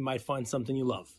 you 0.00 0.04
might 0.04 0.22
find 0.22 0.48
something 0.48 0.74
you 0.74 0.86
love. 0.86 1.12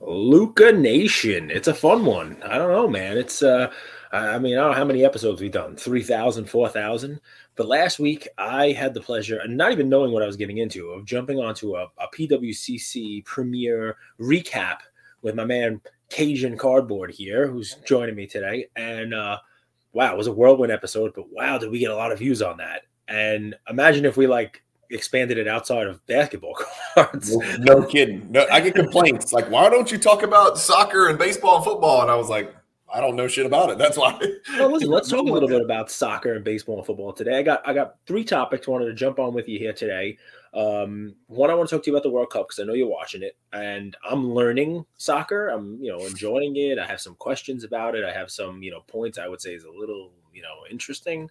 Luca 0.00 0.72
Nation. 0.72 1.50
It's 1.50 1.68
a 1.68 1.74
fun 1.74 2.04
one. 2.04 2.42
I 2.42 2.58
don't 2.58 2.70
know, 2.70 2.86
man. 2.86 3.16
It's 3.16 3.42
uh 3.42 3.72
I 4.12 4.38
mean, 4.38 4.54
I 4.56 4.60
don't 4.60 4.70
know 4.70 4.76
how 4.76 4.84
many 4.84 5.04
episodes 5.04 5.40
we've 5.40 5.52
done 5.52 5.76
3,000, 5.76 6.46
4,000. 6.46 7.20
But 7.56 7.68
last 7.68 7.98
week, 7.98 8.26
I 8.38 8.72
had 8.72 8.94
the 8.94 9.02
pleasure, 9.02 9.38
and 9.40 9.54
not 9.54 9.70
even 9.70 9.90
knowing 9.90 10.12
what 10.12 10.22
I 10.22 10.26
was 10.26 10.36
getting 10.36 10.58
into, 10.58 10.88
of 10.92 11.04
jumping 11.04 11.38
onto 11.38 11.76
a, 11.76 11.88
a 11.98 12.08
PWCC 12.14 13.22
premiere 13.26 13.96
recap 14.18 14.78
with 15.20 15.34
my 15.34 15.44
man 15.44 15.82
Cajun 16.08 16.56
Cardboard 16.56 17.10
here, 17.10 17.48
who's 17.48 17.74
joining 17.84 18.14
me 18.14 18.26
today. 18.26 18.68
And 18.76 19.12
uh, 19.12 19.38
wow, 19.98 20.12
it 20.12 20.16
was 20.16 20.28
a 20.28 20.32
whirlwind 20.32 20.70
episode, 20.70 21.12
but 21.12 21.24
wow, 21.32 21.58
did 21.58 21.72
we 21.72 21.80
get 21.80 21.90
a 21.90 21.96
lot 21.96 22.12
of 22.12 22.20
views 22.20 22.40
on 22.40 22.58
that? 22.58 22.82
And 23.08 23.56
imagine 23.68 24.04
if 24.04 24.16
we 24.16 24.28
like 24.28 24.62
expanded 24.92 25.38
it 25.38 25.48
outside 25.48 25.88
of 25.88 26.06
basketball 26.06 26.56
cards. 26.94 27.36
No, 27.36 27.80
no 27.80 27.82
kidding. 27.82 28.30
No, 28.30 28.46
I 28.48 28.60
get 28.60 28.76
complaints 28.76 29.32
like, 29.32 29.50
why 29.50 29.68
don't 29.68 29.90
you 29.90 29.98
talk 29.98 30.22
about 30.22 30.56
soccer 30.56 31.08
and 31.08 31.18
baseball 31.18 31.56
and 31.56 31.64
football? 31.64 32.02
And 32.02 32.12
I 32.12 32.14
was 32.14 32.28
like, 32.28 32.54
I 32.92 33.00
don't 33.00 33.16
know 33.16 33.28
shit 33.28 33.46
about 33.46 33.70
it. 33.70 33.78
That's 33.78 33.96
why. 33.96 34.18
well, 34.58 34.72
listen, 34.72 34.88
let's 34.90 35.08
talk 35.08 35.20
a 35.20 35.32
little 35.32 35.48
bit 35.48 35.60
about 35.60 35.90
soccer 35.90 36.34
and 36.34 36.44
baseball 36.44 36.78
and 36.78 36.86
football 36.86 37.12
today. 37.12 37.38
I 37.38 37.42
got 37.42 37.66
I 37.66 37.74
got 37.74 37.96
three 38.06 38.24
topics 38.24 38.66
I 38.66 38.70
wanted 38.70 38.86
to 38.86 38.94
jump 38.94 39.18
on 39.18 39.34
with 39.34 39.48
you 39.48 39.58
here 39.58 39.72
today. 39.72 40.16
Um, 40.54 41.14
one, 41.26 41.50
I 41.50 41.54
want 41.54 41.68
to 41.68 41.76
talk 41.76 41.84
to 41.84 41.90
you 41.90 41.96
about 41.96 42.02
the 42.02 42.10
World 42.10 42.30
Cup 42.30 42.48
because 42.48 42.58
I 42.58 42.64
know 42.64 42.72
you're 42.72 42.88
watching 42.88 43.22
it, 43.22 43.36
and 43.52 43.96
I'm 44.08 44.32
learning 44.32 44.84
soccer. 44.96 45.48
I'm, 45.48 45.78
you 45.82 45.90
know, 45.90 46.04
enjoying 46.06 46.56
it. 46.56 46.78
I 46.78 46.86
have 46.86 47.00
some 47.00 47.14
questions 47.16 47.64
about 47.64 47.94
it. 47.94 48.04
I 48.04 48.12
have 48.12 48.30
some, 48.30 48.62
you 48.62 48.70
know, 48.70 48.80
points 48.86 49.18
I 49.18 49.28
would 49.28 49.42
say 49.42 49.54
is 49.54 49.64
a 49.64 49.70
little, 49.70 50.12
you 50.32 50.42
know, 50.42 50.64
interesting. 50.70 51.28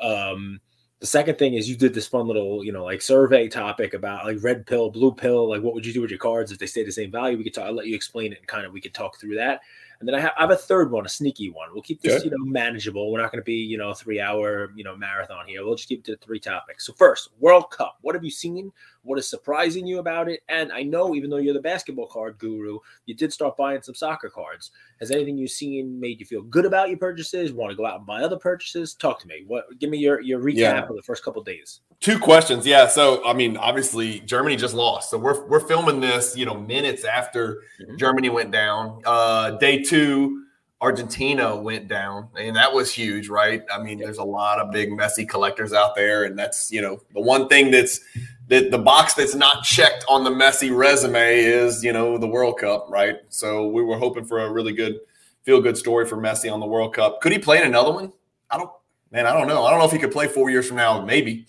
Um, 0.00 0.60
the 1.00 1.06
second 1.06 1.38
thing 1.38 1.54
is 1.54 1.68
you 1.68 1.76
did 1.76 1.94
this 1.94 2.08
fun 2.08 2.26
little, 2.26 2.64
you 2.64 2.72
know, 2.72 2.84
like 2.84 3.00
survey 3.00 3.48
topic 3.48 3.94
about 3.94 4.24
like 4.24 4.38
red 4.42 4.66
pill, 4.66 4.90
blue 4.90 5.12
pill, 5.12 5.48
like 5.48 5.62
what 5.62 5.74
would 5.74 5.86
you 5.86 5.92
do 5.92 6.00
with 6.00 6.10
your 6.10 6.18
cards 6.18 6.50
if 6.50 6.58
they 6.58 6.66
stay 6.66 6.84
the 6.84 6.90
same 6.90 7.10
value? 7.10 7.38
We 7.38 7.44
could 7.44 7.54
talk. 7.54 7.66
I'll 7.66 7.72
let 7.72 7.86
you 7.86 7.94
explain 7.94 8.32
it 8.32 8.38
and 8.38 8.46
kind 8.48 8.66
of 8.66 8.72
we 8.72 8.80
could 8.80 8.94
talk 8.94 9.18
through 9.18 9.36
that. 9.36 9.60
And 10.00 10.08
then 10.08 10.14
I 10.14 10.20
have, 10.20 10.32
I 10.36 10.42
have 10.42 10.50
a 10.52 10.56
third 10.56 10.92
one, 10.92 11.04
a 11.04 11.08
sneaky 11.08 11.50
one. 11.50 11.70
We'll 11.72 11.82
keep 11.82 12.00
this, 12.00 12.24
you 12.24 12.30
know, 12.30 12.36
manageable. 12.38 13.10
We're 13.10 13.20
not 13.20 13.32
going 13.32 13.40
to 13.40 13.44
be, 13.44 13.54
you 13.56 13.76
know, 13.76 13.92
three 13.92 14.20
hour, 14.20 14.72
you 14.76 14.84
know, 14.84 14.96
marathon 14.96 15.48
here. 15.48 15.64
We'll 15.64 15.74
just 15.74 15.88
keep 15.88 16.00
it 16.00 16.04
to 16.04 16.16
three 16.24 16.38
topics. 16.38 16.86
So 16.86 16.92
first, 16.92 17.30
World 17.40 17.72
Cup. 17.72 17.98
What 18.02 18.14
have 18.14 18.22
you 18.22 18.30
seen? 18.30 18.70
What 19.02 19.18
is 19.18 19.28
surprising 19.28 19.88
you 19.88 19.98
about 19.98 20.28
it? 20.28 20.42
And 20.48 20.72
I 20.72 20.84
know, 20.84 21.16
even 21.16 21.30
though 21.30 21.38
you're 21.38 21.54
the 21.54 21.60
basketball 21.60 22.06
card 22.06 22.38
guru, 22.38 22.78
you 23.06 23.14
did 23.14 23.32
start 23.32 23.56
buying 23.56 23.82
some 23.82 23.94
soccer 23.94 24.28
cards. 24.28 24.70
Has 25.00 25.10
anything 25.10 25.36
you've 25.36 25.50
seen 25.50 25.98
made 25.98 26.20
you 26.20 26.26
feel 26.26 26.42
good 26.42 26.64
about 26.64 26.90
your 26.90 26.98
purchases? 26.98 27.52
Want 27.52 27.70
to 27.70 27.76
go 27.76 27.86
out 27.86 27.96
and 27.96 28.06
buy 28.06 28.22
other 28.22 28.38
purchases? 28.38 28.94
Talk 28.94 29.20
to 29.22 29.26
me. 29.26 29.42
What? 29.48 29.64
Give 29.80 29.90
me 29.90 29.98
your 29.98 30.20
your 30.20 30.40
recap 30.40 30.56
yeah. 30.56 30.82
of 30.82 30.94
the 30.94 31.02
first 31.02 31.24
couple 31.24 31.42
days. 31.42 31.80
Two 32.00 32.18
questions. 32.18 32.66
Yeah. 32.66 32.86
So 32.86 33.26
I 33.26 33.32
mean, 33.32 33.56
obviously 33.56 34.20
Germany 34.20 34.56
just 34.56 34.74
lost. 34.74 35.10
So 35.10 35.18
we're 35.18 35.46
we're 35.48 35.66
filming 35.66 36.00
this, 36.00 36.36
you 36.36 36.46
know, 36.46 36.54
minutes 36.54 37.04
after 37.04 37.62
mm-hmm. 37.80 37.96
Germany 37.96 38.28
went 38.28 38.52
down. 38.52 39.02
Uh, 39.04 39.52
day 39.52 39.82
two 39.82 40.44
Argentina 40.80 41.56
went 41.56 41.88
down, 41.88 42.28
and 42.38 42.54
that 42.54 42.72
was 42.72 42.92
huge, 42.92 43.28
right? 43.28 43.62
I 43.72 43.82
mean, 43.82 43.98
there's 43.98 44.18
a 44.18 44.24
lot 44.24 44.60
of 44.60 44.70
big 44.70 44.90
Messi 44.90 45.28
collectors 45.28 45.72
out 45.72 45.96
there, 45.96 46.24
and 46.24 46.38
that's 46.38 46.70
you 46.70 46.80
know 46.80 47.00
the 47.14 47.20
one 47.20 47.48
thing 47.48 47.72
that's 47.72 47.98
that 48.46 48.70
the 48.70 48.78
box 48.78 49.14
that's 49.14 49.34
not 49.34 49.64
checked 49.64 50.04
on 50.08 50.22
the 50.22 50.30
Messi 50.30 50.74
resume 50.74 51.40
is 51.40 51.82
you 51.82 51.92
know 51.92 52.16
the 52.16 52.28
World 52.28 52.58
Cup, 52.58 52.86
right? 52.90 53.16
So 53.28 53.66
we 53.68 53.82
were 53.82 53.98
hoping 53.98 54.24
for 54.24 54.38
a 54.38 54.52
really 54.52 54.72
good 54.72 55.00
feel 55.42 55.60
good 55.60 55.76
story 55.76 56.06
for 56.06 56.16
Messi 56.16 56.52
on 56.52 56.60
the 56.60 56.66
World 56.66 56.94
Cup. 56.94 57.20
Could 57.20 57.32
he 57.32 57.38
play 57.38 57.58
in 57.58 57.66
another 57.66 57.90
one? 57.90 58.12
I 58.48 58.56
don't, 58.56 58.70
man, 59.10 59.26
I 59.26 59.32
don't 59.32 59.48
know. 59.48 59.64
I 59.64 59.70
don't 59.70 59.80
know 59.80 59.86
if 59.86 59.92
he 59.92 59.98
could 59.98 60.12
play 60.12 60.28
four 60.28 60.48
years 60.48 60.68
from 60.68 60.76
now. 60.76 61.04
Maybe. 61.04 61.46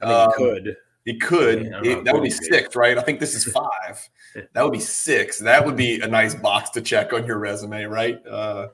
I 0.00 0.06
mean, 0.06 0.14
um, 0.14 0.30
he 0.30 0.36
could. 0.36 0.76
He 1.04 1.18
could. 1.18 1.58
it, 1.84 2.04
that 2.04 2.14
would 2.14 2.22
be 2.22 2.30
six, 2.30 2.76
right? 2.76 2.98
I 2.98 3.02
think 3.02 3.20
this 3.20 3.34
is 3.34 3.44
five. 3.44 4.08
that 4.52 4.62
would 4.62 4.72
be 4.72 4.80
six. 4.80 5.38
That 5.38 5.64
would 5.64 5.76
be 5.76 6.00
a 6.00 6.06
nice 6.06 6.34
box 6.34 6.70
to 6.70 6.80
check 6.80 7.12
on 7.12 7.26
your 7.26 7.38
resume, 7.38 7.84
right? 7.84 8.24
Uh, 8.26 8.68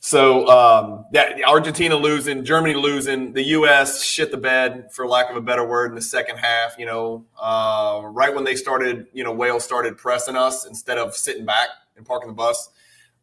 so 0.00 0.46
um, 0.48 1.06
that 1.12 1.42
Argentina 1.44 1.96
losing, 1.96 2.44
Germany 2.44 2.74
losing, 2.74 3.32
the 3.32 3.42
U.S. 3.42 4.02
shit 4.02 4.30
the 4.30 4.36
bed, 4.36 4.92
for 4.92 5.06
lack 5.08 5.30
of 5.30 5.36
a 5.36 5.40
better 5.40 5.66
word, 5.66 5.90
in 5.90 5.94
the 5.94 6.02
second 6.02 6.38
half. 6.38 6.76
You 6.78 6.86
know, 6.86 7.24
uh, 7.40 8.02
right 8.04 8.34
when 8.34 8.44
they 8.44 8.54
started, 8.54 9.06
you 9.12 9.24
know, 9.24 9.32
Wales 9.32 9.64
started 9.64 9.96
pressing 9.96 10.36
us 10.36 10.66
instead 10.66 10.98
of 10.98 11.14
sitting 11.14 11.44
back 11.44 11.68
and 11.96 12.06
parking 12.06 12.28
the 12.28 12.34
bus. 12.34 12.70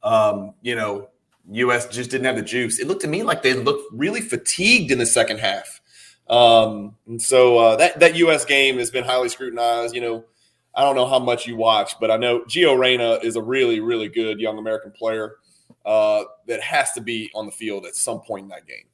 Um, 0.03 0.53
you 0.61 0.75
know, 0.75 1.09
U.S. 1.51 1.87
just 1.87 2.11
didn't 2.11 2.25
have 2.25 2.35
the 2.35 2.41
juice. 2.41 2.79
It 2.79 2.87
looked 2.87 3.01
to 3.01 3.07
me 3.07 3.23
like 3.23 3.41
they 3.41 3.53
looked 3.53 3.91
really 3.93 4.21
fatigued 4.21 4.91
in 4.91 4.97
the 4.97 5.05
second 5.05 5.39
half. 5.39 5.81
Um, 6.27 6.95
and 7.07 7.21
so 7.21 7.57
uh, 7.57 7.75
that 7.77 7.99
that 7.99 8.15
U.S. 8.15 8.45
game 8.45 8.77
has 8.77 8.89
been 8.89 9.03
highly 9.03 9.29
scrutinized. 9.29 9.93
You 9.93 10.01
know, 10.01 10.25
I 10.73 10.81
don't 10.81 10.95
know 10.95 11.07
how 11.07 11.19
much 11.19 11.45
you 11.45 11.55
watch, 11.55 11.99
but 11.99 12.09
I 12.09 12.17
know 12.17 12.41
Gio 12.41 12.77
Reyna 12.77 13.19
is 13.21 13.35
a 13.35 13.41
really 13.41 13.79
really 13.79 14.09
good 14.09 14.39
young 14.39 14.57
American 14.57 14.91
player 14.91 15.35
uh, 15.85 16.23
that 16.47 16.61
has 16.61 16.91
to 16.93 17.01
be 17.01 17.29
on 17.35 17.45
the 17.45 17.51
field 17.51 17.85
at 17.85 17.95
some 17.95 18.21
point 18.21 18.43
in 18.43 18.49
that 18.49 18.65
game. 18.65 18.85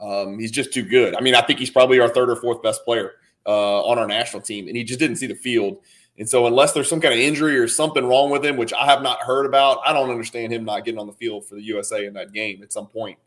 Um, 0.00 0.38
he's 0.38 0.50
just 0.50 0.72
too 0.72 0.82
good. 0.82 1.14
I 1.14 1.20
mean, 1.20 1.34
I 1.34 1.40
think 1.40 1.58
he's 1.58 1.70
probably 1.70 2.00
our 2.00 2.08
third 2.08 2.28
or 2.28 2.36
fourth 2.36 2.62
best 2.62 2.84
player 2.84 3.12
uh, 3.46 3.82
on 3.84 3.98
our 3.98 4.06
national 4.06 4.42
team, 4.42 4.68
and 4.68 4.76
he 4.76 4.84
just 4.84 5.00
didn't 5.00 5.16
see 5.16 5.26
the 5.26 5.34
field. 5.34 5.78
And 6.18 6.28
so, 6.28 6.46
unless 6.46 6.72
there's 6.72 6.88
some 6.88 7.00
kind 7.00 7.14
of 7.14 7.20
injury 7.20 7.56
or 7.56 7.66
something 7.66 8.04
wrong 8.04 8.30
with 8.30 8.44
him, 8.44 8.56
which 8.56 8.72
I 8.72 8.84
have 8.86 9.02
not 9.02 9.20
heard 9.22 9.46
about, 9.46 9.78
I 9.84 9.92
don't 9.92 10.10
understand 10.10 10.52
him 10.52 10.64
not 10.64 10.84
getting 10.84 11.00
on 11.00 11.06
the 11.06 11.12
field 11.14 11.46
for 11.46 11.56
the 11.56 11.62
USA 11.62 12.06
in 12.06 12.14
that 12.14 12.32
game 12.32 12.62
at 12.62 12.72
some 12.72 12.86
point, 12.86 13.18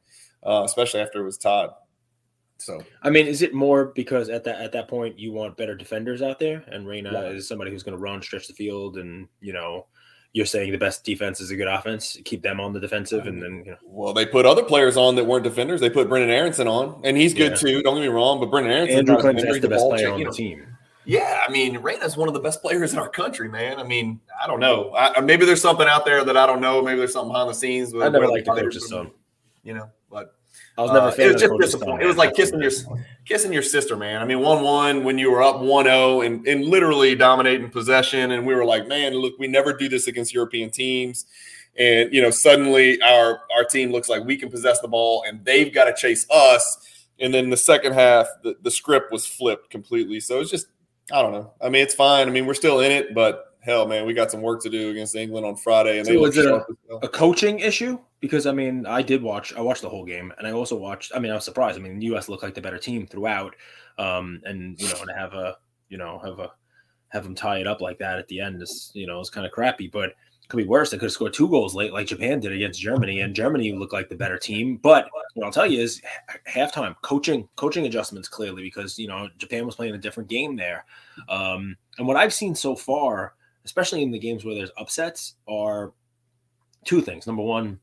uh, 0.46 0.62
especially 0.64 1.02
after 1.02 1.22
it 1.22 1.26
was 1.26 1.38
tied. 1.38 1.70
So 2.58 2.82
I 3.04 3.10
mean, 3.10 3.28
is 3.28 3.42
it 3.42 3.54
more 3.54 3.86
because 3.86 4.30
at 4.30 4.44
that 4.46 4.62
at 4.62 4.72
that 4.72 4.88
point 4.88 5.20
you 5.20 5.32
want 5.32 5.58
better 5.58 5.76
defenders 5.76 6.22
out 6.22 6.40
there, 6.40 6.64
and 6.68 6.88
Reyna 6.88 7.12
yeah. 7.12 7.30
is 7.30 7.48
somebody 7.48 7.72
who's 7.72 7.84
going 7.84 7.98
to 7.98 8.02
run, 8.02 8.22
stretch 8.22 8.48
the 8.48 8.54
field, 8.54 8.98
and 8.98 9.28
you 9.42 9.54
know, 9.54 9.86
you're 10.34 10.46
saying 10.46 10.72
the 10.72 10.78
best 10.78 11.04
defense 11.04 11.40
is 11.40 11.52
a 11.52 11.56
good 11.56 11.68
offense. 11.68 12.18
Keep 12.26 12.42
them 12.42 12.60
on 12.60 12.74
the 12.74 12.80
defensive, 12.80 13.28
and 13.28 13.42
then 13.42 13.64
you 13.66 13.72
know. 13.72 13.78
Well, 13.86 14.14
they 14.14 14.26
put 14.26 14.46
other 14.46 14.64
players 14.64 14.98
on 14.98 15.16
that 15.16 15.26
weren't 15.26 15.44
defenders. 15.44 15.82
They 15.82 15.90
put 15.90 16.10
Brenden 16.10 16.30
Aaronson 16.30 16.68
on, 16.68 17.02
and 17.04 17.16
he's 17.16 17.34
good 17.34 17.52
yeah. 17.52 17.58
too. 17.58 17.84
Don't 17.84 17.96
get 17.96 18.02
me 18.02 18.08
wrong, 18.08 18.40
but 18.40 18.50
Brenden 18.50 18.72
Aaronson, 18.72 19.00
Andrew 19.00 19.18
Clinton 19.18 19.62
the 19.62 19.68
best 19.68 19.86
player 19.86 20.12
on 20.12 20.24
the 20.24 20.32
team. 20.32 20.66
Yeah, 21.06 21.40
I 21.48 21.50
mean, 21.50 21.78
Reyna's 21.78 22.18
one 22.18 22.28
of 22.28 22.34
the 22.34 22.42
best 22.42 22.62
players 22.62 22.92
in 22.92 23.00
our 23.00 23.08
country, 23.08 23.48
man. 23.48 23.80
I 23.80 23.84
mean, 23.84 24.20
I 24.44 24.46
don't 24.46 24.60
know. 24.60 24.94
I, 24.94 25.22
maybe 25.22 25.46
there's 25.46 25.62
something 25.62 25.88
out 25.88 26.06
there 26.06 26.26
that 26.26 26.36
I 26.36 26.46
don't 26.46 26.60
know. 26.60 26.82
Maybe 26.82 26.98
there's 26.98 27.14
something 27.14 27.32
behind 27.32 27.50
the 27.50 27.54
scenes. 27.54 27.94
I 27.96 28.10
never 28.10 28.28
liked 28.28 28.46
the 28.46 28.52
coach's 28.52 28.90
son. 28.90 29.12
You 29.64 29.74
know, 29.74 29.90
but 29.90 29.97
I 30.78 30.82
was 30.82 30.92
never. 30.92 31.08
Uh, 31.08 31.16
it 31.18 31.34
was 31.34 31.42
just 31.42 31.54
disappointing. 31.60 32.02
It 32.02 32.08
was 32.08 32.18
like 32.18 32.36
kissing 32.36 32.62
your 32.62 32.72
kissing 33.26 33.52
your 33.52 33.64
sister, 33.64 33.96
man. 33.96 34.22
I 34.22 34.26
mean, 34.26 34.40
one 34.40 34.64
one 34.64 35.04
when 35.04 35.18
you 35.18 35.32
were 35.32 35.42
up 35.42 35.58
1-0 35.58 36.26
and 36.26 36.48
and 36.48 36.66
literally 36.66 37.16
dominating 37.16 37.70
possession, 37.70 38.32
and 38.32 38.46
we 38.46 38.54
were 38.54 38.66
like, 38.66 38.88
man, 38.88 39.14
look, 39.14 39.40
we 39.40 39.48
never 39.48 39.74
do 39.74 39.90
this 39.90 40.08
against 40.08 40.34
European 40.34 40.70
teams. 40.70 41.26
And 41.78 42.14
you 42.14 42.22
know, 42.22 42.30
suddenly 42.30 43.02
our 43.02 43.42
our 43.56 43.64
team 43.64 43.92
looks 43.92 44.08
like 44.08 44.24
we 44.24 44.38
can 44.38 44.50
possess 44.50 44.80
the 44.80 44.88
ball, 44.88 45.24
and 45.28 45.44
they've 45.44 45.74
got 45.74 45.86
to 45.86 45.96
chase 45.96 46.28
us. 46.30 46.78
And 47.20 47.34
then 47.34 47.50
the 47.50 47.58
second 47.58 47.94
half, 47.94 48.28
the, 48.44 48.56
the 48.62 48.72
script 48.72 49.12
was 49.12 49.26
flipped 49.26 49.72
completely. 49.72 50.20
So 50.20 50.40
it's 50.40 50.52
just, 50.52 50.68
I 51.12 51.22
don't 51.24 51.32
know. 51.32 51.52
I 51.60 51.70
mean, 51.70 51.82
it's 51.82 51.96
fine. 51.96 52.28
I 52.28 52.32
mean, 52.32 52.46
we're 52.46 52.54
still 52.54 52.80
in 52.82 52.92
it, 52.92 53.16
but 53.16 53.56
hell, 53.62 53.88
man, 53.88 54.06
we 54.06 54.14
got 54.14 54.30
some 54.30 54.42
work 54.42 54.62
to 54.64 54.70
do 54.70 54.92
against 54.92 55.16
England 55.16 55.46
on 55.46 55.56
Friday. 55.56 55.98
And 55.98 56.06
so 56.06 56.14
they 56.14 56.18
was 56.20 56.38
it 56.38 56.46
a, 56.46 56.64
a, 57.02 57.08
coaching 57.08 57.60
issue? 57.60 57.98
Because 58.20 58.46
I 58.46 58.52
mean, 58.52 58.86
I 58.86 59.02
did 59.02 59.22
watch. 59.22 59.54
I 59.54 59.62
watched 59.62 59.84
the 59.84 59.90
whole 59.90 60.06
game, 60.06 60.34
and 60.38 60.48
I 60.48 60.52
also 60.52 60.76
watched. 60.76 61.12
I 61.16 61.20
mean, 61.20 61.32
I 61.32 61.36
was 61.36 61.46
surprised. 61.46 61.78
I 61.78 61.82
mean, 61.82 62.00
the 62.00 62.08
U.S. 62.08 62.30
looked 62.30 62.44
like 62.44 62.56
the 62.56 62.62
better 62.62 62.80
team 62.80 63.06
throughout, 63.06 63.56
um, 63.98 64.42
and 64.44 64.80
you 64.80 64.88
know, 64.88 65.06
to 65.06 65.14
have 65.14 65.34
a 65.34 65.58
you 65.90 65.98
know 65.98 66.20
have 66.24 66.40
a 66.40 66.52
have 67.10 67.24
them 67.24 67.36
tie 67.36 67.60
it 67.60 67.68
up 67.68 67.80
like 67.80 68.00
that 68.00 68.20
at 68.20 68.28
the 68.28 68.42
end 68.42 68.62
is 68.62 68.92
you 68.94 69.08
know 69.08 69.20
it's 69.20 69.30
kind 69.30 69.46
of 69.46 69.52
crappy, 69.52 69.88
but. 69.88 70.14
Could 70.50 70.56
be 70.56 70.64
worse. 70.64 70.92
They 70.92 70.98
could 70.98 71.08
have 71.08 71.12
scored 71.12 71.34
two 71.34 71.50
goals 71.50 71.76
late, 71.76 71.92
like 71.92 72.08
Japan 72.08 72.40
did 72.40 72.54
against 72.54 72.80
Germany, 72.80 73.20
and 73.20 73.36
Germany 73.36 73.74
looked 73.74 73.92
like 73.92 74.08
the 74.08 74.16
better 74.16 74.38
team. 74.38 74.78
But 74.78 75.10
what 75.34 75.46
I'll 75.46 75.52
tell 75.52 75.68
you 75.70 75.82
is 75.82 76.02
halftime 76.50 76.96
coaching, 77.02 77.50
coaching 77.58 77.86
adjustments 77.86 78.30
clearly 78.30 78.64
because 78.64 78.98
you 78.98 79.10
know 79.10 79.28
Japan 79.38 79.66
was 79.66 79.76
playing 79.76 79.94
a 79.94 79.98
different 79.98 80.30
game 80.30 80.56
there. 80.56 80.86
Um, 81.28 81.76
and 81.98 82.08
what 82.08 82.16
I've 82.16 82.34
seen 82.34 82.56
so 82.56 82.78
far, 82.78 83.34
especially 83.66 84.02
in 84.04 84.12
the 84.12 84.20
games 84.20 84.46
where 84.46 84.56
there's 84.56 84.72
upsets, 84.78 85.36
are 85.50 85.92
two 86.86 87.02
things. 87.02 87.28
Number 87.28 87.44
one, 87.44 87.80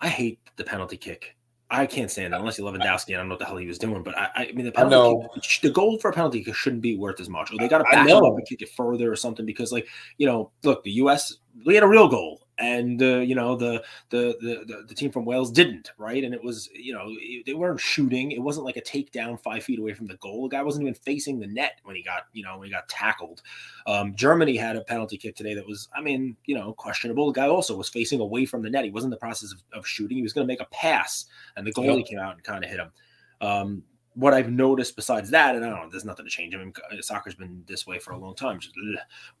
I 0.00 0.08
hate 0.08 0.38
the 0.56 0.64
penalty 0.64 0.96
kick. 0.96 1.36
I 1.68 1.86
can't 1.86 2.10
stand 2.10 2.32
that 2.32 2.40
unless 2.40 2.58
you 2.58 2.64
Lewandowski. 2.64 3.14
I 3.14 3.16
don't 3.16 3.28
know 3.28 3.32
what 3.32 3.40
the 3.40 3.44
hell 3.44 3.56
he 3.56 3.66
was 3.66 3.78
doing, 3.78 4.04
but 4.04 4.16
I, 4.16 4.30
I 4.36 4.52
mean 4.52 4.66
the 4.66 4.72
penalty, 4.72 5.26
kick, 5.40 5.62
the 5.62 5.70
goal 5.70 5.98
for 5.98 6.10
a 6.10 6.12
penalty 6.12 6.44
shouldn't 6.52 6.82
be 6.82 6.96
worth 6.96 7.20
as 7.20 7.28
much. 7.28 7.52
Or 7.52 7.56
they 7.58 7.66
got 7.66 7.78
to 7.78 7.84
back 7.84 8.08
up 8.08 8.22
and 8.22 8.46
kick 8.46 8.62
it 8.62 8.68
further 8.68 9.10
or 9.10 9.16
something 9.16 9.44
because, 9.44 9.72
like 9.72 9.88
you 10.18 10.26
know, 10.26 10.52
look, 10.62 10.84
the 10.84 10.92
U.S. 10.92 11.34
we 11.64 11.74
had 11.74 11.82
a 11.82 11.88
real 11.88 12.06
goal 12.06 12.45
and 12.58 13.02
uh, 13.02 13.18
you 13.18 13.34
know 13.34 13.56
the, 13.56 13.82
the, 14.10 14.36
the 14.40 14.84
the 14.88 14.94
team 14.94 15.10
from 15.10 15.24
Wales 15.24 15.50
didn't 15.50 15.90
right, 15.98 16.24
and 16.24 16.34
it 16.34 16.42
was 16.42 16.68
you 16.74 16.92
know 16.92 17.10
they 17.44 17.54
weren't 17.54 17.80
shooting. 17.80 18.32
It 18.32 18.40
wasn't 18.40 18.66
like 18.66 18.76
a 18.76 18.82
takedown 18.82 19.40
five 19.40 19.64
feet 19.64 19.78
away 19.78 19.92
from 19.94 20.06
the 20.06 20.16
goal. 20.16 20.48
The 20.48 20.56
guy 20.56 20.62
wasn't 20.62 20.82
even 20.82 20.94
facing 20.94 21.38
the 21.38 21.46
net 21.46 21.80
when 21.84 21.96
he 21.96 22.02
got 22.02 22.24
you 22.32 22.42
know 22.42 22.58
when 22.58 22.68
he 22.68 22.72
got 22.72 22.88
tackled. 22.88 23.42
Um, 23.86 24.14
Germany 24.14 24.56
had 24.56 24.76
a 24.76 24.82
penalty 24.82 25.16
kick 25.16 25.36
today 25.36 25.54
that 25.54 25.66
was 25.66 25.88
I 25.94 26.00
mean 26.00 26.36
you 26.46 26.54
know 26.54 26.72
questionable. 26.72 27.26
The 27.26 27.40
guy 27.40 27.48
also 27.48 27.76
was 27.76 27.88
facing 27.88 28.20
away 28.20 28.46
from 28.46 28.62
the 28.62 28.70
net. 28.70 28.84
He 28.84 28.90
wasn't 28.90 29.12
in 29.12 29.16
the 29.16 29.20
process 29.20 29.52
of, 29.52 29.62
of 29.72 29.86
shooting. 29.86 30.16
He 30.16 30.22
was 30.22 30.32
going 30.32 30.46
to 30.46 30.52
make 30.52 30.60
a 30.60 30.66
pass, 30.66 31.26
and 31.56 31.66
the 31.66 31.72
goalie 31.72 31.98
yep. 31.98 32.06
came 32.06 32.18
out 32.18 32.34
and 32.34 32.44
kind 32.44 32.64
of 32.64 32.70
hit 32.70 32.80
him. 32.80 32.92
Um, 33.40 33.82
what 34.16 34.32
I've 34.32 34.50
noticed 34.50 34.96
besides 34.96 35.30
that, 35.30 35.54
and 35.54 35.64
I 35.64 35.68
don't 35.68 35.78
know, 35.78 35.88
there's 35.90 36.06
nothing 36.06 36.24
to 36.24 36.30
change. 36.30 36.54
I 36.54 36.58
mean, 36.58 36.72
soccer's 37.00 37.34
been 37.34 37.62
this 37.66 37.86
way 37.86 37.98
for 37.98 38.12
a 38.12 38.18
long 38.18 38.34
time, 38.34 38.58
just, 38.58 38.74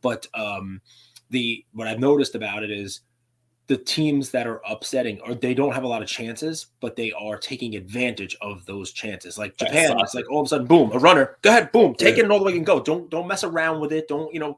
but 0.02 0.26
um, 0.34 0.82
the 1.30 1.64
what 1.72 1.88
I've 1.88 2.00
noticed 2.00 2.34
about 2.34 2.62
it 2.62 2.70
is 2.70 3.00
the 3.68 3.76
teams 3.76 4.30
that 4.30 4.46
are 4.46 4.60
upsetting 4.68 5.20
or 5.22 5.34
they 5.34 5.52
don't 5.52 5.72
have 5.72 5.82
a 5.82 5.88
lot 5.88 6.00
of 6.00 6.08
chances, 6.08 6.66
but 6.80 6.94
they 6.94 7.10
are 7.12 7.36
taking 7.36 7.74
advantage 7.74 8.36
of 8.40 8.64
those 8.66 8.92
chances. 8.92 9.36
Like 9.36 9.56
Japan, 9.56 9.98
it's 9.98 10.14
like 10.14 10.30
all 10.30 10.40
of 10.40 10.46
a 10.46 10.48
sudden, 10.48 10.66
boom, 10.66 10.92
a 10.92 10.98
runner, 10.98 11.36
go 11.42 11.50
ahead, 11.50 11.72
boom, 11.72 11.94
take 11.94 12.16
yeah. 12.16 12.24
it 12.24 12.30
all 12.30 12.38
the 12.38 12.44
way 12.44 12.56
and 12.56 12.64
go. 12.64 12.80
Don't 12.80 13.10
don't 13.10 13.26
mess 13.26 13.42
around 13.42 13.80
with 13.80 13.92
it. 13.92 14.06
Don't 14.06 14.32
you 14.32 14.38
know 14.38 14.56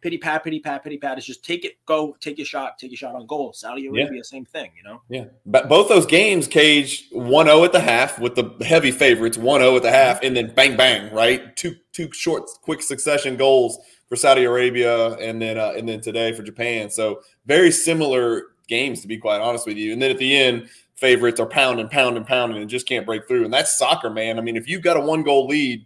pity 0.00 0.18
pat, 0.18 0.44
pity 0.44 0.60
pat, 0.60 0.84
pity 0.84 0.98
pat. 0.98 1.18
It's 1.18 1.26
just 1.26 1.44
take 1.44 1.64
it, 1.64 1.74
go, 1.84 2.16
take 2.20 2.38
your 2.38 2.46
shot, 2.46 2.78
take 2.78 2.92
your 2.92 2.98
shot 2.98 3.16
on 3.16 3.26
goal. 3.26 3.52
Saudi 3.52 3.86
Arabia, 3.86 4.16
yeah. 4.16 4.22
same 4.22 4.44
thing, 4.44 4.70
you 4.76 4.84
know. 4.84 5.02
Yeah, 5.08 5.24
but 5.46 5.68
both 5.68 5.88
those 5.88 6.06
games, 6.06 6.46
Cage 6.46 7.10
1-0 7.10 7.64
at 7.64 7.72
the 7.72 7.80
half 7.80 8.20
with 8.20 8.36
the 8.36 8.54
heavy 8.64 8.92
favorites, 8.92 9.36
1-0 9.36 9.76
at 9.76 9.82
the 9.82 9.90
half, 9.90 10.22
and 10.22 10.36
then 10.36 10.54
bang 10.54 10.76
bang, 10.76 11.12
right? 11.12 11.56
Two 11.56 11.74
two 11.92 12.12
short, 12.12 12.48
quick 12.62 12.82
succession 12.82 13.36
goals 13.36 13.78
for 14.08 14.16
Saudi 14.16 14.44
Arabia, 14.44 15.14
and 15.14 15.40
then 15.40 15.58
uh, 15.58 15.72
and 15.76 15.88
then 15.88 16.00
today 16.00 16.32
for 16.32 16.42
Japan. 16.42 16.90
So 16.90 17.22
very 17.46 17.70
similar 17.70 18.42
games, 18.68 19.00
to 19.02 19.08
be 19.08 19.18
quite 19.18 19.40
honest 19.40 19.66
with 19.66 19.76
you. 19.76 19.92
And 19.92 20.00
then 20.00 20.10
at 20.10 20.18
the 20.18 20.36
end, 20.36 20.68
favorites 20.96 21.40
are 21.40 21.46
pounding, 21.46 21.88
pounding, 21.88 22.24
pounding, 22.24 22.60
and 22.60 22.70
just 22.70 22.88
can't 22.88 23.06
break 23.06 23.26
through. 23.28 23.44
And 23.44 23.52
that's 23.52 23.78
soccer, 23.78 24.10
man. 24.10 24.38
I 24.38 24.42
mean, 24.42 24.56
if 24.56 24.68
you've 24.68 24.82
got 24.82 24.96
a 24.96 25.00
one 25.00 25.22
goal 25.22 25.46
lead, 25.46 25.84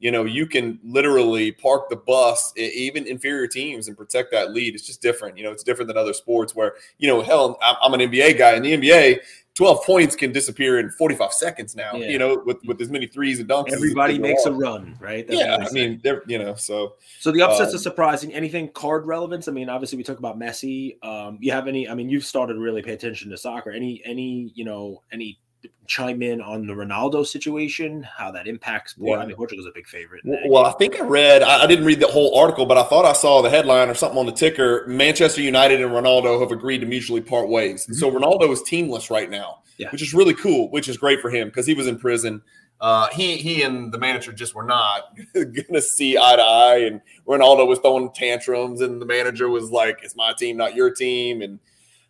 you 0.00 0.12
know, 0.12 0.24
you 0.24 0.46
can 0.46 0.78
literally 0.84 1.50
park 1.50 1.88
the 1.88 1.96
bus, 1.96 2.52
even 2.56 3.06
inferior 3.06 3.48
teams, 3.48 3.88
and 3.88 3.96
protect 3.96 4.30
that 4.30 4.52
lead. 4.52 4.74
It's 4.74 4.86
just 4.86 5.02
different. 5.02 5.36
You 5.36 5.44
know, 5.44 5.50
it's 5.50 5.64
different 5.64 5.88
than 5.88 5.96
other 5.96 6.12
sports 6.12 6.54
where, 6.54 6.74
you 6.98 7.08
know, 7.08 7.20
hell, 7.20 7.58
I'm 7.82 7.94
an 7.94 8.00
NBA 8.00 8.38
guy. 8.38 8.54
In 8.54 8.62
the 8.62 8.76
NBA, 8.76 9.18
12 9.58 9.84
points 9.84 10.14
can 10.14 10.30
disappear 10.30 10.78
in 10.78 10.88
45 10.88 11.32
seconds 11.32 11.74
now, 11.74 11.96
yeah. 11.96 12.10
you 12.10 12.16
know, 12.16 12.40
with, 12.46 12.58
with 12.64 12.80
as 12.80 12.90
many 12.90 13.08
threes 13.08 13.40
and 13.40 13.48
dunks. 13.48 13.72
Everybody 13.72 14.16
makes 14.16 14.44
a 14.44 14.52
run, 14.52 14.96
right? 15.00 15.26
That's 15.26 15.40
yeah. 15.40 15.56
I 15.56 15.68
mean, 15.72 16.00
they're, 16.04 16.22
you 16.28 16.38
know, 16.38 16.54
so. 16.54 16.94
So 17.18 17.32
the 17.32 17.42
upsets 17.42 17.70
um, 17.70 17.74
are 17.74 17.78
surprising. 17.80 18.32
Anything 18.32 18.68
card 18.68 19.04
relevance? 19.04 19.48
I 19.48 19.50
mean, 19.50 19.68
obviously 19.68 19.98
we 19.98 20.04
talk 20.04 20.20
about 20.20 20.38
Messi. 20.38 21.04
Um, 21.04 21.38
you 21.40 21.50
have 21.50 21.66
any, 21.66 21.88
I 21.88 21.94
mean, 21.94 22.08
you've 22.08 22.24
started 22.24 22.54
to 22.54 22.60
really 22.60 22.82
pay 22.82 22.92
attention 22.92 23.32
to 23.32 23.36
soccer. 23.36 23.72
Any, 23.72 24.00
any, 24.04 24.52
you 24.54 24.64
know, 24.64 25.02
any 25.10 25.40
chime 25.88 26.22
in 26.22 26.40
on 26.40 26.66
the 26.66 26.74
Ronaldo 26.74 27.26
situation, 27.26 28.02
how 28.02 28.30
that 28.30 28.46
impacts. 28.46 28.94
Yeah. 28.98 29.16
I 29.16 29.26
mean, 29.26 29.36
Portugal's 29.36 29.66
a 29.66 29.72
big 29.74 29.86
favorite. 29.86 30.22
Well, 30.24 30.64
I 30.64 30.72
think 30.72 31.00
I 31.00 31.04
read. 31.04 31.42
I, 31.42 31.66
didn't 31.66 31.86
read 31.86 31.98
the 31.98 32.06
whole 32.06 32.38
article, 32.38 32.66
but 32.66 32.76
I 32.76 32.84
thought 32.84 33.04
I 33.04 33.14
saw 33.14 33.42
the 33.42 33.50
headline 33.50 33.88
or 33.88 33.94
something 33.94 34.18
on 34.18 34.26
the 34.26 34.32
ticker. 34.32 34.86
Manchester 34.86 35.40
United 35.40 35.80
and 35.80 35.90
Ronaldo 35.90 36.40
have 36.40 36.52
agreed 36.52 36.80
to 36.80 36.86
mutually 36.86 37.22
part 37.22 37.48
ways. 37.48 37.84
Mm-hmm. 37.84 37.94
So 37.94 38.10
Ronaldo 38.10 38.52
is 38.52 38.60
teamless 38.62 39.10
right 39.10 39.30
now, 39.30 39.62
yeah. 39.78 39.90
which 39.90 40.02
is 40.02 40.14
really 40.14 40.34
cool. 40.34 40.70
Which 40.70 40.88
is 40.88 40.96
great 40.96 41.20
for 41.20 41.30
him 41.30 41.48
because 41.48 41.66
he 41.66 41.74
was 41.74 41.86
in 41.86 41.98
prison. 41.98 42.42
Uh, 42.80 43.08
he 43.12 43.38
he 43.38 43.62
and 43.62 43.92
the 43.92 43.98
manager 43.98 44.32
just 44.32 44.54
were 44.54 44.64
not 44.64 45.16
going 45.34 45.72
to 45.72 45.82
see 45.82 46.16
eye 46.16 46.36
to 46.36 46.42
eye, 46.42 46.78
and 46.78 47.00
Ronaldo 47.26 47.66
was 47.66 47.80
throwing 47.80 48.12
tantrums, 48.12 48.80
and 48.80 49.02
the 49.02 49.06
manager 49.06 49.48
was 49.48 49.70
like, 49.70 50.00
"It's 50.02 50.14
my 50.14 50.32
team, 50.32 50.56
not 50.56 50.76
your 50.76 50.90
team," 50.90 51.42
and 51.42 51.58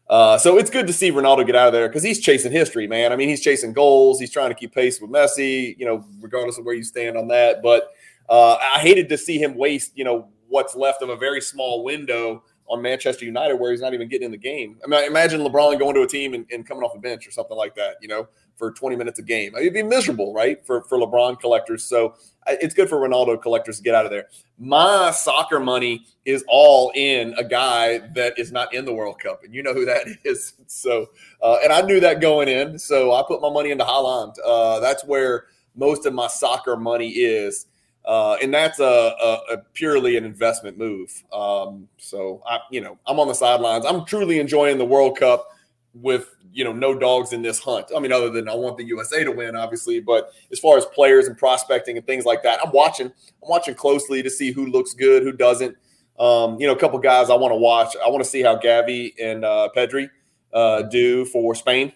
uh, 0.08 0.38
so 0.38 0.58
it's 0.58 0.70
good 0.70 0.86
to 0.86 0.92
see 0.92 1.10
Ronaldo 1.10 1.44
get 1.46 1.54
out 1.54 1.68
of 1.68 1.72
there 1.72 1.88
because 1.88 2.02
he's 2.02 2.20
chasing 2.20 2.52
history, 2.52 2.86
man. 2.86 3.12
I 3.12 3.16
mean, 3.16 3.28
he's 3.28 3.42
chasing 3.42 3.72
goals. 3.72 4.18
He's 4.18 4.30
trying 4.30 4.48
to 4.50 4.54
keep 4.54 4.74
pace 4.74 5.00
with 5.00 5.10
Messi, 5.10 5.76
you 5.78 5.84
know, 5.84 6.04
regardless 6.20 6.58
of 6.58 6.64
where 6.64 6.74
you 6.74 6.82
stand 6.82 7.16
on 7.16 7.28
that. 7.28 7.62
But 7.62 7.90
uh, 8.28 8.56
I 8.56 8.78
hated 8.78 9.08
to 9.10 9.18
see 9.18 9.38
him 9.38 9.54
waste, 9.54 9.92
you 9.96 10.04
know, 10.04 10.28
what's 10.48 10.74
left 10.74 11.02
of 11.02 11.10
a 11.10 11.16
very 11.16 11.40
small 11.40 11.84
window 11.84 12.42
on 12.68 12.82
Manchester 12.82 13.24
United 13.24 13.54
where 13.54 13.70
he's 13.70 13.80
not 13.80 13.94
even 13.94 14.08
getting 14.08 14.26
in 14.26 14.30
the 14.30 14.36
game. 14.36 14.78
I 14.84 14.88
mean, 14.88 15.04
imagine 15.04 15.40
LeBron 15.40 15.78
going 15.78 15.94
to 15.94 16.02
a 16.02 16.06
team 16.06 16.34
and, 16.34 16.46
and 16.50 16.66
coming 16.66 16.82
off 16.82 16.94
a 16.94 16.98
bench 16.98 17.26
or 17.26 17.30
something 17.30 17.56
like 17.56 17.74
that, 17.76 17.96
you 18.00 18.08
know, 18.08 18.28
for 18.56 18.72
20 18.72 18.96
minutes 18.96 19.18
a 19.18 19.22
game. 19.22 19.54
It'd 19.56 19.72
be 19.72 19.82
miserable, 19.82 20.34
right, 20.34 20.64
for, 20.66 20.82
for 20.84 20.98
LeBron 20.98 21.40
collectors. 21.40 21.84
So 21.84 22.14
it's 22.46 22.74
good 22.74 22.88
for 22.88 22.96
Ronaldo 22.96 23.40
collectors 23.40 23.78
to 23.78 23.82
get 23.82 23.94
out 23.94 24.04
of 24.04 24.10
there. 24.10 24.26
My 24.58 25.10
soccer 25.10 25.60
money 25.60 26.06
is 26.24 26.44
all 26.48 26.92
in 26.94 27.34
a 27.34 27.44
guy 27.44 27.98
that 28.14 28.38
is 28.38 28.52
not 28.52 28.74
in 28.74 28.84
the 28.84 28.92
World 28.92 29.20
Cup, 29.20 29.44
and 29.44 29.54
you 29.54 29.62
know 29.62 29.74
who 29.74 29.84
that 29.84 30.06
is. 30.24 30.54
So, 30.66 31.06
uh, 31.42 31.58
and 31.62 31.72
I 31.72 31.82
knew 31.82 32.00
that 32.00 32.20
going 32.20 32.48
in, 32.48 32.78
so 32.78 33.12
I 33.12 33.22
put 33.26 33.40
my 33.40 33.50
money 33.50 33.70
into 33.70 33.84
Haaland. 33.84 34.34
Uh, 34.44 34.80
that's 34.80 35.04
where 35.04 35.46
most 35.76 36.06
of 36.06 36.14
my 36.14 36.26
soccer 36.26 36.76
money 36.76 37.10
is. 37.10 37.66
Uh, 38.04 38.36
and 38.42 38.54
that's 38.54 38.80
a, 38.80 38.84
a, 38.84 39.40
a, 39.52 39.56
purely 39.74 40.16
an 40.16 40.24
investment 40.24 40.78
move. 40.78 41.10
Um, 41.32 41.88
so 41.98 42.42
I, 42.48 42.60
you 42.70 42.80
know, 42.80 42.98
I'm 43.06 43.20
on 43.20 43.28
the 43.28 43.34
sidelines. 43.34 43.84
I'm 43.84 44.06
truly 44.06 44.38
enjoying 44.38 44.78
the 44.78 44.84
World 44.84 45.18
Cup 45.18 45.46
with 45.94 46.34
you 46.52 46.64
know 46.64 46.72
no 46.72 46.98
dogs 46.98 47.32
in 47.32 47.42
this 47.42 47.58
hunt. 47.58 47.86
I 47.94 48.00
mean, 48.00 48.12
other 48.12 48.30
than 48.30 48.48
I 48.48 48.54
want 48.54 48.78
the 48.78 48.84
USA 48.84 49.24
to 49.24 49.30
win, 49.30 49.54
obviously. 49.56 50.00
But 50.00 50.32
as 50.50 50.58
far 50.58 50.78
as 50.78 50.86
players 50.86 51.26
and 51.26 51.36
prospecting 51.36 51.96
and 51.98 52.06
things 52.06 52.24
like 52.24 52.42
that, 52.44 52.60
I'm 52.64 52.72
watching. 52.72 53.06
I'm 53.08 53.48
watching 53.48 53.74
closely 53.74 54.22
to 54.22 54.30
see 54.30 54.52
who 54.52 54.66
looks 54.66 54.94
good, 54.94 55.22
who 55.22 55.32
doesn't. 55.32 55.76
Um, 56.18 56.58
you 56.58 56.66
know, 56.66 56.72
a 56.72 56.78
couple 56.78 56.98
guys 56.98 57.30
I 57.30 57.34
want 57.34 57.52
to 57.52 57.56
watch. 57.56 57.94
I 58.04 58.08
want 58.08 58.24
to 58.24 58.28
see 58.28 58.42
how 58.42 58.56
Gavi 58.56 59.12
and 59.22 59.44
uh, 59.44 59.68
Pedri 59.76 60.08
uh, 60.52 60.82
do 60.82 61.24
for 61.26 61.54
Spain 61.54 61.92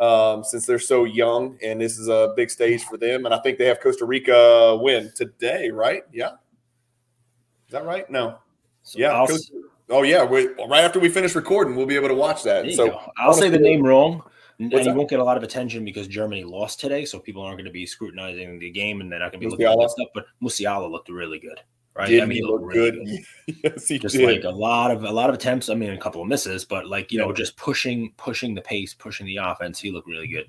um, 0.00 0.44
since 0.44 0.66
they're 0.66 0.78
so 0.78 1.04
young, 1.04 1.58
and 1.62 1.80
this 1.80 1.98
is 1.98 2.08
a 2.08 2.32
big 2.36 2.50
stage 2.50 2.84
for 2.84 2.96
them. 2.96 3.26
And 3.26 3.34
I 3.34 3.38
think 3.40 3.58
they 3.58 3.66
have 3.66 3.80
Costa 3.80 4.04
Rica 4.04 4.76
win 4.80 5.12
today, 5.14 5.70
right? 5.70 6.02
Yeah, 6.12 6.32
is 7.66 7.72
that 7.72 7.84
right? 7.84 8.08
No, 8.10 8.38
so 8.82 8.98
yeah. 8.98 9.24
Costa, 9.26 9.52
oh 9.90 10.02
yeah, 10.02 10.24
we, 10.24 10.48
right 10.68 10.84
after 10.84 11.00
we 11.00 11.08
finish 11.08 11.34
recording, 11.34 11.76
we'll 11.76 11.86
be 11.86 11.96
able 11.96 12.08
to 12.08 12.14
watch 12.14 12.42
that. 12.44 12.70
So 12.72 12.88
go. 12.88 13.00
I'll 13.18 13.34
say 13.34 13.48
the 13.48 13.58
name 13.58 13.82
wrong. 13.82 14.22
and 14.58 14.72
you 14.72 14.94
won't 14.94 15.10
get 15.10 15.18
a 15.18 15.24
lot 15.24 15.36
of 15.36 15.42
attention 15.42 15.84
because 15.84 16.06
Germany 16.06 16.44
lost 16.44 16.80
today, 16.80 17.04
so 17.04 17.18
people 17.18 17.42
aren't 17.42 17.58
going 17.58 17.66
to 17.66 17.72
be 17.72 17.86
scrutinizing 17.86 18.58
the 18.58 18.70
game, 18.70 19.00
and 19.00 19.10
they're 19.10 19.18
not 19.18 19.32
going 19.32 19.40
to 19.40 19.46
be 19.46 19.50
looking 19.50 19.66
at 19.66 19.78
that 19.78 19.90
stuff. 19.90 20.08
But 20.14 20.26
Musiala 20.42 20.90
looked 20.90 21.08
really 21.08 21.38
good 21.38 21.60
right? 21.96 22.08
Did 22.08 22.22
I 22.22 22.26
mean, 22.26 22.36
he 22.36 22.42
look 22.42 22.62
really 22.62 22.90
good. 22.90 23.06
good. 23.46 23.56
yes, 23.64 23.88
he 23.88 23.98
just 23.98 24.16
did. 24.16 24.24
like 24.24 24.44
a 24.44 24.56
lot 24.56 24.90
of 24.90 25.04
a 25.04 25.12
lot 25.12 25.28
of 25.28 25.34
attempts. 25.34 25.68
I 25.68 25.74
mean, 25.74 25.90
a 25.90 25.98
couple 25.98 26.22
of 26.22 26.28
misses, 26.28 26.64
but 26.64 26.86
like 26.86 27.12
you 27.12 27.18
yeah. 27.18 27.26
know, 27.26 27.32
just 27.32 27.56
pushing 27.56 28.12
pushing 28.16 28.54
the 28.54 28.62
pace, 28.62 28.94
pushing 28.94 29.26
the 29.26 29.36
offense. 29.36 29.78
He 29.78 29.90
looked 29.90 30.08
really 30.08 30.28
good. 30.28 30.46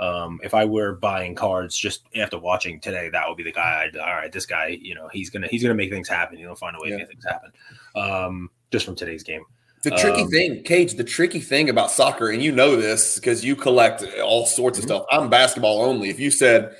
Um, 0.00 0.38
if 0.44 0.54
I 0.54 0.64
were 0.64 0.94
buying 0.94 1.34
cards 1.34 1.76
just 1.76 2.04
after 2.14 2.38
watching 2.38 2.80
today, 2.80 3.08
that 3.10 3.28
would 3.28 3.36
be 3.36 3.42
the 3.42 3.52
guy. 3.52 3.86
I'd, 3.86 3.96
all 3.96 4.14
right, 4.14 4.30
this 4.30 4.46
guy, 4.46 4.78
you 4.80 4.94
know, 4.94 5.08
he's 5.12 5.30
gonna 5.30 5.48
he's 5.48 5.62
gonna 5.62 5.74
make 5.74 5.90
things 5.90 6.08
happen. 6.08 6.38
He'll 6.38 6.54
find 6.54 6.76
a 6.76 6.80
way 6.80 6.90
yeah. 6.90 6.94
to 6.94 6.98
make 6.98 7.08
things 7.08 7.24
happen. 7.24 7.52
Um, 7.96 8.50
just 8.70 8.84
from 8.84 8.94
today's 8.94 9.22
game. 9.22 9.44
The 9.84 9.90
tricky 9.92 10.22
um, 10.22 10.30
thing, 10.30 10.62
Cage, 10.64 10.94
the 10.94 11.04
tricky 11.04 11.38
thing 11.38 11.70
about 11.70 11.90
soccer, 11.90 12.30
and 12.30 12.42
you 12.42 12.50
know 12.50 12.74
this 12.74 13.16
because 13.16 13.44
you 13.44 13.54
collect 13.54 14.04
all 14.22 14.44
sorts 14.44 14.78
of 14.78 14.84
mm-hmm. 14.84 14.96
stuff. 14.96 15.06
I'm 15.10 15.30
basketball 15.30 15.82
only. 15.82 16.10
If 16.10 16.18
you 16.18 16.30
said 16.30 16.74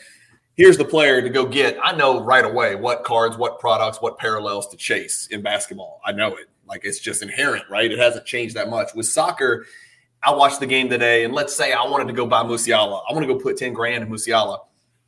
here's 0.58 0.76
the 0.76 0.84
player 0.84 1.22
to 1.22 1.30
go 1.30 1.46
get. 1.46 1.78
I 1.82 1.96
know 1.96 2.20
right 2.20 2.44
away 2.44 2.74
what 2.74 3.04
cards, 3.04 3.38
what 3.38 3.58
products, 3.60 4.02
what 4.02 4.18
parallels 4.18 4.68
to 4.68 4.76
chase 4.76 5.28
in 5.30 5.40
basketball. 5.40 6.00
I 6.04 6.12
know 6.12 6.34
it. 6.36 6.50
Like 6.66 6.84
it's 6.84 6.98
just 6.98 7.22
inherent, 7.22 7.64
right? 7.70 7.90
It 7.90 7.98
hasn't 7.98 8.26
changed 8.26 8.54
that 8.56 8.68
much. 8.68 8.92
With 8.94 9.06
soccer, 9.06 9.64
I 10.22 10.34
watched 10.34 10.60
the 10.60 10.66
game 10.66 10.90
today, 10.90 11.24
and 11.24 11.32
let's 11.32 11.54
say 11.54 11.72
I 11.72 11.84
wanted 11.84 12.08
to 12.08 12.12
go 12.12 12.26
buy 12.26 12.42
Musiala. 12.42 13.02
I 13.08 13.14
want 13.14 13.26
to 13.26 13.32
go 13.32 13.40
put 13.40 13.56
10 13.56 13.72
grand 13.72 14.02
in 14.02 14.10
Musiala. 14.10 14.58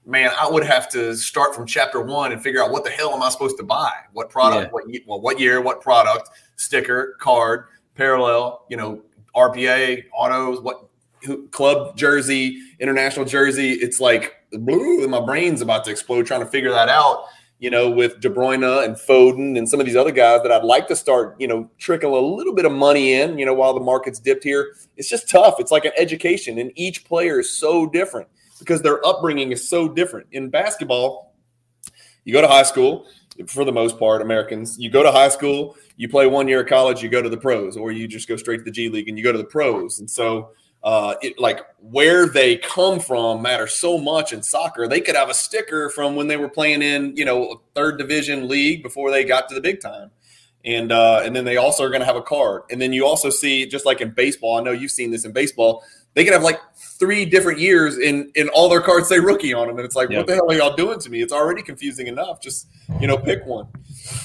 Man, 0.07 0.31
I 0.41 0.49
would 0.49 0.65
have 0.65 0.89
to 0.91 1.15
start 1.15 1.55
from 1.55 1.67
chapter 1.67 2.01
one 2.01 2.33
and 2.33 2.43
figure 2.43 2.63
out 2.63 2.71
what 2.71 2.85
the 2.85 2.91
hell 2.91 3.13
am 3.13 3.23
I 3.23 3.29
supposed 3.29 3.59
to 3.59 3.63
buy? 3.63 3.93
What 4.13 4.31
product, 4.31 4.67
yeah. 4.67 4.71
what 4.71 4.85
well, 5.07 5.21
what 5.21 5.39
year, 5.39 5.61
what 5.61 5.83
product, 5.83 6.31
sticker, 6.57 7.17
card, 7.21 7.67
parallel, 7.97 8.65
you 8.71 8.79
know, 8.79 9.03
RPA, 9.37 10.05
autos, 10.15 10.63
what 10.63 10.89
club 11.51 11.97
jersey, 11.97 12.63
international 12.79 13.27
jersey. 13.27 13.73
It's 13.73 14.01
like 14.01 14.40
blue, 14.59 15.07
my 15.09 15.21
brain's 15.21 15.61
about 15.61 15.85
to 15.85 15.91
explode 15.91 16.27
trying 16.27 16.41
to 16.41 16.47
figure 16.47 16.71
that 16.71 16.89
out. 16.89 17.25
You 17.59 17.69
know, 17.69 17.91
with 17.91 18.21
De 18.21 18.31
Bruyne 18.31 18.85
and 18.85 18.97
Foden 18.97 19.59
and 19.59 19.69
some 19.69 19.81
of 19.81 19.87
these 19.87 19.97
other 19.97 20.13
guys 20.13 20.43
that 20.43 20.51
I'd 20.51 20.65
like 20.65 20.89
to 20.89 20.97
start, 20.97 21.37
you 21.39 21.47
know, 21.47 21.71
trickle 21.77 22.19
a 22.19 22.25
little 22.35 22.55
bit 22.55 22.65
of 22.65 22.73
money 22.73 23.13
in. 23.13 23.39
You 23.39 23.45
know, 23.45 23.53
while 23.53 23.75
the 23.75 23.81
market's 23.81 24.19
dipped 24.19 24.45
here, 24.45 24.75
it's 24.97 25.11
just 25.11 25.29
tough. 25.29 25.57
It's 25.59 25.71
like 25.71 25.85
an 25.85 25.93
education, 25.99 26.59
and 26.59 26.73
each 26.75 27.05
player 27.05 27.41
is 27.41 27.53
so 27.53 27.87
different 27.87 28.29
because 28.59 28.81
their 28.81 29.05
upbringing 29.07 29.53
is 29.53 29.69
so 29.69 29.89
different. 29.89 30.29
In 30.33 30.49
basketball, 30.49 31.35
you 32.25 32.33
go 32.33 32.41
to 32.41 32.49
high 32.49 32.63
school, 32.63 33.07
for 33.47 33.65
the 33.65 33.73
most 33.73 33.99
part, 33.99 34.23
Americans. 34.23 34.79
You 34.79 34.91
go 34.91 35.03
to 35.03 35.13
high 35.13 35.29
school, 35.29 35.77
you 35.97 36.09
play 36.09 36.27
one 36.27 36.49
year 36.49 36.61
of 36.63 36.67
college, 36.67 37.03
you 37.03 37.09
go 37.09 37.23
to 37.23 37.29
the 37.29 37.37
pros, 37.37 37.77
or 37.77 37.93
you 37.93 38.09
just 38.09 38.29
go 38.29 38.37
straight 38.37 38.59
to 38.59 38.65
the 38.65 38.71
G 38.71 38.89
League 38.89 39.09
and 39.09 39.19
you 39.19 39.25
go 39.25 39.33
to 39.33 39.39
the 39.39 39.45
pros. 39.45 40.01
And 40.01 40.11
so 40.11 40.53
uh, 40.83 41.15
it, 41.23 41.39
like 41.39 41.61
where 41.79 42.27
they 42.27 42.57
come 42.57 43.01
from 43.01 43.43
matters 43.43 43.75
so 43.75 43.99
much 43.99 44.33
in 44.33 44.43
soccer. 44.43 44.89
They 44.89 45.01
could 45.01 45.17
have 45.17 45.29
a 45.29 45.35
sticker 45.35 45.91
from 45.91 46.17
when 46.17 46.29
they 46.29 46.37
were 46.37 46.49
playing 46.49 46.83
in, 46.83 47.17
you 47.17 47.25
know, 47.25 47.45
a 47.45 47.55
third 47.75 47.99
division 47.99 48.49
league 48.49 48.83
before 48.83 49.11
they 49.11 49.25
got 49.25 49.49
to 49.49 49.55
the 49.55 49.61
big 49.61 49.81
time. 49.81 50.11
And 50.65 50.93
uh, 50.93 51.23
and 51.25 51.35
then 51.35 51.45
they 51.47 51.57
also 51.57 51.85
are 51.85 51.89
going 51.89 52.01
to 52.01 52.07
have 52.07 52.17
a 52.17 52.23
card. 52.23 52.63
And 52.71 52.81
then 52.81 52.93
you 52.93 53.07
also 53.07 53.31
see, 53.31 53.67
just 53.67 53.87
like 53.87 54.01
in 54.01 54.11
baseball, 54.11 54.59
I 54.59 54.63
know 54.63 54.73
you've 54.73 54.91
seen 54.91 55.11
this 55.11 55.25
in 55.25 55.33
baseball, 55.33 55.83
they 56.13 56.23
can 56.23 56.35
have 56.35 56.43
like 56.43 56.61
three 56.77 57.25
different 57.25 57.61
years 57.61 57.97
in 57.97 58.31
in 58.35 58.51
all 58.51 58.69
their 58.69 58.83
cards 58.83 59.09
say 59.09 59.21
rookie 59.21 59.55
on 59.55 59.69
them. 59.69 59.79
And 59.79 59.87
it's 59.87 59.97
like, 59.97 60.11
what 60.11 60.27
the 60.27 60.35
hell 60.35 60.51
are 60.51 60.55
y'all 60.55 60.77
doing 60.77 60.99
to 60.99 61.09
me? 61.09 61.23
It's 61.23 61.33
already 61.33 61.63
confusing 61.63 62.09
enough. 62.09 62.43
Just, 62.43 62.69
you 63.01 63.07
know, 63.07 63.17
pick 63.17 63.47
one. 63.47 63.69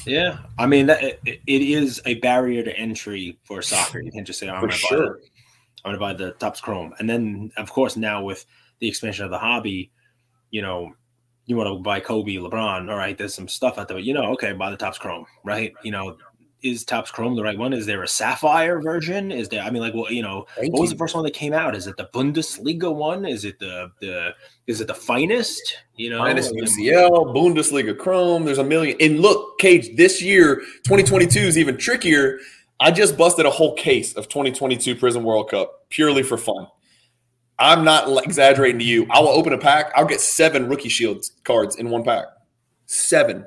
Yeah. 0.06 0.40
I 0.58 0.66
mean, 0.66 0.88
that, 0.88 1.02
it, 1.04 1.20
it 1.26 1.62
is 1.62 2.02
a 2.06 2.16
barrier 2.16 2.64
to 2.64 2.78
entry 2.78 3.38
for 3.46 3.62
soccer. 3.62 4.02
You 4.02 4.12
can't 4.12 4.28
just 4.28 4.40
say, 4.40 4.50
oh, 4.50 4.56
I'm 4.56 4.68
to 4.68 4.76
sure. 4.76 5.20
I'm 5.86 5.94
to 5.94 6.00
buy 6.00 6.14
the 6.14 6.32
Topps 6.32 6.62
Chrome. 6.62 6.94
And 7.00 7.10
then, 7.10 7.52
of 7.58 7.72
course, 7.72 7.96
now 7.96 8.24
with 8.24 8.46
the 8.80 8.88
expansion 8.88 9.24
of 9.24 9.32
the 9.32 9.38
hobby, 9.38 9.92
you 10.50 10.62
know, 10.62 10.94
you 11.46 11.56
want 11.56 11.68
to 11.68 11.76
buy 11.76 12.00
Kobe, 12.00 12.36
LeBron. 12.36 12.90
All 12.90 12.98
right, 12.98 13.18
there's 13.18 13.36
some 13.36 13.48
stuff 13.48 13.78
out 13.78 13.88
there, 13.88 13.98
but 13.98 14.04
you 14.04 14.14
know, 14.14 14.32
okay, 14.34 14.54
buy 14.54 14.72
the 14.72 14.78
Topps 14.78 14.98
Chrome, 14.98 15.26
right? 15.44 15.74
You 15.84 15.92
know, 15.92 16.18
is 16.64 16.84
Topps 16.84 17.12
Chrome 17.12 17.36
the 17.36 17.44
right 17.44 17.58
one? 17.58 17.72
Is 17.72 17.86
there 17.86 18.02
a 18.02 18.08
Sapphire 18.08 18.82
version? 18.82 19.32
Is 19.32 19.50
there? 19.50 19.62
I 19.62 19.70
mean, 19.70 19.84
like, 19.84 19.94
well, 19.94 20.12
you 20.12 20.24
know, 20.24 20.48
Thank 20.56 20.74
what 20.74 20.80
you. 20.80 20.82
was 20.82 20.90
the 20.90 20.98
first 20.98 21.14
one 21.14 21.24
that 21.24 21.36
came 21.36 21.54
out? 21.54 21.76
Is 21.76 21.86
it 21.86 21.98
the 21.98 22.10
Bundesliga 22.14 22.94
one? 22.94 23.26
Is 23.26 23.46
it 23.46 23.60
the 23.60 23.92
the 24.02 24.34
is 24.66 24.82
it 24.82 24.88
the 24.88 24.96
finest? 24.96 25.62
You 25.96 26.10
know, 26.10 26.18
finest 26.18 26.52
UCL, 26.54 27.36
Bundesliga 27.36 27.96
Chrome. 27.96 28.46
There's 28.46 28.58
a 28.58 28.64
million. 28.64 28.98
And 29.00 29.20
look, 29.20 29.60
Cage, 29.60 29.96
this 29.96 30.22
year, 30.22 30.56
2022 30.84 31.40
is 31.40 31.58
even 31.60 31.78
trickier 31.78 32.40
I 32.80 32.92
just 32.92 33.18
busted 33.18 33.46
a 33.46 33.50
whole 33.50 33.74
case 33.76 34.14
of 34.16 34.28
2022 34.28 34.96
Prizm 34.96 35.24
World 35.24 35.50
Cup 35.50 35.90
purely 35.90 36.24
for 36.24 36.38
fun. 36.38 36.68
I'm 37.58 37.86
not 37.86 38.26
exaggerating 38.26 38.80
to 38.80 38.86
you. 38.86 39.08
I 39.10 39.20
will 39.22 39.30
open 39.30 39.54
a 39.54 39.58
pack. 39.58 39.92
I'll 39.96 40.06
get 40.06 40.20
seven 40.20 40.68
rookie 40.68 40.90
shields 40.90 41.32
cards 41.46 41.78
in 41.78 41.90
one 41.90 42.04
pack. 42.04 42.26
Seven. 42.86 43.46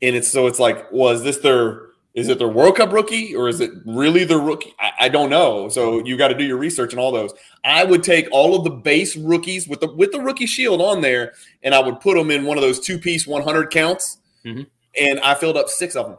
And 0.00 0.16
it's 0.16 0.28
so 0.28 0.46
it's 0.46 0.58
like, 0.58 0.90
was 0.90 1.18
well, 1.18 1.24
this 1.24 1.38
their 1.38 1.82
is 2.14 2.28
it 2.28 2.38
their 2.38 2.48
World 2.48 2.76
Cup 2.76 2.92
rookie 2.92 3.34
or 3.34 3.48
is 3.48 3.60
it 3.60 3.70
really 3.86 4.24
their 4.24 4.38
rookie? 4.38 4.74
I, 4.78 4.92
I 5.00 5.08
don't 5.08 5.30
know. 5.30 5.68
So 5.68 6.04
you 6.04 6.16
got 6.16 6.28
to 6.28 6.34
do 6.34 6.44
your 6.44 6.56
research 6.56 6.92
and 6.92 7.00
all 7.00 7.12
those. 7.12 7.32
I 7.64 7.84
would 7.84 8.02
take 8.02 8.26
all 8.30 8.56
of 8.56 8.64
the 8.64 8.70
base 8.70 9.16
rookies 9.16 9.68
with 9.68 9.80
the 9.80 9.92
with 9.92 10.12
the 10.12 10.20
rookie 10.20 10.46
shield 10.46 10.80
on 10.80 11.02
there, 11.02 11.32
and 11.62 11.74
I 11.74 11.80
would 11.80 12.00
put 12.00 12.16
them 12.16 12.30
in 12.30 12.44
one 12.44 12.58
of 12.58 12.62
those 12.62 12.80
two 12.80 12.98
piece 12.98 13.26
100 13.26 13.70
counts, 13.70 14.18
mm-hmm. 14.44 14.62
and 15.00 15.20
I 15.20 15.34
filled 15.34 15.56
up 15.56 15.68
six 15.68 15.94
of 15.94 16.06
them. 16.06 16.18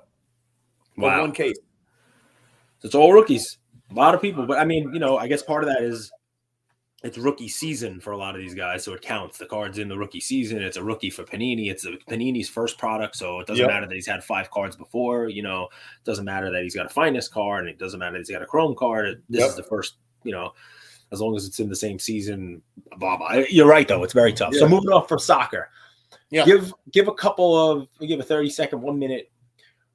Wow. 0.95 1.21
one 1.21 1.31
case 1.31 1.57
it's 2.83 2.95
all 2.95 3.13
rookies. 3.13 3.57
A 3.91 3.93
lot 3.93 4.15
of 4.15 4.21
people, 4.21 4.45
but 4.45 4.57
I 4.57 4.65
mean, 4.65 4.91
you 4.93 4.99
know, 4.99 5.17
I 5.17 5.27
guess 5.27 5.43
part 5.43 5.63
of 5.63 5.69
that 5.69 5.81
is 5.83 6.11
it's 7.03 7.17
rookie 7.17 7.49
season 7.49 7.99
for 7.99 8.11
a 8.11 8.17
lot 8.17 8.33
of 8.35 8.41
these 8.41 8.55
guys, 8.55 8.83
so 8.83 8.93
it 8.93 9.01
counts. 9.01 9.37
The 9.37 9.45
cards 9.45 9.77
in 9.77 9.89
the 9.89 9.97
rookie 9.97 10.21
season. 10.21 10.61
It's 10.61 10.77
a 10.77 10.83
rookie 10.83 11.09
for 11.09 11.23
Panini. 11.23 11.69
It's 11.69 11.85
a, 11.85 11.91
Panini's 12.09 12.49
first 12.49 12.77
product, 12.77 13.15
so 13.15 13.39
it 13.39 13.47
doesn't 13.47 13.63
yep. 13.63 13.69
matter 13.69 13.85
that 13.85 13.93
he's 13.93 14.07
had 14.07 14.23
five 14.23 14.49
cards 14.49 14.75
before. 14.75 15.27
You 15.27 15.43
know, 15.43 15.63
it 15.63 16.05
doesn't 16.05 16.25
matter 16.25 16.49
that 16.51 16.63
he's 16.63 16.75
got 16.75 16.85
a 16.85 16.89
finest 16.89 17.31
card, 17.31 17.61
and 17.61 17.69
it 17.69 17.77
doesn't 17.77 17.99
matter 17.99 18.13
that 18.13 18.19
he's 18.19 18.31
got 18.31 18.41
a 18.41 18.45
Chrome 18.45 18.75
card. 18.75 19.21
This 19.29 19.41
yep. 19.41 19.49
is 19.49 19.55
the 19.55 19.63
first. 19.63 19.95
You 20.23 20.31
know, 20.31 20.53
as 21.11 21.19
long 21.19 21.35
as 21.35 21.45
it's 21.45 21.59
in 21.59 21.69
the 21.69 21.75
same 21.75 21.99
season. 21.99 22.61
Blah 22.97 23.17
blah. 23.17 23.43
You're 23.49 23.67
right 23.67 23.87
though. 23.87 24.03
It's 24.03 24.13
very 24.13 24.33
tough. 24.33 24.53
Yeah. 24.53 24.61
So 24.61 24.69
moving 24.69 24.89
off 24.89 25.09
from 25.09 25.19
soccer, 25.19 25.69
yeah. 26.29 26.45
Give 26.45 26.73
give 26.91 27.07
a 27.07 27.13
couple 27.13 27.55
of 27.55 27.87
give 27.99 28.19
a 28.19 28.23
thirty 28.23 28.49
second, 28.49 28.81
one 28.81 28.97
minute 28.97 29.31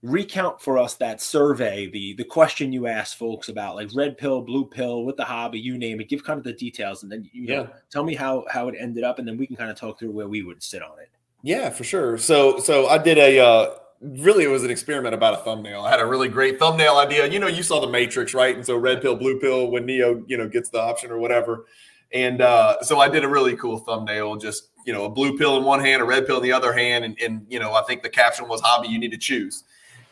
recount 0.03 0.61
for 0.61 0.79
us 0.79 0.95
that 0.95 1.21
survey, 1.21 1.91
the 1.91 2.15
the 2.15 2.25
question 2.25 2.73
you 2.73 2.87
asked 2.87 3.17
folks 3.17 3.49
about 3.49 3.75
like 3.75 3.91
red 3.95 4.17
pill, 4.17 4.41
blue 4.41 4.65
pill, 4.65 5.05
with 5.05 5.17
the 5.17 5.25
hobby, 5.25 5.59
you 5.59 5.79
name 5.79 6.01
it. 6.01 6.09
Give 6.09 6.23
kind 6.23 6.39
of 6.39 6.45
the 6.45 6.53
details, 6.53 7.03
and 7.03 7.11
then 7.11 7.29
you 7.33 7.45
yeah. 7.45 7.57
know 7.57 7.71
tell 7.91 8.05
me 8.05 8.15
how 8.15 8.45
how 8.51 8.69
it 8.69 8.75
ended 8.79 9.05
up, 9.05 9.19
and 9.19 9.27
then 9.27 9.37
we 9.37 9.47
can 9.47 9.57
kind 9.57 9.71
of 9.71 9.77
talk 9.77 9.99
through 9.99 10.13
where 10.13 10.29
we 10.29 10.43
would 10.43 10.63
sit 10.63 10.83
on 10.83 10.99
it. 11.01 11.11
Yeah, 11.43 11.71
for 11.71 11.85
sure. 11.85 12.19
So 12.19 12.59
so 12.59 12.89
I 12.89 12.99
did 12.99 13.19
a. 13.19 13.39
Uh, 13.39 13.71
really, 14.01 14.45
it 14.45 14.49
was 14.49 14.63
an 14.63 14.71
experiment 14.71 15.15
about 15.15 15.35
a 15.35 15.39
thumbnail. 15.39 15.83
I 15.83 15.91
had 15.91 16.01
a 16.01 16.07
really 16.07 16.29
great 16.29 16.59
thumbnail 16.59 16.97
idea. 16.99 17.27
You 17.27 17.41
know, 17.41 17.49
you 17.49 17.63
saw 17.63 17.81
the 17.81 17.89
Matrix, 17.89 18.33
right? 18.35 18.55
And 18.55 18.65
so 18.65 18.77
red 18.77 19.03
pill, 19.03 19.17
blue 19.17 19.41
pill, 19.41 19.71
when 19.71 19.87
Neo, 19.87 20.23
you 20.27 20.37
know, 20.37 20.49
gets 20.49 20.69
the 20.71 20.81
option 20.81 21.11
or 21.11 21.19
whatever. 21.19 21.67
And 22.13 22.41
uh, 22.41 22.81
so 22.83 23.01
I 23.01 23.09
did 23.09 23.25
a 23.25 23.29
really 23.29 23.57
cool 23.57 23.79
thumbnail, 23.79 24.37
just 24.37 24.71
you 24.87 24.93
know, 24.93 25.05
a 25.05 25.11
blue 25.11 25.37
pill 25.37 25.59
in 25.59 25.65
one 25.65 25.81
hand, 25.81 26.01
a 26.01 26.05
red 26.05 26.27
pill 26.27 26.37
in 26.37 26.43
the 26.43 26.53
other 26.53 26.73
hand, 26.73 27.05
and, 27.05 27.19
and 27.21 27.45
you 27.49 27.59
know, 27.59 27.75
I 27.75 27.83
think 27.83 28.03
the 28.03 28.09
caption 28.09 28.49
was 28.49 28.61
"Hobby 28.63 28.89
you 28.89 28.99
need 28.99 29.11
to 29.11 29.19
choose." 29.19 29.65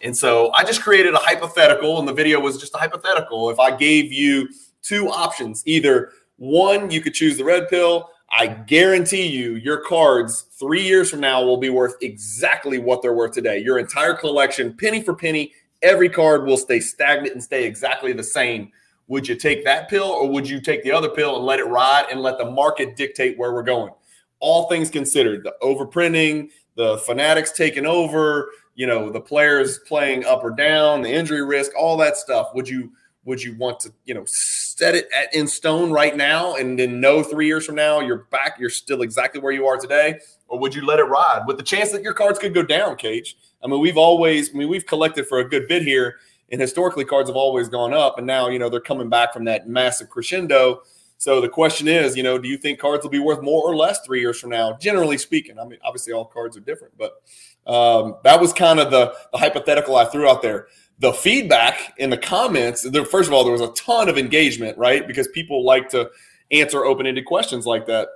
And 0.06 0.16
so 0.16 0.52
I 0.52 0.62
just 0.62 0.82
created 0.82 1.14
a 1.14 1.18
hypothetical, 1.18 1.98
and 1.98 2.06
the 2.06 2.12
video 2.12 2.38
was 2.38 2.58
just 2.58 2.72
a 2.76 2.78
hypothetical. 2.78 3.50
If 3.50 3.58
I 3.58 3.76
gave 3.76 4.12
you 4.12 4.48
two 4.80 5.08
options, 5.10 5.64
either 5.66 6.12
one, 6.36 6.92
you 6.92 7.00
could 7.00 7.12
choose 7.12 7.36
the 7.36 7.42
red 7.42 7.68
pill. 7.68 8.10
I 8.30 8.46
guarantee 8.46 9.26
you, 9.26 9.56
your 9.56 9.78
cards 9.78 10.42
three 10.60 10.84
years 10.84 11.10
from 11.10 11.18
now 11.18 11.42
will 11.42 11.56
be 11.56 11.70
worth 11.70 11.96
exactly 12.02 12.78
what 12.78 13.02
they're 13.02 13.14
worth 13.14 13.32
today. 13.32 13.58
Your 13.58 13.80
entire 13.80 14.14
collection, 14.14 14.76
penny 14.76 15.02
for 15.02 15.12
penny, 15.12 15.52
every 15.82 16.08
card 16.08 16.44
will 16.44 16.56
stay 16.56 16.78
stagnant 16.78 17.34
and 17.34 17.42
stay 17.42 17.64
exactly 17.64 18.12
the 18.12 18.22
same. 18.22 18.70
Would 19.08 19.26
you 19.26 19.34
take 19.34 19.64
that 19.64 19.90
pill 19.90 20.06
or 20.06 20.30
would 20.30 20.48
you 20.48 20.60
take 20.60 20.84
the 20.84 20.92
other 20.92 21.08
pill 21.08 21.34
and 21.34 21.44
let 21.44 21.58
it 21.58 21.66
ride 21.66 22.06
and 22.12 22.22
let 22.22 22.38
the 22.38 22.48
market 22.48 22.94
dictate 22.94 23.36
where 23.36 23.52
we're 23.52 23.64
going? 23.64 23.92
All 24.38 24.68
things 24.68 24.88
considered, 24.88 25.42
the 25.42 25.56
overprinting, 25.64 26.50
the 26.76 26.98
fanatics 26.98 27.50
taking 27.50 27.86
over, 27.86 28.50
you 28.76 28.86
know 28.86 29.10
the 29.10 29.20
players 29.20 29.80
playing 29.80 30.24
up 30.24 30.44
or 30.44 30.50
down, 30.50 31.02
the 31.02 31.10
injury 31.10 31.44
risk, 31.44 31.72
all 31.76 31.96
that 31.96 32.16
stuff. 32.16 32.50
Would 32.54 32.68
you 32.68 32.92
would 33.24 33.42
you 33.42 33.56
want 33.56 33.80
to 33.80 33.92
you 34.04 34.14
know 34.14 34.24
set 34.26 34.94
it 34.94 35.08
at, 35.14 35.34
in 35.34 35.48
stone 35.48 35.90
right 35.90 36.16
now 36.16 36.54
and 36.54 36.78
then 36.78 37.00
know 37.00 37.22
three 37.22 37.46
years 37.46 37.66
from 37.66 37.74
now 37.74 38.00
you're 38.00 38.26
back, 38.30 38.56
you're 38.60 38.70
still 38.70 39.02
exactly 39.02 39.40
where 39.40 39.52
you 39.52 39.66
are 39.66 39.78
today, 39.78 40.20
or 40.46 40.58
would 40.58 40.74
you 40.74 40.84
let 40.86 41.00
it 41.00 41.04
ride 41.04 41.42
with 41.46 41.56
the 41.56 41.62
chance 41.62 41.90
that 41.90 42.02
your 42.02 42.14
cards 42.14 42.38
could 42.38 42.54
go 42.54 42.62
down, 42.62 42.96
Cage? 42.96 43.36
I 43.64 43.66
mean, 43.66 43.80
we've 43.80 43.96
always, 43.96 44.50
I 44.50 44.58
mean, 44.58 44.68
we've 44.68 44.86
collected 44.86 45.26
for 45.26 45.38
a 45.38 45.48
good 45.48 45.66
bit 45.66 45.82
here, 45.82 46.16
and 46.52 46.60
historically 46.60 47.04
cards 47.04 47.28
have 47.28 47.36
always 47.36 47.68
gone 47.68 47.94
up, 47.94 48.18
and 48.18 48.26
now 48.26 48.48
you 48.48 48.58
know 48.58 48.68
they're 48.68 48.80
coming 48.80 49.08
back 49.08 49.32
from 49.32 49.44
that 49.44 49.68
massive 49.68 50.08
crescendo. 50.08 50.82
So 51.18 51.40
the 51.40 51.48
question 51.48 51.88
is, 51.88 52.14
you 52.14 52.22
know, 52.22 52.36
do 52.36 52.46
you 52.46 52.58
think 52.58 52.78
cards 52.78 53.02
will 53.02 53.10
be 53.10 53.18
worth 53.18 53.40
more 53.42 53.62
or 53.62 53.74
less 53.74 54.00
three 54.04 54.20
years 54.20 54.38
from 54.38 54.50
now? 54.50 54.76
Generally 54.76 55.16
speaking, 55.16 55.58
I 55.58 55.64
mean, 55.64 55.78
obviously 55.82 56.12
all 56.12 56.26
cards 56.26 56.58
are 56.58 56.60
different, 56.60 56.92
but 56.98 57.22
um, 57.66 58.16
that 58.24 58.40
was 58.40 58.52
kind 58.52 58.78
of 58.78 58.90
the, 58.90 59.14
the 59.32 59.38
hypothetical 59.38 59.96
I 59.96 60.04
threw 60.06 60.28
out 60.28 60.42
there. 60.42 60.68
The 60.98 61.12
feedback 61.12 61.94
in 61.98 62.10
the 62.10 62.16
comments, 62.16 62.82
there, 62.82 63.04
first 63.04 63.28
of 63.28 63.34
all, 63.34 63.44
there 63.44 63.52
was 63.52 63.60
a 63.60 63.72
ton 63.72 64.08
of 64.08 64.16
engagement, 64.16 64.78
right? 64.78 65.06
Because 65.06 65.28
people 65.28 65.64
like 65.64 65.90
to 65.90 66.10
answer 66.50 66.84
open 66.84 67.06
ended 67.06 67.26
questions 67.26 67.66
like 67.66 67.86
that. 67.86 68.08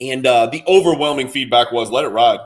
And 0.00 0.26
uh, 0.26 0.46
the 0.46 0.62
overwhelming 0.66 1.28
feedback 1.28 1.72
was 1.72 1.90
let 1.90 2.04
it 2.04 2.08
ride. 2.08 2.40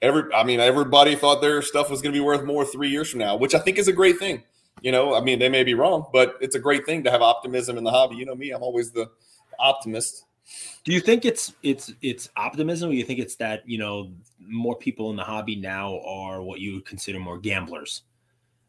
Every, 0.00 0.32
I 0.32 0.44
mean, 0.44 0.60
everybody 0.60 1.16
thought 1.16 1.40
their 1.40 1.60
stuff 1.60 1.90
was 1.90 2.02
going 2.02 2.12
to 2.12 2.18
be 2.18 2.24
worth 2.24 2.44
more 2.44 2.64
three 2.64 2.88
years 2.88 3.10
from 3.10 3.20
now, 3.20 3.36
which 3.36 3.54
I 3.54 3.58
think 3.58 3.78
is 3.78 3.88
a 3.88 3.92
great 3.92 4.18
thing. 4.18 4.44
You 4.80 4.92
know, 4.92 5.14
I 5.14 5.20
mean, 5.20 5.38
they 5.38 5.48
may 5.48 5.64
be 5.64 5.74
wrong, 5.74 6.06
but 6.12 6.36
it's 6.40 6.54
a 6.54 6.60
great 6.60 6.84
thing 6.84 7.04
to 7.04 7.10
have 7.10 7.22
optimism 7.22 7.78
in 7.78 7.84
the 7.84 7.90
hobby. 7.90 8.16
You 8.16 8.26
know 8.26 8.34
me, 8.34 8.50
I'm 8.50 8.62
always 8.62 8.90
the 8.90 9.10
optimist. 9.58 10.24
Do 10.84 10.92
you 10.92 11.00
think 11.00 11.24
it's 11.24 11.54
it's 11.62 11.92
it's 12.02 12.28
optimism, 12.36 12.90
or 12.90 12.92
you 12.92 13.04
think 13.04 13.18
it's 13.18 13.36
that 13.36 13.62
you 13.66 13.78
know 13.78 14.12
more 14.38 14.76
people 14.76 15.10
in 15.10 15.16
the 15.16 15.24
hobby 15.24 15.56
now 15.56 16.00
are 16.00 16.42
what 16.42 16.60
you 16.60 16.74
would 16.74 16.84
consider 16.84 17.18
more 17.18 17.38
gamblers, 17.38 18.02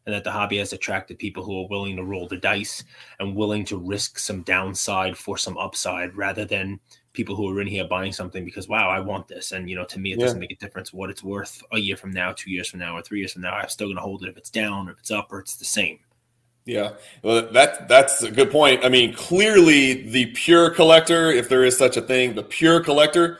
and 0.06 0.14
that 0.14 0.24
the 0.24 0.30
hobby 0.30 0.56
has 0.58 0.72
attracted 0.72 1.18
people 1.18 1.44
who 1.44 1.62
are 1.62 1.68
willing 1.68 1.96
to 1.96 2.04
roll 2.04 2.26
the 2.26 2.38
dice 2.38 2.82
and 3.20 3.36
willing 3.36 3.64
to 3.66 3.76
risk 3.76 4.18
some 4.18 4.42
downside 4.42 5.16
for 5.16 5.36
some 5.36 5.58
upside, 5.58 6.16
rather 6.16 6.44
than 6.44 6.80
people 7.12 7.34
who 7.34 7.48
are 7.48 7.60
in 7.60 7.66
here 7.66 7.86
buying 7.86 8.12
something 8.12 8.44
because 8.44 8.68
wow, 8.68 8.88
I 8.88 9.00
want 9.00 9.28
this, 9.28 9.52
and 9.52 9.68
you 9.68 9.76
know 9.76 9.84
to 9.84 9.98
me 9.98 10.12
it 10.12 10.18
yeah. 10.18 10.24
doesn't 10.24 10.40
make 10.40 10.52
a 10.52 10.56
difference 10.56 10.94
what 10.94 11.10
it's 11.10 11.22
worth 11.22 11.62
a 11.72 11.78
year 11.78 11.96
from 11.96 12.12
now, 12.12 12.32
two 12.32 12.50
years 12.50 12.68
from 12.68 12.80
now, 12.80 12.96
or 12.96 13.02
three 13.02 13.18
years 13.18 13.34
from 13.34 13.42
now. 13.42 13.54
I'm 13.54 13.68
still 13.68 13.88
going 13.88 13.96
to 13.96 14.02
hold 14.02 14.24
it 14.24 14.30
if 14.30 14.38
it's 14.38 14.50
down, 14.50 14.88
or 14.88 14.92
if 14.92 14.98
it's 15.00 15.10
up, 15.10 15.30
or 15.30 15.40
it's 15.40 15.56
the 15.56 15.64
same. 15.66 15.98
Yeah, 16.66 16.94
well, 17.22 17.48
that 17.52 17.88
that's 17.88 18.22
a 18.22 18.30
good 18.30 18.50
point. 18.50 18.84
I 18.84 18.88
mean, 18.88 19.14
clearly, 19.14 20.10
the 20.10 20.26
pure 20.26 20.68
collector, 20.68 21.30
if 21.30 21.48
there 21.48 21.64
is 21.64 21.78
such 21.78 21.96
a 21.96 22.02
thing, 22.02 22.34
the 22.34 22.42
pure 22.42 22.80
collector 22.80 23.38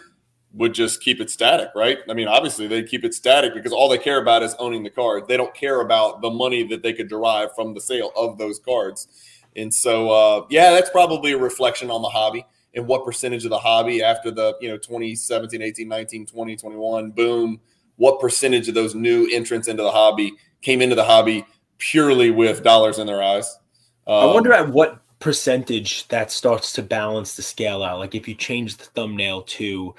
would 0.54 0.72
just 0.72 1.02
keep 1.02 1.20
it 1.20 1.28
static, 1.28 1.68
right? 1.74 1.98
I 2.08 2.14
mean, 2.14 2.28
obviously, 2.28 2.68
they 2.68 2.84
keep 2.84 3.04
it 3.04 3.14
static 3.14 3.52
because 3.52 3.72
all 3.72 3.88
they 3.88 3.98
care 3.98 4.22
about 4.22 4.44
is 4.44 4.54
owning 4.60 4.84
the 4.84 4.90
card. 4.90 5.26
They 5.26 5.36
don't 5.36 5.52
care 5.54 5.80
about 5.80 6.22
the 6.22 6.30
money 6.30 6.62
that 6.68 6.84
they 6.84 6.92
could 6.92 7.08
derive 7.08 7.52
from 7.56 7.74
the 7.74 7.80
sale 7.80 8.12
of 8.16 8.38
those 8.38 8.60
cards. 8.60 9.08
And 9.56 9.74
so, 9.74 10.10
uh, 10.10 10.46
yeah, 10.48 10.70
that's 10.70 10.90
probably 10.90 11.32
a 11.32 11.38
reflection 11.38 11.90
on 11.90 12.02
the 12.02 12.08
hobby 12.08 12.46
and 12.76 12.86
what 12.86 13.04
percentage 13.04 13.44
of 13.44 13.50
the 13.50 13.58
hobby 13.58 14.04
after 14.04 14.30
the 14.30 14.54
you 14.60 14.68
know 14.68 14.76
2017, 14.76 15.62
18, 15.62 15.88
19, 15.88 16.26
20, 16.26 16.56
21 16.56 17.10
boom, 17.10 17.60
what 17.96 18.20
percentage 18.20 18.68
of 18.68 18.74
those 18.74 18.94
new 18.94 19.28
entrants 19.32 19.66
into 19.66 19.82
the 19.82 19.90
hobby 19.90 20.32
came 20.62 20.80
into 20.80 20.94
the 20.94 21.04
hobby 21.04 21.44
purely 21.78 22.30
with 22.30 22.62
dollars 22.62 22.98
in 22.98 23.06
their 23.06 23.22
eyes. 23.22 23.58
Um, 24.06 24.14
I 24.14 24.24
wonder 24.26 24.52
at 24.52 24.68
what 24.68 25.00
percentage 25.18 26.06
that 26.08 26.30
starts 26.30 26.72
to 26.74 26.82
balance 26.82 27.34
the 27.34 27.42
scale 27.42 27.82
out. 27.82 27.98
Like 27.98 28.14
if 28.14 28.28
you 28.28 28.34
change 28.34 28.76
the 28.76 28.84
thumbnail 28.84 29.42
to 29.42 29.94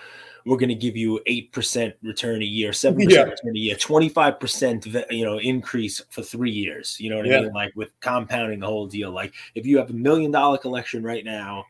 we're 0.45 0.57
going 0.57 0.69
to 0.69 0.75
give 0.75 0.95
you 0.95 1.19
8% 1.27 1.93
return 2.03 2.41
a 2.41 2.45
year, 2.45 2.71
7% 2.71 3.11
yeah. 3.11 3.23
return 3.23 3.53
a 3.53 3.59
year, 3.59 3.75
25% 3.75 5.11
you 5.11 5.25
know 5.25 5.39
increase 5.39 6.01
for 6.09 6.21
3 6.21 6.49
years. 6.49 6.97
You 6.99 7.09
know 7.09 7.17
what 7.17 7.25
yeah. 7.25 7.39
I 7.39 7.41
mean? 7.41 7.53
Like 7.53 7.75
with 7.75 7.91
compounding 7.99 8.61
the 8.61 8.67
whole 8.67 8.87
deal. 8.87 9.11
Like 9.11 9.33
if 9.55 9.65
you 9.65 9.77
have 9.77 9.89
a 9.89 9.93
million 9.93 10.31
dollar 10.31 10.57
collection 10.57 11.03
right 11.03 11.25
now 11.25 11.65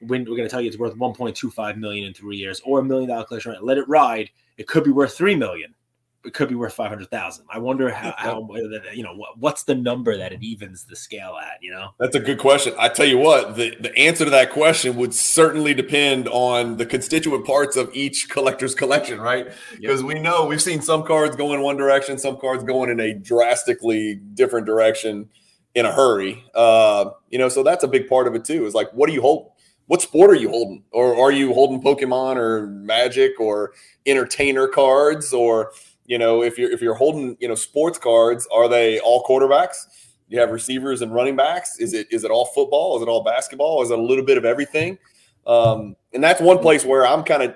when 0.00 0.24
we're 0.24 0.36
going 0.36 0.42
to 0.42 0.48
tell 0.48 0.60
you 0.60 0.68
it's 0.68 0.78
worth 0.78 0.96
1.25 0.96 1.76
million 1.76 2.04
in 2.04 2.12
three 2.12 2.36
years 2.36 2.60
or 2.64 2.80
a 2.80 2.84
million 2.84 3.08
dollar 3.08 3.24
collection 3.24 3.52
rate. 3.52 3.62
Let 3.62 3.78
it 3.78 3.88
ride. 3.88 4.30
It 4.58 4.66
could 4.66 4.84
be 4.84 4.90
worth 4.90 5.16
three 5.16 5.36
million. 5.36 5.74
It 6.26 6.34
could 6.34 6.48
be 6.48 6.54
worth 6.54 6.74
500,000. 6.74 7.46
I 7.48 7.58
wonder 7.58 7.90
how, 7.90 8.14
how, 8.18 8.48
you 8.92 9.02
know, 9.02 9.14
what's 9.36 9.64
the 9.64 9.74
number 9.74 10.16
that 10.16 10.32
it 10.32 10.42
evens 10.42 10.84
the 10.84 10.96
scale 10.96 11.36
at, 11.40 11.62
you 11.62 11.70
know? 11.70 11.90
That's 11.98 12.16
a 12.16 12.20
good 12.20 12.38
question. 12.38 12.74
I 12.78 12.88
tell 12.88 13.06
you 13.06 13.18
what, 13.18 13.56
the, 13.56 13.76
the 13.80 13.96
answer 13.96 14.24
to 14.24 14.30
that 14.30 14.50
question 14.50 14.96
would 14.96 15.14
certainly 15.14 15.74
depend 15.74 16.28
on 16.28 16.76
the 16.76 16.86
constituent 16.86 17.46
parts 17.46 17.76
of 17.76 17.90
each 17.94 18.28
collector's 18.28 18.74
collection, 18.74 19.20
right? 19.20 19.46
Because 19.74 20.02
yep. 20.02 20.08
we 20.08 20.18
know 20.18 20.46
we've 20.46 20.62
seen 20.62 20.82
some 20.82 21.04
cards 21.04 21.36
go 21.36 21.52
in 21.54 21.60
one 21.62 21.76
direction, 21.76 22.18
some 22.18 22.36
cards 22.38 22.64
going 22.64 22.90
in 22.90 23.00
a 23.00 23.14
drastically 23.14 24.16
different 24.34 24.66
direction 24.66 25.28
in 25.76 25.84
a 25.84 25.92
hurry. 25.92 26.42
Uh, 26.54 27.10
you 27.28 27.38
know, 27.38 27.48
so 27.48 27.62
that's 27.62 27.84
a 27.84 27.88
big 27.88 28.08
part 28.08 28.26
of 28.26 28.34
it 28.34 28.44
too. 28.44 28.66
Is 28.66 28.74
like, 28.74 28.90
what 28.92 29.06
do 29.06 29.12
you 29.12 29.20
hold? 29.20 29.52
What 29.86 30.02
sport 30.02 30.30
are 30.30 30.34
you 30.34 30.48
holding? 30.48 30.82
Or 30.90 31.16
are 31.16 31.30
you 31.30 31.54
holding 31.54 31.80
Pokemon 31.80 32.36
or 32.36 32.66
Magic 32.66 33.38
or 33.38 33.72
entertainer 34.04 34.66
cards 34.66 35.32
or 35.32 35.72
you 36.06 36.18
know, 36.18 36.42
if 36.42 36.58
you're 36.58 36.70
if 36.70 36.80
you're 36.80 36.94
holding, 36.94 37.36
you 37.40 37.48
know, 37.48 37.54
sports 37.54 37.98
cards, 37.98 38.46
are 38.52 38.68
they 38.68 39.00
all 39.00 39.24
quarterbacks? 39.24 39.86
You 40.28 40.40
have 40.40 40.50
receivers 40.50 41.02
and 41.02 41.14
running 41.14 41.36
backs. 41.36 41.78
Is 41.78 41.94
it 41.94 42.08
is 42.10 42.24
it 42.24 42.30
all 42.30 42.46
football? 42.46 42.96
Is 42.96 43.02
it 43.02 43.08
all 43.08 43.22
basketball? 43.22 43.82
Is 43.82 43.90
it 43.90 43.98
a 43.98 44.02
little 44.02 44.24
bit 44.24 44.38
of 44.38 44.44
everything? 44.44 44.98
Um, 45.46 45.96
and 46.12 46.22
that's 46.22 46.40
one 46.40 46.58
place 46.58 46.84
where 46.84 47.06
I'm 47.06 47.22
kind 47.22 47.42
of, 47.42 47.54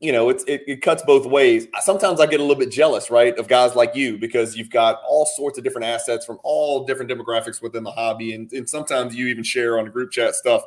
you 0.00 0.12
know, 0.12 0.28
it's 0.28 0.44
it, 0.44 0.62
it 0.66 0.82
cuts 0.82 1.02
both 1.02 1.26
ways. 1.26 1.66
Sometimes 1.80 2.20
I 2.20 2.26
get 2.26 2.40
a 2.40 2.42
little 2.42 2.58
bit 2.58 2.70
jealous, 2.70 3.10
right, 3.10 3.36
of 3.38 3.48
guys 3.48 3.74
like 3.74 3.94
you 3.94 4.18
because 4.18 4.56
you've 4.56 4.70
got 4.70 5.00
all 5.08 5.24
sorts 5.24 5.56
of 5.56 5.64
different 5.64 5.86
assets 5.86 6.26
from 6.26 6.38
all 6.42 6.84
different 6.84 7.10
demographics 7.10 7.62
within 7.62 7.82
the 7.82 7.92
hobby, 7.92 8.34
and, 8.34 8.52
and 8.52 8.68
sometimes 8.68 9.14
you 9.14 9.28
even 9.28 9.42
share 9.42 9.78
on 9.78 9.90
group 9.90 10.10
chat 10.10 10.34
stuff 10.34 10.62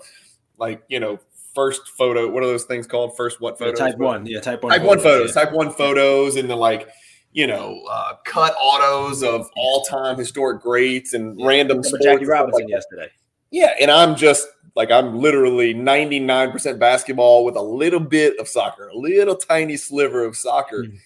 like 0.58 0.84
you 0.90 1.00
know 1.00 1.20
first 1.60 1.90
photo. 1.90 2.30
What 2.30 2.42
are 2.42 2.48
those 2.48 2.64
things 2.64 2.88
called? 2.88 3.18
First 3.18 3.42
what 3.42 3.60
photos? 3.60 3.80
Yeah, 3.80 3.88
type 3.88 3.98
one. 3.98 4.26
Yeah, 4.26 4.40
type 4.40 4.64
one. 4.64 4.72
Type 4.72 4.82
photos, 4.82 4.88
one 4.88 5.00
photos. 5.00 5.36
Yeah. 5.36 5.44
Type 5.44 5.54
one 5.54 5.72
photos, 5.72 6.36
and 6.38 6.50
the 6.50 6.56
like, 6.56 6.88
you 7.34 7.48
know, 7.48 7.84
uh, 7.90 8.14
cut 8.24 8.54
autos 8.60 9.24
of 9.24 9.50
all 9.58 9.84
time 9.84 10.18
historic 10.18 10.62
greats 10.62 11.14
and 11.14 11.38
yeah. 11.38 11.46
random. 11.46 11.84
Jackie 12.02 12.26
Robinson 12.26 12.64
like 12.64 12.70
yesterday. 12.70 13.10
Yeah, 13.52 13.74
and 13.82 13.92
I'm 13.92 14.16
just 14.16 14.48
like 14.76 14.90
I'm 14.90 15.20
literally 15.20 15.74
99% 15.74 16.80
basketball 16.80 17.44
with 17.44 17.58
a 17.58 17.62
little 17.62 18.00
bit 18.00 18.40
of 18.40 18.48
soccer, 18.48 18.88
a 18.88 18.96
little 18.96 19.36
tiny 19.36 19.76
sliver 19.76 20.24
of 20.24 20.38
soccer. 20.38 20.84
Mm. 20.84 20.98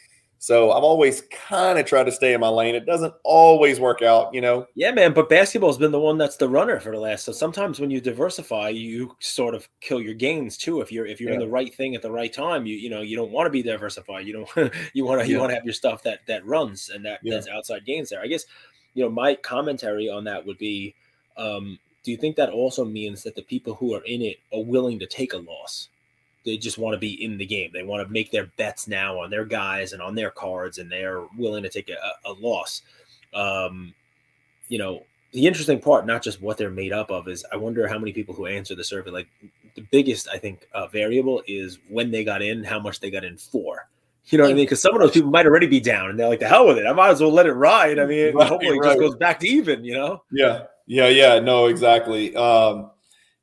So 0.44 0.74
I've 0.74 0.84
always 0.84 1.22
kind 1.32 1.80
of 1.80 1.86
tried 1.86 2.04
to 2.04 2.12
stay 2.12 2.34
in 2.34 2.42
my 2.42 2.50
lane. 2.50 2.76
It 2.76 2.86
doesn't 2.86 3.14
always 3.24 3.80
work 3.80 4.02
out, 4.02 4.34
you 4.34 4.42
know. 4.42 4.68
Yeah, 4.76 4.92
man. 4.92 5.14
But 5.14 5.30
basketball's 5.30 5.78
been 5.78 5.94
the 5.94 6.02
one 6.02 6.18
that's 6.18 6.36
the 6.36 6.50
runner 6.50 6.82
for 6.82 6.92
the 6.92 7.00
last. 7.00 7.24
So 7.24 7.32
sometimes 7.32 7.80
when 7.80 7.90
you 7.90 8.02
diversify, 8.02 8.68
you 8.68 9.16
sort 9.22 9.56
of 9.56 9.70
kill 9.80 10.02
your 10.02 10.16
gains 10.16 10.58
too. 10.58 10.82
If 10.82 10.92
you're 10.92 11.06
if 11.06 11.22
you're 11.22 11.30
yeah. 11.30 11.36
in 11.36 11.40
the 11.40 11.48
right 11.48 11.74
thing 11.74 11.96
at 11.96 12.02
the 12.02 12.12
right 12.12 12.34
time, 12.34 12.66
you 12.66 12.76
you 12.76 12.90
know 12.90 13.00
you 13.00 13.16
don't 13.16 13.32
want 13.32 13.46
to 13.46 13.52
be 13.52 13.64
diversified. 13.64 14.28
You 14.28 14.34
don't 14.54 14.74
you 14.94 15.06
want 15.06 15.22
to 15.22 15.28
yeah. 15.28 15.32
you 15.32 15.40
want 15.40 15.52
to 15.52 15.56
have 15.56 15.64
your 15.64 15.74
stuff 15.74 16.04
that 16.04 16.20
that 16.28 16.46
runs 16.46 16.90
and 16.90 17.06
that 17.06 17.22
yeah. 17.24 17.36
that's 17.36 17.48
outside 17.48 17.86
gains 17.86 18.10
there. 18.10 18.20
I 18.20 18.28
guess 18.28 18.44
you 18.96 19.06
know 19.06 19.10
my 19.10 19.36
commentary 19.36 20.10
on 20.10 20.26
that 20.26 20.46
would 20.46 20.58
be. 20.58 20.94
Um, 21.38 21.80
do 22.04 22.12
you 22.12 22.18
think 22.18 22.36
that 22.36 22.50
also 22.50 22.84
means 22.84 23.24
that 23.24 23.36
the 23.36 23.44
people 23.44 23.76
who 23.76 23.96
are 23.96 24.04
in 24.04 24.22
it 24.22 24.40
are 24.54 24.62
willing 24.62 25.00
to 25.00 25.08
take 25.08 25.32
a 25.32 25.38
loss? 25.38 25.88
They 26.46 26.58
just 26.58 26.78
want 26.78 26.94
to 26.94 27.00
be 27.00 27.24
in 27.24 27.38
the 27.38 27.46
game. 27.46 27.72
They 27.74 27.84
want 27.84 28.06
to 28.06 28.12
make 28.12 28.32
their 28.32 28.48
bets 28.58 28.88
now 28.88 29.20
on 29.20 29.30
their 29.30 29.46
guys 29.46 29.94
and 29.94 30.02
on 30.02 30.16
their 30.16 30.32
cards, 30.32 30.78
and 30.78 30.92
they're 30.92 31.26
willing 31.38 31.64
to 31.64 31.70
take 31.70 31.90
a, 31.90 32.30
a 32.30 32.34
loss. 32.34 32.82
Um, 33.34 33.94
you 34.68 34.78
know, 34.78 35.04
the 35.32 35.48
interesting 35.48 35.80
part, 35.80 36.06
not 36.06 36.22
just 36.22 36.42
what 36.42 36.58
they're 36.58 36.70
made 36.70 36.94
up 36.94 37.10
of, 37.10 37.28
is 37.28 37.46
I 37.52 37.56
wonder 37.56 37.88
how 37.88 37.98
many 37.98 38.14
people 38.14 38.36
who 38.36 38.46
answer 38.46 38.76
the 38.76 38.84
survey. 38.84 39.12
Like 39.12 39.28
the 39.76 39.86
biggest, 39.92 40.28
I 40.32 40.38
think, 40.38 40.68
uh, 40.74 40.88
variable 40.88 41.42
is 41.48 41.80
when 41.90 42.12
they 42.12 42.24
got 42.24 42.42
in, 42.42 42.64
how 42.64 42.80
much 42.80 43.00
they 43.00 43.10
got 43.10 43.24
in 43.24 43.38
for. 43.38 43.88
You 44.28 44.38
know 44.38 44.46
what 44.46 44.52
I 44.52 44.54
mean? 44.54 44.66
Because 44.66 44.82
some 44.82 44.96
of 44.96 45.02
those 45.02 45.12
people 45.12 45.32
might 45.32 45.46
already 45.46 45.68
be 45.68 45.82
down, 45.82 46.10
and 46.10 46.18
they're 46.18 46.30
like, 46.30 46.40
"The 46.40 46.48
hell 46.48 46.68
with 46.68 46.78
it! 46.78 46.86
I 46.88 46.94
might 46.94 47.10
as 47.10 47.20
well 47.20 47.32
let 47.32 47.46
it 47.46 47.54
ride." 47.54 48.00
I 48.00 48.06
mean, 48.06 48.34
right, 48.34 48.48
hopefully, 48.48 48.79
right. 48.79 48.92
it 48.92 48.94
just 48.94 49.00
goes 49.00 49.16
back 49.18 49.40
to 49.42 49.48
even. 49.48 49.84
You 49.84 49.96
know? 49.96 50.24
Yeah, 50.32 50.64
yeah, 50.86 51.10
yeah. 51.10 51.40
No, 51.40 51.66
exactly. 51.66 52.34
Um, 52.34 52.92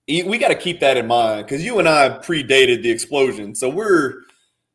we 0.09 0.39
got 0.39 0.49
to 0.49 0.55
keep 0.55 0.81
that 0.81 0.97
in 0.97 1.07
mind 1.07 1.47
because 1.47 1.65
you 1.65 1.79
and 1.79 1.89
I 1.89 2.09
predated 2.11 2.83
the 2.83 2.91
explosion. 2.91 3.55
So 3.55 3.69
we're, 3.69 4.23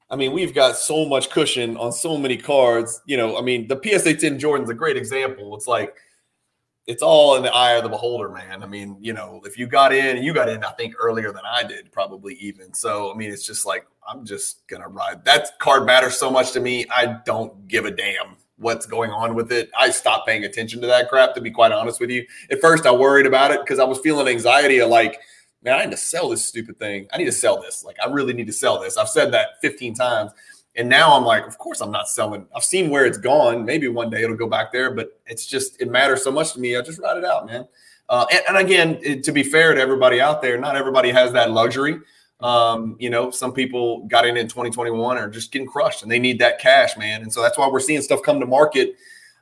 I 0.10 0.16
mean, 0.16 0.32
we've 0.32 0.54
got 0.54 0.78
so 0.78 1.06
much 1.06 1.30
cushion 1.30 1.78
on 1.78 1.92
so 1.92 2.18
many 2.18 2.38
cards. 2.38 3.02
You 3.06 3.18
know, 3.18 3.38
I 3.38 3.42
mean, 3.42 3.68
the 3.68 3.80
PSA 3.82 4.16
10 4.16 4.40
Jordan's 4.40 4.70
a 4.70 4.74
great 4.74 4.98
example. 4.98 5.56
It's 5.56 5.68
like, 5.68 5.96
it's 6.88 7.02
all 7.02 7.36
in 7.36 7.44
the 7.44 7.52
eye 7.52 7.72
of 7.72 7.84
the 7.84 7.90
beholder, 7.90 8.30
man. 8.30 8.62
I 8.62 8.68
mean, 8.68 8.98
you 9.02 9.12
know, 9.14 9.42
if 9.44 9.58
you 9.58 9.66
got 9.66 9.92
in, 9.92 10.22
you 10.22 10.34
got 10.34 10.50
in, 10.50 10.64
I 10.64 10.72
think 10.74 10.94
earlier 11.00 11.32
than 11.32 11.42
I 11.44 11.64
did, 11.64 11.92
probably 11.92 12.36
even. 12.36 12.74
So, 12.74 13.12
I 13.12 13.18
mean, 13.18 13.32
it's 13.32 13.46
just 13.46 13.66
like, 13.66 13.88
I'm 14.08 14.24
just 14.24 14.68
going 14.68 14.84
to 14.84 14.88
ride. 14.88 15.26
That 15.26 15.58
card 15.58 15.86
matters 15.86 16.16
so 16.16 16.30
much 16.30 16.52
to 16.52 16.60
me. 16.60 16.86
I 16.96 17.18
don't 17.26 17.68
give 17.68 17.86
a 17.86 17.92
damn 17.92 18.38
what's 18.58 18.86
going 18.86 19.12
on 19.12 19.36
with 19.36 19.52
it. 19.52 19.70
I 19.78 19.90
stopped 19.90 20.28
paying 20.28 20.46
attention 20.46 20.82
to 20.82 20.88
that 20.88 21.10
crap, 21.10 21.34
to 21.36 21.42
be 21.42 21.52
quite 21.52 21.72
honest 21.72 22.00
with 22.00 22.10
you. 22.10 22.26
At 22.50 22.62
first, 22.62 22.86
I 22.86 22.92
worried 22.92 23.26
about 23.26 23.52
it 23.52 23.60
because 23.62 23.80
I 23.80 23.84
was 23.84 24.00
feeling 24.00 24.28
anxiety 24.28 24.80
of 24.80 24.90
like, 24.90 25.20
man, 25.64 25.80
I 25.80 25.86
need 25.86 25.92
to 25.92 25.98
sell 25.98 26.30
this 26.30 26.46
stupid 26.46 26.80
thing. 26.80 27.08
I 27.12 27.18
need 27.18 27.26
to 27.26 27.32
sell 27.32 27.62
this. 27.62 27.84
Like, 27.84 27.98
I 28.04 28.10
really 28.10 28.34
need 28.34 28.48
to 28.48 28.54
sell 28.54 28.80
this. 28.80 28.98
I've 28.98 29.10
said 29.10 29.32
that 29.34 29.62
15 29.62 29.96
times. 29.96 30.32
And 30.78 30.90
now 30.90 31.16
I'm 31.16 31.24
like, 31.24 31.48
of 31.48 31.58
course 31.58 31.82
I'm 31.82 31.92
not 31.92 32.10
selling. 32.10 32.46
I've 32.56 32.64
seen 32.64 32.90
where 32.90 33.06
it's 33.06 33.18
gone. 33.18 33.66
Maybe 33.66 33.88
one 33.88 34.10
day 34.10 34.24
it'll 34.24 34.36
go 34.36 34.48
back 34.48 34.72
there, 34.72 34.92
but 34.92 35.20
it's 35.26 35.46
just, 35.46 35.82
it 35.82 35.90
matters 35.90 36.24
so 36.24 36.32
much 36.32 36.54
to 36.54 36.60
me. 36.60 36.76
I 36.76 36.82
just 36.82 37.00
write 37.00 37.18
it 37.18 37.26
out, 37.26 37.46
man. 37.46 37.66
Uh, 38.08 38.26
and, 38.32 38.42
and, 38.50 38.58
again, 38.58 39.00
it, 39.02 39.24
to 39.24 39.32
be 39.32 39.42
fair 39.42 39.74
to 39.74 39.82
everybody 39.82 40.22
out 40.22 40.42
there, 40.42 40.60
not 40.60 40.76
everybody 40.76 41.10
has 41.10 41.32
that 41.32 41.52
luxury. 41.52 42.00
Um, 42.46 42.96
you 43.00 43.10
know, 43.10 43.32
some 43.32 43.54
people 43.54 44.06
got 44.06 44.28
in 44.28 44.38
in 44.38 44.48
2021 44.48 45.18
are 45.18 45.30
just 45.32 45.52
getting 45.52 45.68
crushed 45.68 46.04
and 46.04 46.12
they 46.12 46.20
need 46.20 46.38
that 46.38 46.60
cash, 46.60 46.96
man. 46.96 47.24
And 47.24 47.34
so 47.34 47.42
that's 47.42 47.58
why 47.58 47.68
we're 47.68 47.80
seeing 47.80 48.04
stuff 48.04 48.22
come 48.22 48.40
to 48.40 48.46
market. 48.46 48.98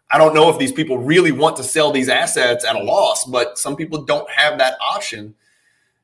I 0.09 0.17
don't 0.17 0.33
know 0.33 0.49
if 0.49 0.57
these 0.57 0.71
people 0.71 0.97
really 0.97 1.33
want 1.33 1.57
to 1.57 1.63
sell 1.63 1.91
these 1.91 2.07
assets 2.07 2.63
at 2.63 2.77
a 2.77 2.79
loss, 2.81 3.25
but 3.25 3.59
some 3.59 3.75
people 3.75 4.03
don't 4.03 4.29
have 4.29 4.57
that 4.59 4.77
option. 4.79 5.35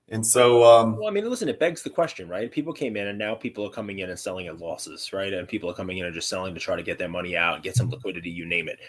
And 0.10 0.28
so, 0.28 0.66
um, 0.66 0.98
well, 0.98 1.08
I 1.08 1.12
mean, 1.12 1.30
listen, 1.30 1.48
it 1.48 1.58
begs 1.58 1.84
the 1.84 1.90
question, 1.90 2.28
right? 2.28 2.52
People 2.52 2.74
came 2.74 2.98
in 2.98 3.08
and 3.08 3.18
now 3.18 3.34
people 3.34 3.66
are 3.66 3.70
coming 3.70 4.00
in 4.00 4.10
and 4.10 4.20
selling 4.20 4.48
at 4.48 4.60
losses, 4.60 5.14
right? 5.14 5.32
And 5.32 5.48
people 5.48 5.70
are 5.70 5.76
coming 5.76 6.00
in 6.00 6.06
and 6.06 6.14
just 6.14 6.28
selling 6.28 6.54
to 6.54 6.60
try 6.60 6.76
to 6.76 6.84
get 6.84 6.98
their 6.98 7.08
money 7.08 7.38
out, 7.38 7.64
get 7.64 7.78
some 7.78 7.90
liquidity, 7.90 8.30
you 8.30 8.46
name 8.46 8.68
it. 8.68 8.80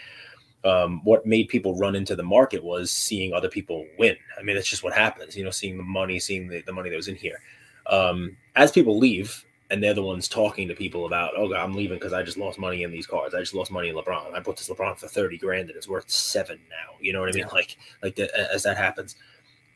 Um, 0.67 0.99
what 1.05 1.25
made 1.25 1.47
people 1.47 1.77
run 1.77 1.95
into 1.95 2.17
the 2.17 2.23
market 2.23 2.61
was 2.61 2.91
seeing 2.91 3.31
other 3.31 3.47
people 3.47 3.85
win. 3.97 4.17
I 4.37 4.43
mean, 4.43 4.57
that's 4.57 4.69
just 4.69 4.83
what 4.83 4.91
happens, 4.91 5.37
you 5.37 5.45
know, 5.45 5.49
seeing 5.49 5.77
the 5.77 5.83
money, 5.83 6.19
seeing 6.19 6.49
the, 6.49 6.61
the 6.63 6.73
money 6.73 6.89
that 6.89 6.97
was 6.97 7.07
in 7.07 7.15
here. 7.15 7.39
Um, 7.87 8.37
as 8.55 8.71
people 8.71 8.97
leave, 8.97 9.45
and 9.71 9.81
they're 9.81 9.93
the 9.93 10.03
ones 10.03 10.27
talking 10.27 10.67
to 10.67 10.75
people 10.75 11.05
about, 11.05 11.31
oh, 11.37 11.47
God, 11.47 11.63
I'm 11.63 11.73
leaving 11.73 11.97
because 11.97 12.11
I 12.11 12.23
just 12.23 12.37
lost 12.37 12.59
money 12.59 12.83
in 12.83 12.91
these 12.91 13.07
cards. 13.07 13.33
I 13.33 13.39
just 13.39 13.53
lost 13.53 13.71
money 13.71 13.87
in 13.87 13.95
LeBron. 13.95 14.33
I 14.33 14.39
bought 14.41 14.57
this 14.57 14.69
LeBron 14.69 14.97
for 14.97 15.07
30 15.07 15.37
grand 15.37 15.69
and 15.69 15.77
it's 15.77 15.87
worth 15.87 16.09
seven 16.09 16.59
now. 16.69 16.97
You 16.99 17.13
know 17.13 17.21
what 17.21 17.29
I 17.29 17.31
mean? 17.31 17.45
Yeah. 17.47 17.53
Like, 17.53 17.77
like 18.03 18.15
the, 18.15 18.53
as 18.53 18.63
that 18.63 18.75
happens. 18.75 19.15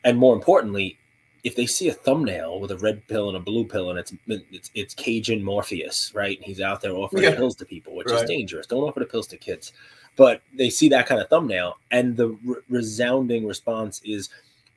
And 0.04 0.18
more 0.18 0.36
importantly, 0.36 0.98
if 1.46 1.56
they 1.56 1.66
see 1.66 1.88
a 1.88 1.94
thumbnail 1.94 2.60
with 2.60 2.72
a 2.72 2.78
red 2.78 3.08
pill 3.08 3.30
and 3.30 3.38
a 3.38 3.40
blue 3.40 3.66
pill 3.66 3.92
and 3.92 4.00
it's 4.00 4.14
it's, 4.28 4.72
it's 4.74 4.94
Cajun 4.96 5.44
Morpheus, 5.44 6.12
right? 6.14 6.36
And 6.38 6.46
he's 6.46 6.60
out 6.60 6.82
there 6.82 6.92
offering 6.92 7.24
yeah. 7.24 7.36
pills 7.36 7.56
to 7.58 7.66
people, 7.66 7.96
which 7.96 8.08
right. 8.08 8.24
is 8.24 8.28
dangerous. 8.28 8.68
Don't 8.68 8.84
offer 8.84 9.00
the 9.00 9.06
pills 9.06 9.28
to 9.28 9.38
kids. 9.38 9.72
But 10.18 10.42
they 10.58 10.70
see 10.70 10.90
that 10.90 11.08
kind 11.08 11.22
of 11.22 11.30
thumbnail, 11.30 11.78
and 11.92 12.16
the 12.16 12.30
re- 12.46 12.56
resounding 12.70 13.46
response 13.46 14.02
is, 14.06 14.30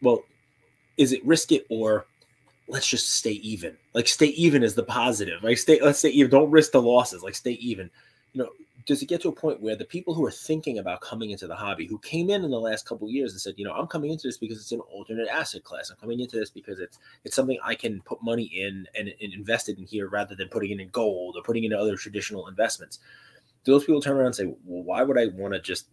"Well, 0.03 0.25
is 0.97 1.13
it 1.13 1.25
risk 1.25 1.53
it 1.53 1.65
or 1.71 2.07
let's 2.69 2.87
just 2.87 3.09
stay 3.09 3.33
even? 3.33 3.77
Like 3.95 4.09
stay 4.09 4.27
even 4.27 4.63
is 4.63 4.75
the 4.75 4.83
positive. 4.83 5.43
Like 5.43 5.59
stay, 5.59 5.81
let's 5.81 5.99
stay 5.99 6.11
even. 6.11 6.31
Don't 6.31 6.51
risk 6.51 6.73
the 6.73 6.83
losses. 6.83 7.23
Like 7.23 7.35
stay 7.35 7.53
even. 7.53 7.91
You 8.35 8.43
know, 8.43 8.51
does 8.87 9.03
it 9.03 9.07
get 9.07 9.21
to 9.23 9.29
a 9.29 9.33
point 9.33 9.61
where 9.61 9.77
the 9.77 9.85
people 9.85 10.15
who 10.15 10.25
are 10.25 10.31
thinking 10.31 10.79
about 10.79 11.01
coming 11.01 11.31
into 11.31 11.47
the 11.47 11.55
hobby, 11.55 11.87
who 11.87 11.99
came 11.99 12.31
in 12.31 12.45
in 12.45 12.51
the 12.51 12.61
last 12.61 12.87
couple 12.87 13.09
years 13.11 13.33
and 13.33 13.41
said, 13.41 13.55
you 13.57 13.65
know, 13.65 13.73
I'm 13.73 13.87
coming 13.87 14.11
into 14.11 14.27
this 14.27 14.39
because 14.39 14.59
it's 14.59 14.73
an 14.73 14.81
alternate 14.81 15.29
asset 15.29 15.65
class. 15.65 15.91
I'm 15.91 15.97
coming 15.97 16.21
into 16.21 16.39
this 16.39 16.51
because 16.51 16.79
it's 16.79 16.99
it's 17.25 17.37
something 17.37 17.59
I 17.63 17.75
can 17.75 18.01
put 18.03 18.23
money 18.23 18.45
in 18.45 18.87
and, 18.97 19.13
and 19.21 19.33
invest 19.33 19.69
it 19.69 19.79
in 19.79 19.85
here 19.85 20.09
rather 20.09 20.35
than 20.35 20.49
putting 20.49 20.71
it 20.71 20.81
in 20.81 20.89
gold 20.89 21.37
or 21.37 21.43
putting 21.43 21.65
it 21.65 21.73
in 21.73 21.79
other 21.79 21.97
traditional 21.97 22.49
investments. 22.49 22.99
Do 23.65 23.73
those 23.73 23.85
people 23.85 24.01
turn 24.01 24.17
around 24.17 24.27
and 24.27 24.37
say, 24.37 24.55
well, 24.65 24.83
why 24.83 25.03
would 25.03 25.19
I 25.19 25.27
want 25.27 25.53
to 25.55 25.61
just, 25.61 25.87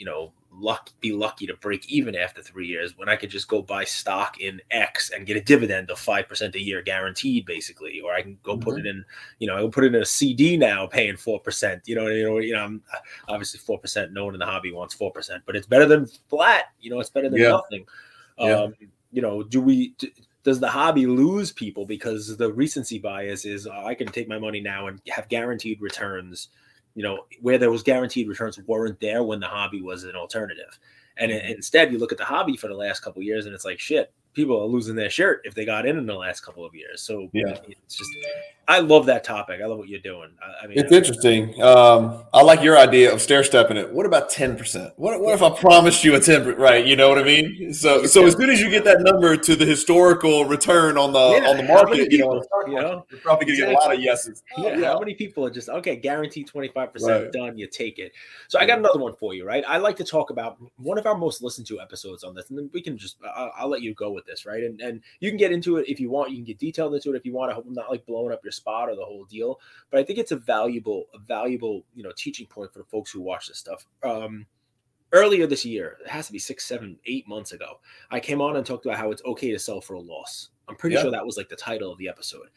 you 0.00 0.06
know, 0.06 0.32
luck 0.50 0.90
be 1.00 1.12
lucky 1.12 1.46
to 1.46 1.54
break 1.56 1.86
even 1.90 2.16
after 2.16 2.42
three 2.42 2.66
years 2.66 2.96
when 2.96 3.10
I 3.10 3.16
could 3.16 3.28
just 3.28 3.48
go 3.48 3.60
buy 3.60 3.84
stock 3.84 4.40
in 4.40 4.58
X 4.70 5.10
and 5.10 5.26
get 5.26 5.36
a 5.36 5.42
dividend 5.42 5.90
of 5.90 5.98
five 5.98 6.26
percent 6.26 6.54
a 6.54 6.58
year 6.58 6.80
guaranteed, 6.80 7.44
basically, 7.44 8.00
or 8.00 8.14
I 8.14 8.22
can 8.22 8.38
go 8.42 8.54
mm-hmm. 8.54 8.62
put 8.62 8.78
it 8.78 8.86
in, 8.86 9.04
you 9.40 9.46
know, 9.46 9.58
I 9.58 9.60
can 9.60 9.70
put 9.70 9.84
it 9.84 9.94
in 9.94 10.00
a 10.00 10.06
CD 10.06 10.56
now, 10.56 10.86
paying 10.86 11.18
four 11.18 11.38
percent. 11.38 11.82
You 11.84 11.96
know, 11.96 12.06
you 12.06 12.24
know, 12.24 12.38
you 12.38 12.54
know, 12.54 12.64
I'm, 12.64 12.82
obviously 13.28 13.60
four 13.60 13.78
percent. 13.78 14.14
No 14.14 14.24
one 14.24 14.34
in 14.34 14.40
the 14.40 14.46
hobby 14.46 14.72
wants 14.72 14.94
four 14.94 15.12
percent, 15.12 15.42
but 15.44 15.54
it's 15.54 15.66
better 15.66 15.84
than 15.84 16.06
flat. 16.30 16.72
You 16.80 16.88
know, 16.88 16.98
it's 16.98 17.10
better 17.10 17.28
than 17.28 17.38
yeah. 17.38 17.50
nothing. 17.50 17.84
Yeah. 18.38 18.54
Um, 18.54 18.74
you 19.12 19.20
know, 19.20 19.42
do 19.42 19.60
we? 19.60 19.90
Do, 19.98 20.08
does 20.44 20.60
the 20.60 20.68
hobby 20.68 21.06
lose 21.06 21.52
people 21.52 21.84
because 21.84 22.38
the 22.38 22.50
recency 22.50 22.98
bias 22.98 23.44
is 23.44 23.66
oh, 23.66 23.84
I 23.84 23.94
can 23.94 24.06
take 24.06 24.26
my 24.26 24.38
money 24.38 24.62
now 24.62 24.86
and 24.86 24.98
have 25.10 25.28
guaranteed 25.28 25.82
returns 25.82 26.48
you 26.94 27.02
know, 27.02 27.24
where 27.40 27.58
there 27.58 27.70
was 27.70 27.82
guaranteed 27.82 28.28
returns 28.28 28.58
weren't 28.66 29.00
there 29.00 29.22
when 29.22 29.40
the 29.40 29.46
hobby 29.46 29.80
was 29.80 30.04
an 30.04 30.16
alternative. 30.16 30.78
And 31.16 31.30
mm-hmm. 31.30 31.52
instead, 31.52 31.92
you 31.92 31.98
look 31.98 32.12
at 32.12 32.18
the 32.18 32.24
hobby 32.24 32.56
for 32.56 32.68
the 32.68 32.74
last 32.74 33.00
couple 33.00 33.22
years, 33.22 33.46
and 33.46 33.54
it's 33.54 33.64
like 33.64 33.78
shit. 33.78 34.12
People 34.32 34.60
are 34.60 34.66
losing 34.66 34.94
their 34.94 35.10
shirt 35.10 35.42
if 35.44 35.54
they 35.54 35.64
got 35.64 35.86
in 35.86 35.98
in 35.98 36.06
the 36.06 36.14
last 36.14 36.40
couple 36.40 36.64
of 36.64 36.74
years. 36.74 37.02
So 37.02 37.28
yeah, 37.32 37.56
it's 37.66 37.96
just 37.96 38.10
I 38.68 38.78
love 38.78 39.06
that 39.06 39.24
topic. 39.24 39.60
I 39.60 39.66
love 39.66 39.78
what 39.78 39.88
you're 39.88 39.98
doing. 39.98 40.30
I, 40.40 40.64
I 40.64 40.66
mean, 40.68 40.78
it's 40.78 40.92
interesting. 40.92 41.60
Um, 41.60 42.22
I 42.32 42.42
like 42.42 42.62
your 42.62 42.78
idea 42.78 43.12
of 43.12 43.20
stair 43.20 43.42
stepping 43.42 43.76
it. 43.76 43.92
What 43.92 44.06
about 44.06 44.30
ten 44.30 44.56
percent? 44.56 44.92
What, 44.96 45.20
what 45.20 45.34
if 45.34 45.42
I 45.42 45.50
promised 45.50 46.04
you 46.04 46.14
a 46.14 46.20
ten? 46.20 46.54
Right, 46.56 46.86
you 46.86 46.94
know 46.94 47.08
what 47.08 47.18
I 47.18 47.24
mean. 47.24 47.74
So 47.74 48.06
so 48.06 48.26
as 48.26 48.36
soon 48.36 48.50
as 48.50 48.60
you 48.60 48.70
get 48.70 48.84
that 48.84 49.00
number 49.00 49.36
to 49.36 49.56
the 49.56 49.64
historical 49.64 50.44
return 50.44 50.96
on 50.96 51.12
the 51.12 51.40
yeah, 51.42 51.50
on 51.50 51.56
the 51.56 51.64
market, 51.64 52.12
you 52.12 52.18
know, 52.18 52.42
you 52.66 52.74
know, 52.74 53.04
you're 53.10 53.20
probably 53.20 53.46
gonna 53.46 53.54
exactly. 53.54 53.56
get 53.56 53.68
a 53.68 53.72
lot 53.72 53.94
of 53.94 54.00
yeses. 54.00 54.42
Yeah, 54.56 54.76
yeah, 54.76 54.92
how 54.92 55.00
many 55.00 55.14
people 55.14 55.44
are 55.44 55.50
just 55.50 55.68
okay? 55.68 55.96
Guaranteed 55.96 56.46
twenty 56.46 56.68
five 56.68 56.92
percent 56.92 57.32
done. 57.32 57.58
You 57.58 57.66
take 57.66 57.98
it. 57.98 58.12
So 58.46 58.60
I 58.60 58.66
got 58.66 58.78
another 58.78 59.00
one 59.00 59.14
for 59.14 59.34
you. 59.34 59.44
Right, 59.44 59.64
I 59.66 59.78
like 59.78 59.96
to 59.96 60.04
talk 60.04 60.30
about 60.30 60.58
one 60.76 60.96
of 60.96 61.06
our 61.06 61.16
most 61.16 61.42
listened 61.42 61.66
to 61.68 61.80
episodes 61.80 62.22
on 62.22 62.34
this, 62.36 62.50
and 62.50 62.58
then 62.58 62.70
we 62.72 62.80
can 62.80 62.96
just 62.96 63.16
I'll, 63.34 63.52
I'll 63.58 63.68
let 63.68 63.82
you 63.82 63.94
go 63.94 64.12
with 64.12 64.19
this. 64.26 64.46
Right, 64.46 64.62
and 64.62 64.80
and 64.80 65.02
you 65.20 65.30
can 65.30 65.38
get 65.38 65.52
into 65.52 65.76
it 65.76 65.88
if 65.88 66.00
you 66.00 66.10
want. 66.10 66.30
You 66.30 66.36
can 66.36 66.44
get 66.44 66.58
detailed 66.58 66.94
into 66.94 67.12
it 67.12 67.16
if 67.16 67.24
you 67.24 67.32
want. 67.32 67.50
I 67.50 67.54
hope 67.54 67.66
I'm 67.66 67.74
not 67.74 67.90
like 67.90 68.06
blowing 68.06 68.32
up 68.32 68.40
your 68.44 68.52
spot 68.52 68.88
or 68.88 68.96
the 68.96 69.04
whole 69.04 69.24
deal. 69.24 69.60
But 69.90 70.00
I 70.00 70.04
think 70.04 70.18
it's 70.18 70.32
a 70.32 70.36
valuable, 70.36 71.06
a 71.14 71.18
valuable, 71.18 71.84
you 71.94 72.02
know, 72.02 72.12
teaching 72.16 72.46
point 72.46 72.72
for 72.72 72.78
the 72.78 72.84
folks 72.84 73.10
who 73.10 73.20
watch 73.20 73.48
this 73.48 73.58
stuff. 73.58 73.86
Um, 74.02 74.46
earlier 75.12 75.46
this 75.46 75.64
year, 75.64 75.98
it 76.04 76.08
has 76.08 76.26
to 76.26 76.32
be 76.32 76.38
six, 76.38 76.64
seven, 76.64 76.98
eight 77.06 77.28
months 77.28 77.52
ago, 77.52 77.80
I 78.10 78.20
came 78.20 78.40
on 78.40 78.56
and 78.56 78.64
talked 78.64 78.86
about 78.86 78.98
how 78.98 79.10
it's 79.10 79.24
okay 79.24 79.50
to 79.50 79.58
sell 79.58 79.80
for 79.80 79.94
a 79.94 80.00
loss. 80.00 80.50
I'm 80.68 80.76
pretty 80.76 80.96
sure 80.96 81.10
that 81.10 81.26
was 81.26 81.36
like 81.36 81.48
the 81.48 81.56
title 81.56 81.90
of 81.90 81.98
the 81.98 82.08
episode. 82.08 82.48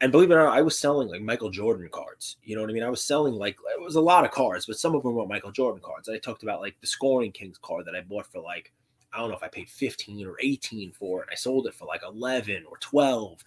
And 0.00 0.12
believe 0.12 0.30
it 0.30 0.34
or 0.34 0.44
not, 0.44 0.56
I 0.56 0.62
was 0.62 0.78
selling 0.78 1.08
like 1.08 1.22
Michael 1.22 1.50
Jordan 1.50 1.88
cards. 1.90 2.36
You 2.42 2.56
know 2.56 2.62
what 2.62 2.70
I 2.70 2.74
mean? 2.74 2.82
I 2.82 2.90
was 2.90 3.04
selling 3.04 3.34
like 3.34 3.56
it 3.72 3.80
was 3.80 3.94
a 3.94 4.00
lot 4.00 4.24
of 4.24 4.30
cards, 4.30 4.66
but 4.66 4.78
some 4.78 4.94
of 4.94 5.02
them 5.02 5.14
were 5.14 5.26
Michael 5.26 5.52
Jordan 5.52 5.80
cards. 5.82 6.08
I 6.08 6.18
talked 6.18 6.42
about 6.42 6.60
like 6.60 6.76
the 6.80 6.86
Scoring 6.86 7.32
Kings 7.32 7.58
card 7.62 7.86
that 7.86 7.94
I 7.94 8.00
bought 8.00 8.26
for 8.26 8.40
like 8.40 8.72
I 9.12 9.18
don't 9.18 9.30
know 9.30 9.36
if 9.36 9.42
I 9.42 9.48
paid 9.48 9.68
15 9.68 10.26
or 10.26 10.36
18 10.40 10.92
for 10.92 11.22
it. 11.22 11.28
I 11.30 11.34
sold 11.34 11.66
it 11.66 11.74
for 11.74 11.86
like 11.86 12.02
11 12.02 12.64
or 12.68 12.76
12 12.78 13.44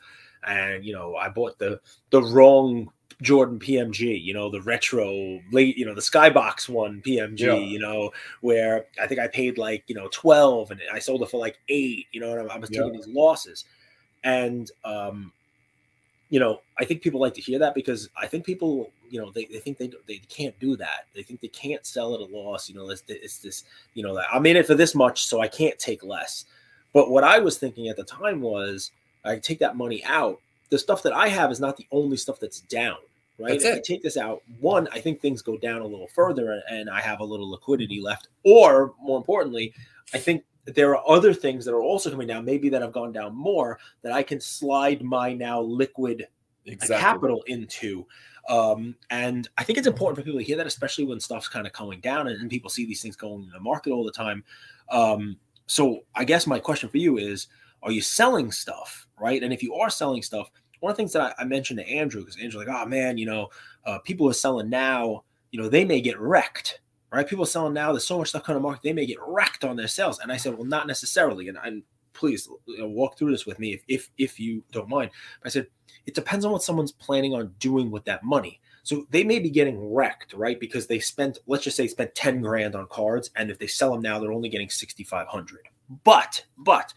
and 0.48 0.86
you 0.86 0.94
know 0.94 1.16
I 1.16 1.30
bought 1.30 1.58
the 1.58 1.80
the 2.12 2.22
wrong 2.22 2.92
Jordan 3.22 3.60
PMG, 3.60 4.22
you 4.22 4.34
know, 4.34 4.50
the 4.50 4.62
retro 4.62 5.40
late, 5.52 5.78
you 5.78 5.86
know, 5.86 5.96
the 5.96 6.02
skybox 6.02 6.68
one 6.68 7.02
PMG, 7.06 7.40
yeah. 7.40 7.56
you 7.56 7.80
know, 7.80 8.12
where 8.42 8.86
I 9.02 9.08
think 9.08 9.20
I 9.20 9.28
paid 9.28 9.58
like, 9.58 9.84
you 9.88 9.96
know, 9.96 10.10
12 10.12 10.72
and 10.72 10.82
I 10.92 11.00
sold 11.00 11.22
it 11.22 11.30
for 11.30 11.40
like 11.40 11.58
eight, 11.70 12.08
you 12.12 12.20
know, 12.20 12.38
and 12.38 12.52
I 12.52 12.58
was 12.58 12.70
taking 12.70 12.94
yeah. 12.94 13.00
these 13.00 13.08
losses. 13.08 13.66
And, 14.24 14.70
um, 14.84 15.32
you 16.30 16.40
know, 16.40 16.62
I 16.78 16.86
think 16.86 17.02
people 17.02 17.22
like 17.22 17.36
to 17.36 17.42
hear 17.42 17.60
that 17.60 17.74
because 17.74 18.10
I 18.18 18.28
think 18.28 18.46
people, 18.46 18.92
you 19.16 19.22
know, 19.22 19.32
they, 19.32 19.46
they 19.46 19.60
think 19.60 19.78
they 19.78 19.90
they 20.10 20.18
can't 20.28 20.60
do 20.60 20.76
that. 20.76 21.06
They 21.16 21.24
think 21.24 21.40
they 21.40 21.48
can't 21.48 21.86
sell 21.86 22.14
at 22.16 22.20
a 22.20 22.26
loss. 22.26 22.68
You 22.68 22.76
know, 22.76 22.90
it's, 22.90 23.02
it's 23.08 23.38
this, 23.38 23.64
you 23.94 24.04
know, 24.04 24.22
I'm 24.30 24.46
in 24.46 24.58
it 24.58 24.68
for 24.68 24.76
this 24.76 24.94
much, 24.94 25.26
so 25.26 25.40
I 25.40 25.48
can't 25.48 25.80
take 25.80 26.04
less. 26.04 26.44
But 26.92 27.10
what 27.10 27.24
I 27.24 27.40
was 27.40 27.58
thinking 27.58 27.88
at 27.88 27.96
the 27.96 28.04
time 28.04 28.42
was, 28.42 28.92
I 29.24 29.40
take 29.40 29.60
that 29.60 29.78
money 29.78 30.04
out. 30.04 30.42
The 30.70 30.78
stuff 30.78 31.02
that 31.04 31.14
I 31.14 31.30
have 31.30 31.50
is 31.50 31.62
not 31.62 31.78
the 31.78 31.88
only 31.94 32.18
stuff 32.18 32.42
that's 32.42 32.60
down, 32.60 32.98
right? 33.40 33.52
That's 33.52 33.64
if 33.64 33.76
it. 33.76 33.78
I 33.78 33.82
take 33.82 34.04
this 34.04 34.18
out, 34.18 34.42
one, 34.60 34.90
I 34.92 35.00
think 35.00 35.22
things 35.22 35.42
go 35.42 35.56
down 35.56 35.80
a 35.80 35.88
little 35.88 36.10
further 36.10 36.62
and 36.70 36.90
I 36.90 37.00
have 37.00 37.22
a 37.22 37.26
little 37.26 37.50
liquidity 37.50 38.02
left. 38.02 38.28
Or 38.44 38.96
more 39.00 39.16
importantly, 39.16 39.74
I 40.14 40.18
think 40.18 40.44
there 40.66 40.94
are 40.94 41.10
other 41.10 41.34
things 41.34 41.64
that 41.64 41.74
are 41.74 41.82
also 41.82 42.12
coming 42.12 42.28
down, 42.28 42.44
maybe 42.44 42.68
that 42.68 42.82
have 42.82 42.92
gone 42.92 43.14
down 43.14 43.34
more, 43.34 43.80
that 44.02 44.12
I 44.12 44.24
can 44.24 44.42
slide 44.42 45.02
my 45.02 45.32
now 45.32 45.62
liquid 45.62 46.24
uh, 46.24 46.26
exactly. 46.66 46.98
capital 46.98 47.44
into. 47.48 48.06
Um, 48.48 48.96
and 49.10 49.50
I 49.58 49.64
think 49.64 49.78
it's 49.78 49.88
important 49.88 50.18
for 50.18 50.24
people 50.24 50.40
to 50.40 50.46
hear 50.46 50.58
that, 50.58 50.68
especially 50.68 51.06
when 51.06 51.20
stuff's 51.20 51.48
kind 51.48 51.66
of 51.66 51.74
coming 51.74 52.00
down 52.00 52.28
and, 52.28 52.40
and 52.40 52.50
people 52.50 52.70
see 52.70 52.86
these 52.86 53.02
things 53.02 53.16
going 53.16 53.44
in 53.44 53.50
the 53.50 53.60
market 53.60 53.92
all 53.92 54.04
the 54.04 54.12
time. 54.12 54.44
Um, 54.90 55.38
so 55.66 56.02
I 56.14 56.26
guess 56.26 56.46
my 56.46 56.60
question 56.60 56.90
for 56.90 56.98
you 56.98 57.18
is, 57.18 57.48
are 57.82 57.92
you 57.92 58.02
selling 58.02 58.52
stuff, 58.52 59.08
right? 59.20 59.42
And 59.42 59.52
if 59.52 59.64
you 59.64 59.74
are 59.76 59.90
selling 59.90 60.22
stuff, 60.22 60.52
one 60.80 60.92
of 60.92 60.98
the 60.98 61.02
things 61.02 61.14
that 61.14 61.36
I, 61.40 61.42
I 61.42 61.46
mentioned 61.46 61.80
to 61.80 61.88
Andrew, 61.88 62.22
because 62.22 62.36
Andrew's 62.38 62.68
like, 62.68 62.76
oh 62.76 62.86
man, 62.86 63.18
you 63.18 63.26
know, 63.26 63.50
uh, 63.86 64.00
people 64.00 64.30
are 64.30 64.34
selling 64.34 64.70
now, 64.70 65.24
you 65.52 65.60
know, 65.60 65.70
they 65.70 65.86
may 65.86 66.02
get 66.02 66.20
wrecked, 66.20 66.82
right? 67.12 67.28
People 67.28 67.46
selling 67.46 67.74
now, 67.74 67.92
there's 67.92 68.06
so 68.06 68.20
much 68.20 68.30
stuff 68.30 68.44
coming 68.44 68.60
to 68.60 68.64
market, 68.64 68.84
they 68.84 68.94
may 68.94 69.06
get 69.06 69.18
wrecked 69.26 69.64
on 69.64 69.76
their 69.76 69.88
sales. 69.88 70.20
And 70.20 70.32
I 70.32 70.38
said, 70.38 70.54
well, 70.54 70.66
not 70.66 70.86
necessarily. 70.86 71.48
And, 71.48 71.58
and 71.64 71.84
please 72.14 72.48
you 72.66 72.78
know, 72.80 72.88
walk 72.88 73.18
through 73.18 73.32
this 73.32 73.46
with 73.46 73.60
me 73.60 73.74
if, 73.74 73.84
if 73.88 74.10
if 74.18 74.40
you 74.40 74.64
don't 74.72 74.90
mind. 74.90 75.12
But 75.42 75.48
I 75.48 75.52
said, 75.52 75.68
it 76.06 76.16
depends 76.16 76.46
on 76.46 76.52
what 76.52 76.64
someone's 76.64 76.92
planning 76.92 77.34
on 77.34 77.54
doing 77.60 77.92
with 77.92 78.06
that 78.06 78.24
money. 78.24 78.60
So 78.84 79.08
they 79.10 79.24
may 79.24 79.40
be 79.40 79.50
getting 79.50 79.94
wrecked, 79.94 80.34
right? 80.34 80.60
Because 80.60 80.86
they 80.86 81.00
spent, 81.00 81.40
let's 81.48 81.64
just 81.64 81.76
say, 81.76 81.88
spent 81.88 82.14
10 82.14 82.42
grand 82.42 82.76
on 82.76 82.86
cards. 82.88 83.32
And 83.36 83.50
if 83.50 83.58
they 83.58 83.66
sell 83.66 83.92
them 83.92 84.02
now, 84.02 84.20
they're 84.20 84.32
only 84.32 84.50
getting 84.50 84.70
6,500. 84.70 85.60
But, 86.04 86.46
but 86.58 86.94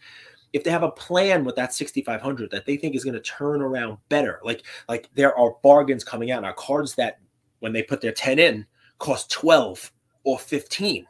if 0.53 0.63
they 0.63 0.71
have 0.71 0.83
a 0.83 0.91
plan 0.91 1.43
with 1.43 1.55
that 1.55 1.73
6500 1.73 2.51
that 2.51 2.65
they 2.65 2.77
think 2.77 2.95
is 2.95 3.03
going 3.03 3.13
to 3.13 3.19
turn 3.19 3.61
around 3.61 3.97
better 4.09 4.39
like 4.43 4.63
like 4.87 5.09
there 5.13 5.37
are 5.37 5.55
bargains 5.61 6.03
coming 6.03 6.31
out 6.31 6.41
now 6.41 6.51
cards 6.53 6.95
that 6.95 7.19
when 7.59 7.73
they 7.73 7.83
put 7.83 8.01
their 8.01 8.11
10 8.11 8.39
in 8.39 8.65
cost 8.97 9.29
12 9.31 9.91
or 10.23 10.39
15 10.39 11.05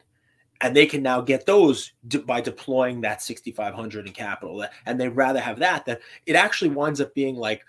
and 0.61 0.75
they 0.75 0.85
can 0.85 1.01
now 1.01 1.21
get 1.21 1.45
those 1.45 1.93
by 2.25 2.41
deploying 2.41 3.01
that 3.01 3.21
6500 3.21 4.07
in 4.07 4.13
capital 4.13 4.65
and 4.85 4.99
they 4.99 5.07
rather 5.07 5.39
have 5.39 5.59
that 5.59 5.85
that 5.85 6.01
it 6.25 6.35
actually 6.35 6.69
winds 6.69 6.99
up 6.99 7.13
being 7.13 7.35
like 7.35 7.63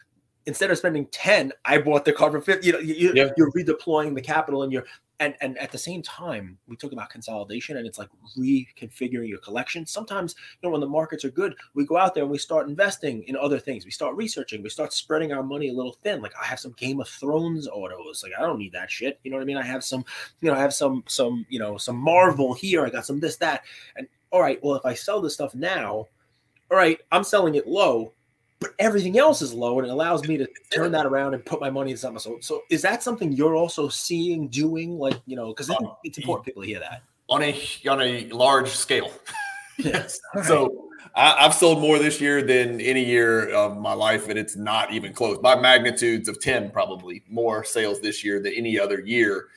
instead 0.51 0.71
of 0.71 0.77
spending 0.77 1.07
10 1.07 1.53
i 1.65 1.79
bought 1.79 2.05
the 2.05 2.13
car 2.13 2.31
for 2.31 2.41
50 2.41 2.67
you 2.67 2.73
know 2.73 2.81
you, 2.81 3.13
yeah. 3.15 3.29
you're 3.37 3.53
redeploying 3.53 4.15
the 4.15 4.21
capital 4.21 4.65
and 4.65 4.73
you're 4.73 4.85
and 5.21 5.35
and 5.43 5.57
at 5.59 5.71
the 5.71 5.79
same 5.79 6.03
time 6.03 6.59
we 6.67 6.75
talk 6.75 6.93
about 6.93 7.11
consolidation 7.11 7.77
and 7.77 7.87
it's 7.87 7.99
like 7.99 8.09
reconfiguring 8.37 9.29
your 9.29 9.39
collection. 9.39 9.87
Sometimes 9.87 10.35
you 10.61 10.67
know 10.67 10.73
when 10.73 10.81
the 10.81 10.89
markets 10.89 11.25
are 11.25 11.31
good 11.31 11.55
we 11.75 11.87
go 11.87 11.99
out 11.99 12.15
there 12.15 12.25
and 12.25 12.33
we 12.33 12.39
start 12.39 12.69
investing 12.69 13.23
in 13.25 13.37
other 13.37 13.59
things. 13.59 13.85
We 13.85 13.91
start 13.91 14.17
researching. 14.17 14.63
We 14.63 14.71
start 14.71 14.93
spreading 14.93 15.33
our 15.33 15.43
money 15.43 15.69
a 15.69 15.73
little 15.75 15.93
thin. 15.93 16.23
Like 16.23 16.33
i 16.41 16.45
have 16.47 16.59
some 16.59 16.73
game 16.73 17.01
of 17.01 17.09
thrones 17.09 17.69
autos. 17.69 18.23
Like 18.23 18.33
i 18.39 18.43
don't 18.43 18.59
need 18.59 18.73
that 18.73 18.91
shit. 18.91 19.21
You 19.23 19.31
know 19.31 19.37
what 19.37 19.43
i 19.43 19.47
mean? 19.47 19.59
I 19.59 19.63
have 19.63 19.85
some 19.85 20.05
you 20.41 20.51
know 20.51 20.57
i 20.57 20.61
have 20.61 20.75
some 20.75 21.05
some 21.07 21.47
you 21.49 21.59
know 21.59 21.77
some 21.77 21.97
marvel 21.97 22.55
here. 22.55 22.85
I 22.85 22.91
got 22.91 23.07
some 23.07 23.21
this 23.21 23.37
that. 23.37 23.63
And 23.97 24.09
all 24.33 24.41
right 24.41 24.63
well 24.63 24.77
if 24.77 24.87
i 24.87 24.95
sell 24.95 25.21
this 25.21 25.35
stuff 25.35 25.57
now 25.57 26.07
all 26.71 26.77
right 26.77 27.01
i'm 27.11 27.25
selling 27.25 27.57
it 27.57 27.67
low 27.67 28.13
but 28.61 28.75
everything 28.79 29.19
else 29.19 29.41
is 29.41 29.55
low 29.55 29.79
and 29.79 29.89
it 29.89 29.91
allows 29.91 30.27
me 30.29 30.37
to 30.37 30.47
turn 30.71 30.93
that 30.93 31.07
around 31.07 31.33
and 31.33 31.45
put 31.45 31.61
my 31.61 31.71
money 31.71 31.93
in 31.93 31.97
something. 31.97 32.21
So, 32.21 32.39
so 32.41 32.63
is 32.71 32.83
that 32.83 33.03
something 33.03 33.33
you're 33.33 33.57
also 33.57 33.89
seeing 33.89 34.49
doing 34.49 34.99
like, 34.99 35.19
you 35.27 35.35
know, 35.35 35.49
because 35.49 35.71
uh, 35.71 35.77
it's 36.05 36.19
important 36.19 36.45
people 36.45 36.63
hear 36.63 36.79
that 36.79 37.03
on 37.29 37.43
a, 37.43 37.59
on 37.89 38.03
a 38.03 38.29
large 38.29 38.69
scale. 38.69 39.11
yes. 39.79 40.21
Right. 40.35 40.45
So 40.45 40.91
I, 41.15 41.43
have 41.43 41.55
sold 41.55 41.81
more 41.81 41.99
this 41.99 42.21
year 42.21 42.43
than 42.43 42.83
any 42.83 43.03
year 43.03 43.49
of 43.51 43.79
my 43.79 43.95
life. 43.95 44.29
And 44.29 44.39
it's 44.39 44.57
not 44.57 44.93
even 44.93 45.15
close 45.15 45.39
by 45.39 45.59
magnitudes 45.59 46.29
of 46.29 46.39
10, 46.39 46.71
probably 46.71 47.23
more 47.29 47.65
sales 47.65 48.01
this 48.01 48.23
year 48.23 48.43
than 48.43 48.53
any 48.53 48.79
other 48.79 49.01
year. 49.01 49.49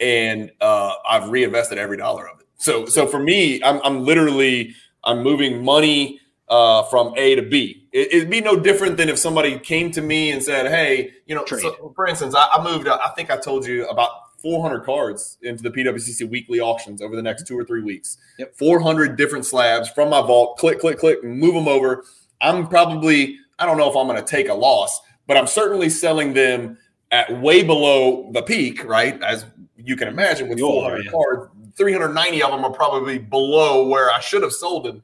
And 0.00 0.50
uh, 0.60 0.94
I've 1.08 1.28
reinvested 1.28 1.78
every 1.78 1.96
dollar 1.96 2.28
of 2.28 2.40
it. 2.40 2.46
So, 2.56 2.86
so 2.86 3.06
for 3.06 3.20
me, 3.20 3.62
I'm, 3.62 3.80
I'm 3.84 4.04
literally, 4.04 4.74
I'm 5.04 5.22
moving 5.22 5.64
money 5.64 6.20
uh, 6.50 6.82
from 6.84 7.12
A 7.16 7.34
to 7.34 7.42
B. 7.42 7.88
It, 7.92 8.22
would 8.22 8.30
be 8.30 8.40
no 8.40 8.56
different 8.56 8.96
than 8.96 9.08
if 9.08 9.18
somebody 9.18 9.58
came 9.58 9.90
to 9.92 10.02
me 10.02 10.30
and 10.30 10.42
said, 10.42 10.66
"Hey, 10.66 11.10
you 11.26 11.34
know, 11.34 11.44
so, 11.44 11.92
for 11.94 12.06
instance, 12.06 12.34
I, 12.34 12.48
I 12.54 12.62
moved. 12.62 12.88
I 12.88 13.08
think 13.16 13.30
I 13.30 13.36
told 13.36 13.66
you 13.66 13.86
about 13.88 14.10
400 14.40 14.84
cards 14.84 15.36
into 15.42 15.62
the 15.62 15.70
PWCC 15.70 16.28
weekly 16.28 16.60
auctions 16.60 17.02
over 17.02 17.16
the 17.16 17.22
next 17.22 17.46
two 17.46 17.58
or 17.58 17.64
three 17.64 17.82
weeks. 17.82 18.18
Yep. 18.38 18.56
400 18.56 19.16
different 19.16 19.44
slabs 19.44 19.88
from 19.90 20.10
my 20.10 20.20
vault. 20.20 20.58
Click, 20.58 20.78
click, 20.78 20.98
click, 20.98 21.24
move 21.24 21.54
them 21.54 21.68
over. 21.68 22.04
I'm 22.40 22.66
probably. 22.68 23.36
I 23.58 23.66
don't 23.66 23.76
know 23.76 23.90
if 23.90 23.96
I'm 23.96 24.06
going 24.06 24.22
to 24.22 24.24
take 24.24 24.48
a 24.48 24.54
loss, 24.54 25.00
but 25.26 25.36
I'm 25.36 25.48
certainly 25.48 25.88
selling 25.88 26.32
them 26.32 26.78
at 27.10 27.40
way 27.40 27.64
below 27.64 28.30
the 28.32 28.42
peak, 28.42 28.84
right? 28.84 29.20
As 29.22 29.44
you 29.76 29.96
can 29.96 30.08
imagine, 30.08 30.48
with 30.48 30.60
400 30.60 31.04
yeah. 31.04 31.10
cards, 31.10 31.50
390 31.76 32.42
of 32.42 32.50
them 32.52 32.64
are 32.64 32.72
probably 32.72 33.18
below 33.18 33.88
where 33.88 34.10
I 34.12 34.20
should 34.20 34.42
have 34.42 34.52
sold 34.52 34.84
them 34.84 35.02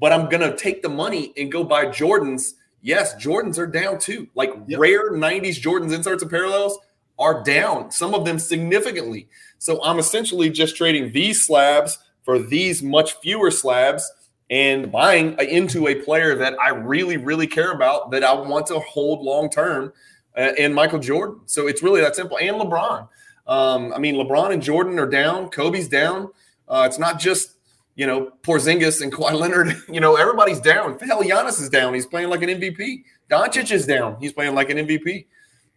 but 0.00 0.12
I'm 0.12 0.28
going 0.28 0.40
to 0.40 0.56
take 0.56 0.82
the 0.82 0.88
money 0.88 1.32
and 1.36 1.52
go 1.52 1.62
buy 1.62 1.86
Jordans. 1.86 2.54
Yes, 2.80 3.14
Jordans 3.14 3.58
are 3.58 3.66
down 3.66 3.98
too. 3.98 4.28
Like 4.34 4.50
yep. 4.66 4.80
rare 4.80 5.12
90s 5.12 5.60
Jordans 5.60 5.94
inserts 5.94 6.22
and 6.22 6.30
parallels 6.30 6.78
are 7.18 7.44
down, 7.44 7.90
some 7.90 8.14
of 8.14 8.24
them 8.24 8.38
significantly. 8.38 9.28
So 9.58 9.84
I'm 9.84 9.98
essentially 9.98 10.48
just 10.48 10.74
trading 10.74 11.12
these 11.12 11.44
slabs 11.44 11.98
for 12.24 12.38
these 12.38 12.82
much 12.82 13.12
fewer 13.20 13.50
slabs 13.50 14.10
and 14.48 14.90
buying 14.90 15.38
into 15.38 15.86
a 15.86 15.94
player 15.94 16.34
that 16.36 16.54
I 16.58 16.70
really, 16.70 17.18
really 17.18 17.46
care 17.46 17.72
about 17.72 18.10
that 18.10 18.24
I 18.24 18.32
want 18.32 18.66
to 18.68 18.80
hold 18.80 19.22
long 19.22 19.50
term 19.50 19.92
uh, 20.36 20.52
in 20.56 20.72
Michael 20.72 20.98
Jordan. 20.98 21.40
So 21.44 21.66
it's 21.68 21.82
really 21.82 22.00
that 22.00 22.16
simple. 22.16 22.38
And 22.38 22.56
LeBron. 22.56 23.06
Um, 23.46 23.92
I 23.92 23.98
mean, 23.98 24.14
LeBron 24.14 24.52
and 24.52 24.62
Jordan 24.62 24.98
are 24.98 25.08
down. 25.08 25.50
Kobe's 25.50 25.88
down. 25.88 26.30
Uh, 26.68 26.84
it's 26.86 26.98
not 26.98 27.20
just 27.20 27.56
you 27.94 28.06
know, 28.06 28.32
Porzingis 28.42 29.02
and 29.02 29.12
Kawhi 29.12 29.32
Leonard, 29.32 29.74
you 29.88 30.00
know, 30.00 30.16
everybody's 30.16 30.60
down. 30.60 30.98
Hell, 30.98 31.22
Giannis 31.22 31.60
is 31.60 31.68
down. 31.68 31.94
He's 31.94 32.06
playing 32.06 32.30
like 32.30 32.42
an 32.42 32.48
MVP. 32.48 33.04
Doncic 33.30 33.70
is 33.70 33.86
down. 33.86 34.16
He's 34.20 34.32
playing 34.32 34.54
like 34.54 34.70
an 34.70 34.78
MVP. 34.78 35.26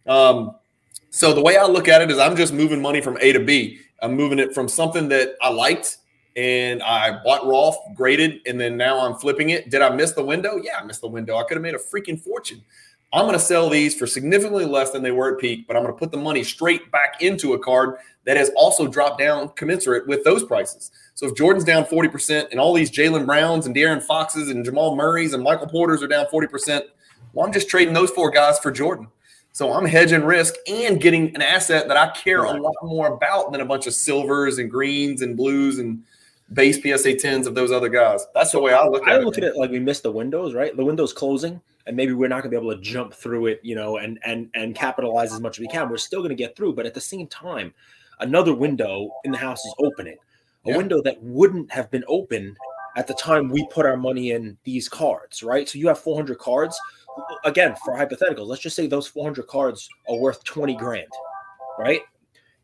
Um, 0.06 0.56
so 1.10 1.32
the 1.32 1.42
way 1.42 1.56
I 1.56 1.64
look 1.66 1.88
at 1.88 2.02
it 2.02 2.10
is 2.10 2.18
I'm 2.18 2.36
just 2.36 2.52
moving 2.52 2.82
money 2.82 3.00
from 3.00 3.18
A 3.20 3.32
to 3.32 3.40
B. 3.40 3.80
I'm 4.02 4.14
moving 4.14 4.38
it 4.38 4.54
from 4.54 4.68
something 4.68 5.08
that 5.08 5.34
I 5.40 5.50
liked 5.50 5.98
and 6.36 6.82
I 6.82 7.22
bought 7.22 7.46
raw, 7.46 7.72
graded, 7.94 8.40
and 8.46 8.60
then 8.60 8.76
now 8.76 8.98
I'm 9.00 9.14
flipping 9.14 9.50
it. 9.50 9.70
Did 9.70 9.82
I 9.82 9.94
miss 9.94 10.12
the 10.12 10.24
window? 10.24 10.56
Yeah, 10.56 10.78
I 10.80 10.84
missed 10.84 11.00
the 11.00 11.08
window. 11.08 11.36
I 11.36 11.44
could 11.44 11.56
have 11.56 11.62
made 11.62 11.74
a 11.74 11.78
freaking 11.78 12.20
fortune. 12.20 12.62
I'm 13.14 13.26
going 13.26 13.38
to 13.38 13.44
sell 13.44 13.70
these 13.70 13.94
for 13.94 14.08
significantly 14.08 14.64
less 14.64 14.90
than 14.90 15.04
they 15.04 15.12
were 15.12 15.34
at 15.34 15.40
peak, 15.40 15.68
but 15.68 15.76
I'm 15.76 15.84
going 15.84 15.94
to 15.94 15.98
put 15.98 16.10
the 16.10 16.18
money 16.18 16.42
straight 16.42 16.90
back 16.90 17.22
into 17.22 17.52
a 17.52 17.58
card 17.60 17.98
that 18.24 18.36
has 18.36 18.50
also 18.56 18.88
dropped 18.88 19.20
down 19.20 19.50
commensurate 19.50 20.08
with 20.08 20.24
those 20.24 20.42
prices. 20.42 20.90
So 21.14 21.28
if 21.28 21.36
Jordan's 21.36 21.62
down 21.62 21.84
40% 21.84 22.50
and 22.50 22.58
all 22.58 22.74
these 22.74 22.90
Jaylen 22.90 23.24
Browns 23.24 23.66
and 23.66 23.76
De'Aaron 23.76 24.02
Foxes 24.02 24.50
and 24.50 24.64
Jamal 24.64 24.96
Murray's 24.96 25.32
and 25.32 25.44
Michael 25.44 25.68
Porters 25.68 26.02
are 26.02 26.08
down 26.08 26.26
40%, 26.26 26.82
well, 27.32 27.46
I'm 27.46 27.52
just 27.52 27.68
trading 27.68 27.94
those 27.94 28.10
four 28.10 28.32
guys 28.32 28.58
for 28.58 28.72
Jordan. 28.72 29.06
So 29.52 29.72
I'm 29.72 29.86
hedging 29.86 30.24
risk 30.24 30.54
and 30.66 31.00
getting 31.00 31.32
an 31.36 31.42
asset 31.42 31.86
that 31.86 31.96
I 31.96 32.08
care 32.10 32.42
a 32.42 32.60
lot 32.60 32.74
more 32.82 33.14
about 33.14 33.52
than 33.52 33.60
a 33.60 33.64
bunch 33.64 33.86
of 33.86 33.94
silvers 33.94 34.58
and 34.58 34.68
greens 34.68 35.22
and 35.22 35.36
blues 35.36 35.78
and 35.78 36.02
base 36.52 36.78
PSA 36.78 37.14
10s 37.14 37.46
of 37.46 37.54
those 37.54 37.70
other 37.70 37.88
guys. 37.88 38.26
That's 38.34 38.50
the 38.50 38.58
way 38.58 38.72
I 38.72 38.84
look 38.88 39.02
at 39.02 39.08
I 39.08 39.14
it. 39.14 39.20
I 39.20 39.22
look 39.22 39.38
at 39.38 39.44
it 39.44 39.56
like 39.56 39.70
we 39.70 39.78
missed 39.78 40.02
the 40.02 40.10
windows, 40.10 40.52
right? 40.52 40.76
The 40.76 40.84
window's 40.84 41.12
closing 41.12 41.60
and 41.86 41.96
maybe 41.96 42.12
we're 42.12 42.28
not 42.28 42.42
going 42.42 42.50
to 42.50 42.58
be 42.58 42.64
able 42.64 42.74
to 42.74 42.82
jump 42.82 43.12
through 43.14 43.46
it, 43.46 43.60
you 43.62 43.74
know, 43.74 43.98
and 43.98 44.18
and 44.24 44.50
and 44.54 44.74
capitalize 44.74 45.32
as 45.32 45.40
much 45.40 45.58
as 45.58 45.60
we 45.60 45.68
can. 45.68 45.88
We're 45.88 45.96
still 45.96 46.20
going 46.20 46.30
to 46.30 46.34
get 46.34 46.56
through, 46.56 46.74
but 46.74 46.86
at 46.86 46.94
the 46.94 47.00
same 47.00 47.26
time, 47.26 47.74
another 48.20 48.54
window 48.54 49.10
in 49.24 49.32
the 49.32 49.38
house 49.38 49.64
is 49.64 49.74
opening. 49.78 50.16
A 50.66 50.70
yeah. 50.70 50.76
window 50.76 51.02
that 51.02 51.22
wouldn't 51.22 51.70
have 51.70 51.90
been 51.90 52.04
open 52.08 52.56
at 52.96 53.06
the 53.06 53.14
time 53.14 53.50
we 53.50 53.66
put 53.68 53.86
our 53.86 53.96
money 53.96 54.30
in 54.30 54.56
these 54.64 54.88
cards, 54.88 55.42
right? 55.42 55.68
So 55.68 55.78
you 55.78 55.88
have 55.88 55.98
400 55.98 56.38
cards. 56.38 56.78
Again, 57.44 57.74
for 57.84 57.96
hypothetical, 57.96 58.46
let's 58.46 58.62
just 58.62 58.76
say 58.76 58.86
those 58.86 59.06
400 59.06 59.46
cards 59.46 59.88
are 60.08 60.16
worth 60.16 60.42
20 60.44 60.74
grand, 60.76 61.08
right? 61.78 62.00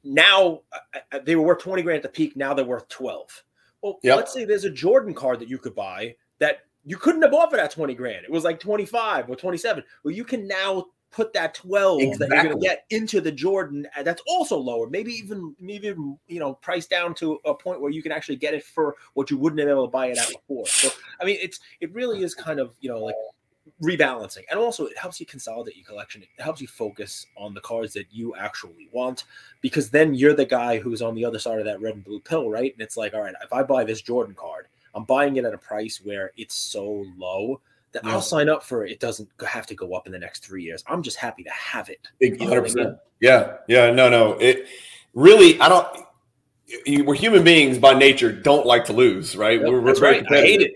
Now 0.03 0.63
uh, 0.73 0.99
uh, 1.13 1.19
they 1.25 1.37
were 1.37 1.43
worth 1.43 1.63
20 1.63 1.83
grand 1.83 1.97
at 1.99 2.03
the 2.03 2.09
peak. 2.09 2.37
Now 2.37 2.55
they're 2.55 2.65
worth 2.65 2.89
12. 2.89 3.45
Well, 3.83 3.99
yep. 4.03 4.17
let's 4.17 4.33
say 4.33 4.45
there's 4.45 4.65
a 4.65 4.71
Jordan 4.71 5.15
card 5.15 5.41
that 5.41 5.49
you 5.49 5.59
could 5.59 5.75
buy 5.75 6.15
that 6.39 6.61
you 6.85 6.97
couldn't 6.97 7.23
have 7.23 7.31
bought 7.31 7.51
for 7.51 7.57
that 7.57 7.71
20 7.71 7.95
grand. 7.95 8.25
It 8.25 8.31
was 8.31 8.45
like 8.45 8.61
25 8.61 9.29
or 9.29 9.37
27. 9.37 9.85
Well, 10.03 10.15
you 10.15 10.25
can 10.25 10.47
now 10.47 10.87
put 11.11 11.33
that 11.33 11.55
12 11.55 12.01
exactly. 12.01 12.19
that 12.19 12.35
you're 12.35 12.45
going 12.45 12.61
to 12.61 12.67
get 12.67 12.85
into 12.91 13.21
the 13.21 13.33
Jordan 13.33 13.87
uh, 13.97 14.03
that's 14.03 14.23
also 14.27 14.57
lower, 14.57 14.89
maybe 14.89 15.13
even 15.13 15.55
maybe 15.61 15.89
you 15.89 16.41
know 16.41 16.55
priced 16.55 16.91
down 16.91 17.15
to 17.15 17.39
a 17.45 17.55
point 17.55 17.81
where 17.81 17.91
you 17.91 18.03
can 18.03 18.13
actually 18.13 18.37
get 18.37 18.55
it 18.55 18.65
for 18.65 18.97
what 19.15 19.31
you 19.31 19.37
wouldn't 19.37 19.59
have 19.59 19.67
been 19.67 19.75
able 19.75 19.87
to 19.87 19.91
buy 19.91 20.07
it 20.07 20.19
at 20.19 20.29
before. 20.29 20.67
So 20.67 20.91
I 21.21 21.25
mean, 21.25 21.39
it's 21.41 21.61
it 21.81 21.93
really 21.93 22.23
is 22.23 22.35
kind 22.35 22.61
of 22.61 22.73
you 22.81 22.91
know 22.91 23.01
like 23.01 23.17
rebalancing, 23.83 24.45
and 24.51 24.59
also 24.59 24.87
it 24.87 24.97
helps 24.97 25.21
you 25.21 25.27
consolidate 25.27 25.77
your 25.77 25.87
collection. 25.87 26.23
It 26.23 26.43
helps 26.43 26.61
you 26.61 26.69
focus 26.69 27.27
on 27.37 27.55
the 27.55 27.61
cards 27.61 27.93
that 27.95 28.07
you 28.11 28.35
actually 28.37 28.89
want, 28.93 29.25
because 29.61 29.91
then 29.91 30.15
you're 30.15 30.35
the 30.35 30.47
guy 30.47 30.79
who's 30.79 31.03
on 31.03 31.15
the 31.15 31.25
other 31.25 31.39
side 31.39 31.59
of 31.59 31.65
that 31.65 31.81
red 31.81 31.95
and 31.95 32.05
blue 32.05 32.21
pill, 32.21 32.51
right? 32.51 32.73
And 32.73 32.83
it's 32.83 32.97
like, 32.97 33.15
all 33.15 33.23
right, 33.23 33.35
if 33.43 33.53
I 33.53 33.63
buy 33.63 33.85
this 33.85 34.03
Jordan 34.03 34.35
card, 34.35 34.67
I'm 34.95 35.05
buying 35.05 35.37
it 35.37 35.45
at 35.45 35.55
a 35.55 35.59
price 35.59 36.01
where 36.03 36.33
it's 36.37 36.55
so 36.55 37.07
low 37.17 37.61
that 37.93 38.05
yeah. 38.05 38.13
I'll 38.13 38.23
sign 38.23 38.49
up 38.49 38.63
for 38.63 38.85
it. 38.85 38.93
It 38.93 39.01
doesn't 39.01 39.29
have 39.47 39.67
to 39.67 39.75
go 39.75 39.95
up 39.95 40.07
in 40.07 40.13
the 40.13 40.19
next 40.19 40.45
three 40.45 40.63
years. 40.63 40.85
I'm 40.87 41.03
just 41.03 41.17
happy 41.17 41.43
to 41.45 41.51
have 41.51 41.89
it. 41.89 42.07
You 42.21 42.37
know 42.37 42.47
100%. 42.47 42.71
I 42.71 42.85
mean? 42.85 42.99
Yeah. 43.21 43.57
Yeah. 43.69 43.91
No, 43.91 44.09
no. 44.09 44.33
It 44.35 44.67
really, 45.15 45.61
I 45.61 45.69
don't, 45.69 45.87
we're 47.05 47.15
human 47.15 47.43
beings 47.43 47.79
by 47.79 47.95
nature, 47.95 48.31
don't 48.33 48.67
like 48.67 48.85
to 48.87 48.93
lose, 48.93 49.37
right? 49.37 49.61
Yep, 49.61 49.69
we're, 49.69 49.85
that's 49.85 50.01
right. 50.01 50.25
I 50.31 50.41
hate 50.41 50.61
it. 50.61 50.73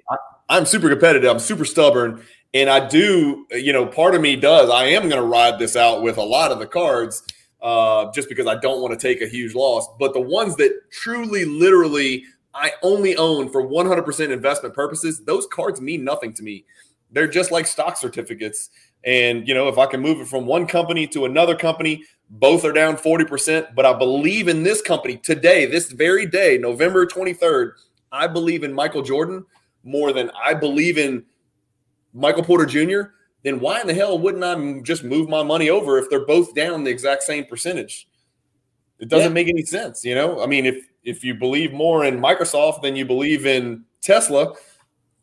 I, 0.48 0.57
am 0.57 0.66
super 0.66 0.88
competitive. 0.88 1.31
I'm 1.31 1.38
super 1.38 1.64
stubborn. 1.64 2.24
And 2.53 2.68
I 2.70 2.87
do, 2.87 3.46
you 3.53 3.72
know, 3.72 3.87
part 3.87 4.14
of 4.14 4.20
me 4.20 4.37
does. 4.37 4.70
I 4.70 4.85
am 4.87 5.09
going 5.09 5.20
to 5.20 5.27
ride 5.27 5.59
this 5.59 5.77
out 5.77 6.03
with 6.03 6.18
a 6.18 6.22
lot 6.22 6.53
of 6.53 6.59
the 6.59 6.66
cards 6.66 7.22
uh, 7.62 8.12
just 8.12 8.29
because 8.29 8.46
I 8.46 8.57
don't 8.57 8.81
want 8.81 8.98
to 8.98 9.09
take 9.09 9.22
a 9.22 9.27
huge 9.27 9.55
loss. 9.55 9.88
But 9.98 10.12
the 10.12 10.20
ones 10.20 10.55
that 10.57 10.72
truly, 10.90 11.44
literally, 11.44 12.24
I 12.55 12.73
only 12.83 13.17
own 13.17 13.51
for 13.51 13.67
100% 13.67 14.31
investment 14.31 14.75
purposes, 14.75 15.25
those 15.25 15.47
cards 15.47 15.81
mean 15.81 16.05
nothing 16.05 16.33
to 16.35 16.43
me. 16.43 16.64
They're 17.11 17.29
just 17.29 17.51
like 17.51 17.67
stock 17.67 17.97
certificates. 17.97 18.71
And, 19.05 19.47
you 19.47 19.55
know, 19.55 19.69
if 19.69 19.77
I 19.77 19.87
can 19.87 20.01
move 20.01 20.21
it 20.21 20.29
from 20.29 20.47
one 20.47 20.67
company 20.67 21.07
to 21.09 21.25
another 21.25 21.57
company, 21.57 22.05
both 22.31 22.64
are 22.64 22.73
down 22.73 22.97
40%. 22.97 23.75
But 23.75 23.85
I 23.85 23.93
believe 23.93 24.49
in 24.49 24.62
this 24.62 24.81
company 24.81 25.17
today, 25.17 25.67
this 25.67 25.93
very 25.93 26.27
day, 26.27 26.57
November 26.59 27.07
23rd. 27.07 27.73
I 28.12 28.29
believe 28.29 28.62
in 28.62 28.73
Michael 28.73 29.03
Jordan 29.03 29.45
more 29.83 30.12
than 30.12 30.31
I 30.43 30.55
believe 30.55 30.97
in 30.97 31.25
Michael 32.12 32.45
Porter 32.45 32.67
Jr. 32.67 33.11
Then 33.43 33.61
why 33.61 33.81
in 33.81 33.87
the 33.87 33.95
hell 33.95 34.19
wouldn't 34.19 34.45
I 34.45 34.81
just 34.81 35.05
move 35.05 35.29
my 35.29 35.43
money 35.43 35.69
over 35.69 35.99
if 35.99 36.09
they're 36.09 36.25
both 36.25 36.55
down 36.55 36.85
the 36.85 36.90
exact 36.90 37.25
same 37.25 37.45
percentage? 37.45 38.09
It 39.01 39.09
doesn't 39.09 39.31
yeah. 39.31 39.35
make 39.35 39.49
any 39.49 39.64
sense, 39.64 40.05
you 40.05 40.14
know. 40.14 40.43
I 40.43 40.47
mean, 40.47 40.64
if 40.64 40.87
if 41.05 41.23
you 41.23 41.35
believe 41.35 41.73
more 41.73 42.05
in 42.05 42.19
Microsoft 42.19 42.83
than 42.83 42.97
you 42.97 43.05
believe 43.05 43.47
in 43.47 43.85
Tesla, 44.01 44.55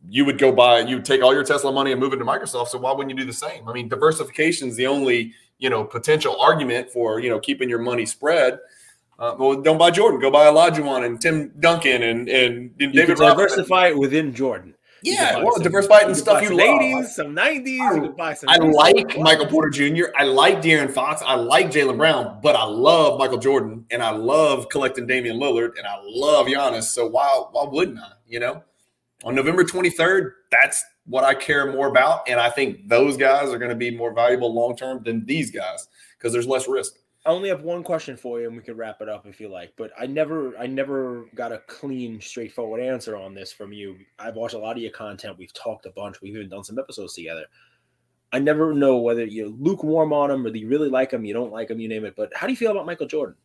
you 0.08 0.24
would 0.24 0.38
go 0.38 0.52
buy, 0.52 0.80
you 0.80 0.96
would 0.96 1.04
take 1.04 1.22
all 1.22 1.34
your 1.34 1.44
Tesla 1.44 1.72
money 1.72 1.92
and 1.92 2.00
move 2.00 2.12
it 2.12 2.16
to 2.16 2.24
Microsoft. 2.24 2.68
So 2.68 2.78
why 2.78 2.92
wouldn't 2.92 3.10
you 3.10 3.16
do 3.16 3.24
the 3.24 3.36
same? 3.36 3.68
I 3.68 3.72
mean, 3.72 3.88
diversification 3.88 4.68
is 4.68 4.76
the 4.76 4.86
only, 4.86 5.32
you 5.58 5.70
know, 5.70 5.84
potential 5.84 6.40
argument 6.40 6.90
for, 6.90 7.20
you 7.20 7.30
know, 7.30 7.38
keeping 7.38 7.68
your 7.68 7.78
money 7.78 8.06
spread. 8.06 8.58
Uh, 9.18 9.36
well, 9.38 9.60
don't 9.60 9.78
buy 9.78 9.90
Jordan. 9.90 10.20
Go 10.20 10.30
buy 10.30 10.46
Olajuwon 10.46 11.04
and 11.04 11.20
Tim 11.20 11.52
Duncan 11.60 12.02
and 12.02 12.28
and, 12.28 12.72
and 12.80 12.92
David. 12.92 13.16
diversify 13.16 13.88
it 13.88 13.98
within 13.98 14.34
Jordan. 14.34 14.74
Yeah, 15.02 15.42
well, 15.42 15.58
diversify 15.58 16.00
it 16.08 16.14
stuff 16.14 16.42
you 16.42 16.48
some 16.48 16.56
love. 16.56 17.06
some 17.06 17.36
90s. 17.36 18.20
I, 18.20 18.34
some 18.34 18.48
I 18.48 18.56
like 18.56 19.18
Michael 19.18 19.46
Porter 19.46 19.70
Jr. 19.70 20.06
I 20.16 20.24
like 20.24 20.62
De'Aaron 20.62 20.90
Fox. 20.90 21.22
I 21.26 21.34
like 21.34 21.70
Jaylen 21.70 21.96
Brown, 21.96 22.38
but 22.42 22.54
I 22.54 22.64
love 22.64 23.18
Michael 23.18 23.38
Jordan 23.38 23.84
and 23.90 24.02
I 24.02 24.10
love 24.10 24.68
collecting 24.68 25.06
Damian 25.06 25.38
Lillard 25.38 25.76
and 25.76 25.86
I 25.86 25.98
love 26.04 26.46
Giannis. 26.46 26.84
So 26.84 27.06
why 27.06 27.42
why 27.50 27.64
wouldn't 27.64 27.98
I? 27.98 28.12
You 28.26 28.40
know, 28.40 28.62
on 29.24 29.34
November 29.34 29.64
23rd, 29.64 30.30
that's 30.50 30.84
what 31.06 31.24
I 31.24 31.34
care 31.34 31.72
more 31.72 31.88
about, 31.88 32.28
and 32.28 32.38
I 32.38 32.48
think 32.48 32.88
those 32.88 33.16
guys 33.16 33.50
are 33.50 33.58
going 33.58 33.70
to 33.70 33.76
be 33.76 33.90
more 33.90 34.14
valuable 34.14 34.54
long 34.54 34.76
term 34.76 35.02
than 35.02 35.26
these 35.26 35.50
guys 35.50 35.88
because 36.16 36.32
there's 36.32 36.46
less 36.46 36.68
risk. 36.68 36.94
I 37.24 37.30
only 37.30 37.48
have 37.50 37.62
one 37.62 37.84
question 37.84 38.16
for 38.16 38.40
you, 38.40 38.48
and 38.48 38.56
we 38.56 38.62
can 38.62 38.76
wrap 38.76 39.00
it 39.00 39.08
up 39.08 39.26
if 39.26 39.40
you 39.40 39.48
like. 39.48 39.74
But 39.76 39.92
I 39.98 40.06
never, 40.06 40.56
I 40.58 40.66
never 40.66 41.26
got 41.36 41.52
a 41.52 41.62
clean, 41.68 42.20
straightforward 42.20 42.80
answer 42.80 43.16
on 43.16 43.32
this 43.32 43.52
from 43.52 43.72
you. 43.72 43.96
I've 44.18 44.34
watched 44.34 44.54
a 44.54 44.58
lot 44.58 44.76
of 44.76 44.82
your 44.82 44.90
content. 44.90 45.38
We've 45.38 45.52
talked 45.54 45.86
a 45.86 45.90
bunch. 45.90 46.20
We've 46.20 46.34
even 46.34 46.48
done 46.48 46.64
some 46.64 46.80
episodes 46.80 47.14
together. 47.14 47.44
I 48.32 48.38
never 48.38 48.72
know 48.72 48.98
whether 48.98 49.24
you're 49.24 49.48
lukewarm 49.48 50.12
on 50.12 50.30
him 50.30 50.46
or 50.46 50.56
you 50.56 50.66
really 50.66 50.88
like 50.88 51.12
him, 51.12 51.24
you 51.24 51.34
don't 51.34 51.52
like 51.52 51.70
him, 51.70 51.78
you 51.78 51.88
name 51.88 52.06
it. 52.06 52.16
But 52.16 52.32
how 52.34 52.46
do 52.46 52.52
you 52.52 52.56
feel 52.56 52.70
about 52.70 52.86
Michael 52.86 53.06
Jordan? 53.06 53.36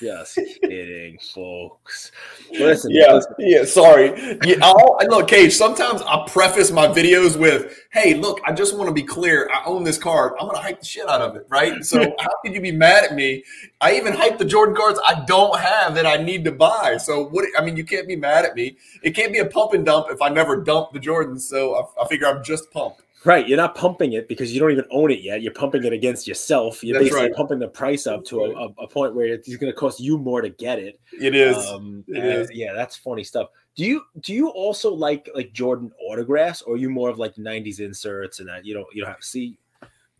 Just 0.00 0.34
kidding, 0.62 1.18
folks. 1.34 2.10
Listen, 2.50 2.90
yeah, 2.90 3.12
listen. 3.12 3.34
yeah. 3.38 3.64
Sorry. 3.64 4.38
Yeah, 4.44 4.56
I'll, 4.62 4.96
look, 5.08 5.28
Cage. 5.28 5.52
Sometimes 5.52 6.00
I 6.02 6.24
preface 6.26 6.70
my 6.70 6.86
videos 6.86 7.38
with, 7.38 7.78
"Hey, 7.90 8.14
look, 8.14 8.40
I 8.46 8.52
just 8.52 8.74
want 8.76 8.88
to 8.88 8.94
be 8.94 9.02
clear. 9.02 9.48
I 9.52 9.62
own 9.66 9.84
this 9.84 9.98
card. 9.98 10.32
I'm 10.40 10.46
going 10.46 10.56
to 10.56 10.62
hype 10.62 10.80
the 10.80 10.86
shit 10.86 11.08
out 11.08 11.20
of 11.20 11.36
it, 11.36 11.46
right? 11.50 11.84
So 11.84 12.00
how 12.18 12.30
could 12.42 12.54
you 12.54 12.62
be 12.62 12.72
mad 12.72 13.04
at 13.04 13.14
me? 13.14 13.44
I 13.82 13.94
even 13.96 14.14
hype 14.14 14.38
the 14.38 14.44
Jordan 14.44 14.74
cards 14.74 14.98
I 15.06 15.22
don't 15.26 15.58
have 15.58 15.94
that 15.96 16.06
I 16.06 16.16
need 16.16 16.44
to 16.44 16.52
buy. 16.52 16.96
So 16.96 17.24
what? 17.24 17.44
I 17.58 17.64
mean, 17.64 17.76
you 17.76 17.84
can't 17.84 18.08
be 18.08 18.16
mad 18.16 18.46
at 18.46 18.54
me. 18.54 18.76
It 19.02 19.10
can't 19.10 19.32
be 19.32 19.40
a 19.40 19.46
pump 19.46 19.74
and 19.74 19.84
dump 19.84 20.06
if 20.10 20.22
I 20.22 20.30
never 20.30 20.62
dump 20.62 20.92
the 20.92 21.00
Jordans. 21.00 21.40
So 21.40 21.74
I, 21.74 22.02
I 22.02 22.08
figure 22.08 22.26
I'm 22.26 22.42
just 22.42 22.70
pumped. 22.70 23.02
Right, 23.24 23.46
you're 23.46 23.58
not 23.58 23.74
pumping 23.74 24.14
it 24.14 24.28
because 24.28 24.52
you 24.52 24.60
don't 24.60 24.70
even 24.70 24.86
own 24.90 25.10
it 25.10 25.20
yet. 25.20 25.42
You're 25.42 25.52
pumping 25.52 25.84
it 25.84 25.92
against 25.92 26.26
yourself. 26.26 26.82
You're 26.82 26.94
That's 26.94 27.10
basically 27.10 27.28
right. 27.28 27.36
pumping 27.36 27.58
the 27.58 27.68
price 27.68 28.06
up 28.06 28.24
to 28.26 28.44
a, 28.44 28.68
a, 28.82 28.88
point 28.88 29.14
where 29.14 29.26
it's 29.26 29.46
going 29.56 29.70
to 29.70 29.78
cost 29.78 30.00
you 30.00 30.16
more 30.16 30.40
to 30.40 30.48
get 30.48 30.78
it. 30.78 30.98
It 31.20 31.34
is. 31.34 31.56
Um, 31.66 32.02
it 32.08 32.24
is. 32.24 32.50
Yeah, 32.50 32.72
that's 32.72 32.96
funny 32.96 33.22
stuff. 33.22 33.48
Do 33.76 33.84
you 33.84 34.02
do 34.20 34.32
you 34.32 34.48
also 34.48 34.92
like 34.92 35.28
like 35.34 35.52
Jordan 35.52 35.92
autographs, 36.08 36.62
or 36.62 36.74
are 36.74 36.76
you 36.78 36.88
more 36.88 37.10
of 37.10 37.18
like 37.18 37.34
'90s 37.34 37.78
inserts 37.78 38.40
and 38.40 38.48
that 38.48 38.64
you 38.64 38.74
don't 38.74 38.86
you 38.94 39.02
don't 39.02 39.10
have 39.10 39.20
to 39.20 39.26
see 39.26 39.58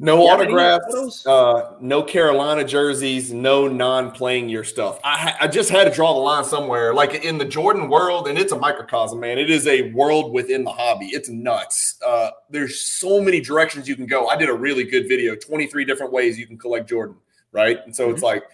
no 0.03 0.25
yeah, 0.25 0.31
autographs, 0.33 1.27
uh, 1.27 1.75
no 1.79 2.03
Carolina 2.03 2.65
jerseys, 2.65 3.35
no 3.35 3.69
non-playing 3.69 4.49
your 4.49 4.65
stuff. 4.65 4.99
I, 5.05 5.35
I 5.43 5.47
just 5.47 5.69
had 5.69 5.85
to 5.85 5.95
draw 5.95 6.15
the 6.15 6.21
line 6.21 6.45
somewhere, 6.45 6.95
like 6.95 7.23
in 7.23 7.37
the 7.37 7.45
Jordan 7.45 7.91
world, 7.91 8.27
and 8.27 8.39
it's 8.39 8.51
a 8.51 8.59
microcosm, 8.59 9.21
man. 9.21 9.39
It 9.39 9.51
is 9.51 9.67
a 9.67 9.93
world 9.93 10.33
within 10.33 10.65
the 10.65 10.73
hobby. 10.73 11.09
It's 11.09 11.29
nuts. 11.29 11.99
Uh, 12.05 12.31
there's 12.49 12.81
so 12.81 13.21
many 13.21 13.43
directions 13.43 13.87
you 13.87 13.95
can 13.95 14.07
go. 14.07 14.29
I 14.29 14.37
did 14.37 14.49
a 14.49 14.55
really 14.55 14.85
good 14.85 15.07
video, 15.07 15.37
23 15.37 15.85
different 15.85 16.13
ways 16.13 16.39
you 16.39 16.47
can 16.47 16.57
collect 16.57 16.89
Jordan, 16.89 17.17
right? 17.53 17.79
And 17.85 17.95
so 17.95 18.07
mm-hmm. 18.07 18.15
it's 18.15 18.23
like, 18.23 18.45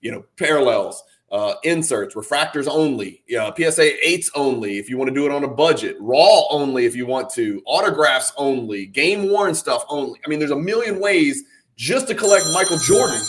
you 0.00 0.10
know, 0.10 0.24
parallels, 0.36 1.04
uh, 1.30 1.54
inserts, 1.62 2.14
refractors 2.14 2.66
only, 2.68 3.22
uh, 3.38 3.52
PSA 3.54 4.06
eights 4.06 4.30
only 4.34 4.78
if 4.78 4.88
you 4.88 4.96
want 4.96 5.08
to 5.08 5.14
do 5.14 5.26
it 5.26 5.32
on 5.32 5.44
a 5.44 5.48
budget, 5.48 5.96
raw 6.00 6.44
only 6.50 6.86
if 6.86 6.96
you 6.96 7.04
want 7.06 7.28
to, 7.30 7.62
autographs 7.66 8.32
only, 8.36 8.86
game 8.86 9.30
worn 9.30 9.54
stuff 9.54 9.84
only. 9.88 10.18
I 10.24 10.28
mean, 10.28 10.38
there's 10.38 10.50
a 10.50 10.56
million 10.56 11.00
ways 11.00 11.44
just 11.76 12.08
to 12.08 12.14
collect 12.14 12.46
Michael 12.52 12.78
Jordan. 12.78 13.20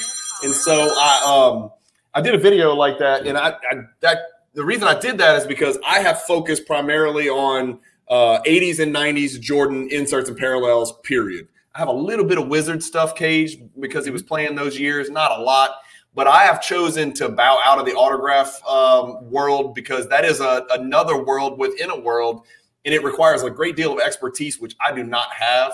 And 0.44 0.54
so 0.54 0.90
I 0.98 1.24
um 1.26 1.72
I 2.14 2.22
did 2.22 2.34
a 2.34 2.40
video 2.40 2.74
like 2.74 2.98
that, 3.00 3.26
and 3.28 3.38
I, 3.38 3.50
I 3.50 3.82
that 4.00 4.20
the 4.54 4.64
reason 4.64 4.88
I 4.88 5.00
did 5.00 5.18
that 5.20 5.36
is 5.38 5.46
because 5.46 5.78
I 5.86 6.00
have 6.00 6.22
focused 6.24 6.66
primarily 6.66 7.30
on 7.30 7.80
uh, 8.10 8.42
80s 8.42 8.80
and 8.80 8.94
90s 8.94 9.40
Jordan 9.40 9.88
inserts 9.92 10.28
and 10.28 10.38
parallels. 10.38 11.00
Period. 11.04 11.48
I 11.76 11.80
have 11.80 11.88
a 11.88 11.94
little 11.94 12.26
bit 12.26 12.40
of 12.40 12.48
Wizard 12.48 12.82
stuff, 12.82 13.16
Cage, 13.16 13.58
because 13.80 14.06
he 14.06 14.12
was 14.12 14.24
playing 14.24 14.56
those 14.56 14.80
years, 14.80 15.10
not 15.10 15.40
a 15.40 15.42
lot. 15.44 15.78
But 16.14 16.28
I 16.28 16.44
have 16.44 16.62
chosen 16.62 17.14
to 17.14 17.30
bow 17.30 17.60
out 17.64 17.80
of 17.80 17.86
the 17.86 17.94
autograph 17.94 18.60
um, 18.68 19.30
world 19.30 19.76
because 19.76 20.08
that 20.10 20.26
is 20.26 20.40
a, 20.40 20.66
another 20.72 21.24
world 21.24 21.60
within 21.60 21.90
a 21.92 22.00
world, 22.00 22.46
and 22.86 22.94
it 22.94 23.04
requires 23.04 23.44
a 23.44 23.50
great 23.50 23.76
deal 23.76 23.94
of 23.94 24.00
expertise, 24.00 24.60
which 24.60 24.76
I 24.82 24.92
do 24.94 25.04
not 25.04 25.32
have, 25.32 25.74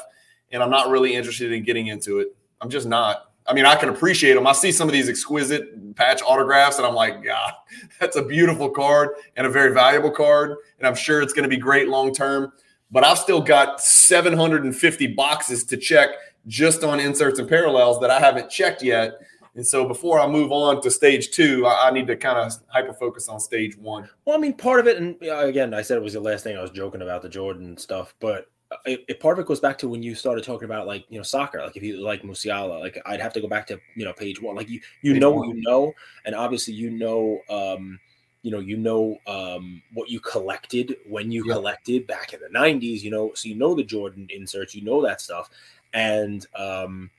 and 0.51 0.61
I'm 0.61 0.69
not 0.69 0.89
really 0.89 1.15
interested 1.15 1.51
in 1.51 1.63
getting 1.63 1.87
into 1.87 2.19
it. 2.19 2.35
I'm 2.61 2.69
just 2.69 2.87
not. 2.87 3.31
I 3.47 3.53
mean, 3.53 3.65
I 3.65 3.75
can 3.75 3.89
appreciate 3.89 4.33
them. 4.33 4.47
I 4.47 4.53
see 4.53 4.71
some 4.71 4.87
of 4.87 4.93
these 4.93 5.07
exquisite 5.07 5.95
patch 5.95 6.21
autographs, 6.23 6.77
and 6.77 6.87
I'm 6.87 6.95
like, 6.95 7.23
God, 7.23 7.53
that's 7.99 8.15
a 8.15 8.23
beautiful 8.23 8.69
card 8.69 9.09
and 9.37 9.45
a 9.45 9.49
very 9.49 9.73
valuable 9.73 10.11
card, 10.11 10.57
and 10.79 10.87
I'm 10.87 10.95
sure 10.95 11.21
it's 11.21 11.33
going 11.33 11.43
to 11.43 11.49
be 11.49 11.57
great 11.57 11.87
long 11.87 12.13
term. 12.13 12.51
But 12.91 13.03
I've 13.03 13.17
still 13.17 13.41
got 13.41 13.81
750 13.81 15.07
boxes 15.07 15.63
to 15.65 15.77
check 15.77 16.09
just 16.47 16.83
on 16.83 16.99
inserts 16.99 17.39
and 17.39 17.49
parallels 17.49 17.99
that 18.01 18.09
I 18.09 18.19
haven't 18.19 18.49
checked 18.49 18.83
yet. 18.83 19.13
And 19.55 19.65
so 19.65 19.87
before 19.87 20.19
I 20.19 20.27
move 20.27 20.51
on 20.51 20.81
to 20.81 20.91
stage 20.91 21.31
two, 21.31 21.65
I, 21.65 21.87
I 21.87 21.91
need 21.91 22.07
to 22.07 22.17
kind 22.17 22.37
of 22.37 22.53
hyper 22.67 22.93
focus 22.93 23.29
on 23.29 23.39
stage 23.39 23.77
one. 23.77 24.09
Well, 24.25 24.35
I 24.35 24.39
mean, 24.39 24.53
part 24.53 24.81
of 24.81 24.87
it, 24.87 24.97
and 24.97 25.15
again, 25.21 25.73
I 25.73 25.81
said 25.81 25.97
it 25.97 26.03
was 26.03 26.13
the 26.13 26.19
last 26.19 26.43
thing 26.43 26.57
I 26.57 26.61
was 26.61 26.71
joking 26.71 27.01
about 27.01 27.21
the 27.21 27.29
Jordan 27.29 27.77
stuff, 27.77 28.13
but 28.19 28.47
it, 28.85 29.05
it, 29.07 29.19
part 29.19 29.37
of 29.37 29.43
it 29.43 29.47
goes 29.47 29.59
back 29.59 29.77
to 29.79 29.89
when 29.89 30.03
you 30.03 30.15
started 30.15 30.43
talking 30.43 30.65
about 30.65 30.87
like 30.87 31.05
you 31.09 31.17
know 31.17 31.23
soccer 31.23 31.59
like 31.61 31.77
if 31.77 31.83
you 31.83 32.03
like 32.03 32.23
Musiala 32.23 32.79
like 32.79 32.99
I'd 33.05 33.21
have 33.21 33.33
to 33.33 33.41
go 33.41 33.47
back 33.47 33.67
to 33.67 33.79
you 33.95 34.05
know 34.05 34.13
page 34.13 34.41
one 34.41 34.55
like 34.55 34.69
you 34.69 34.81
you 35.01 35.13
page 35.13 35.21
know 35.21 35.31
one. 35.31 35.49
you 35.49 35.61
know 35.61 35.93
and 36.25 36.35
obviously 36.35 36.73
you 36.73 36.89
know 36.89 37.39
um 37.49 37.99
you 38.41 38.51
know 38.51 38.59
you 38.59 38.77
know 38.77 39.17
um 39.27 39.81
what 39.93 40.09
you 40.09 40.19
collected 40.19 40.97
when 41.07 41.31
you 41.31 41.45
yep. 41.45 41.55
collected 41.55 42.07
back 42.07 42.33
in 42.33 42.39
the 42.41 42.59
90s 42.59 43.01
you 43.01 43.11
know 43.11 43.31
so 43.33 43.47
you 43.47 43.55
know 43.55 43.75
the 43.75 43.83
Jordan 43.83 44.27
inserts 44.29 44.73
you 44.73 44.83
know 44.83 45.01
that 45.03 45.21
stuff 45.21 45.49
and 45.93 46.45
um 46.55 47.09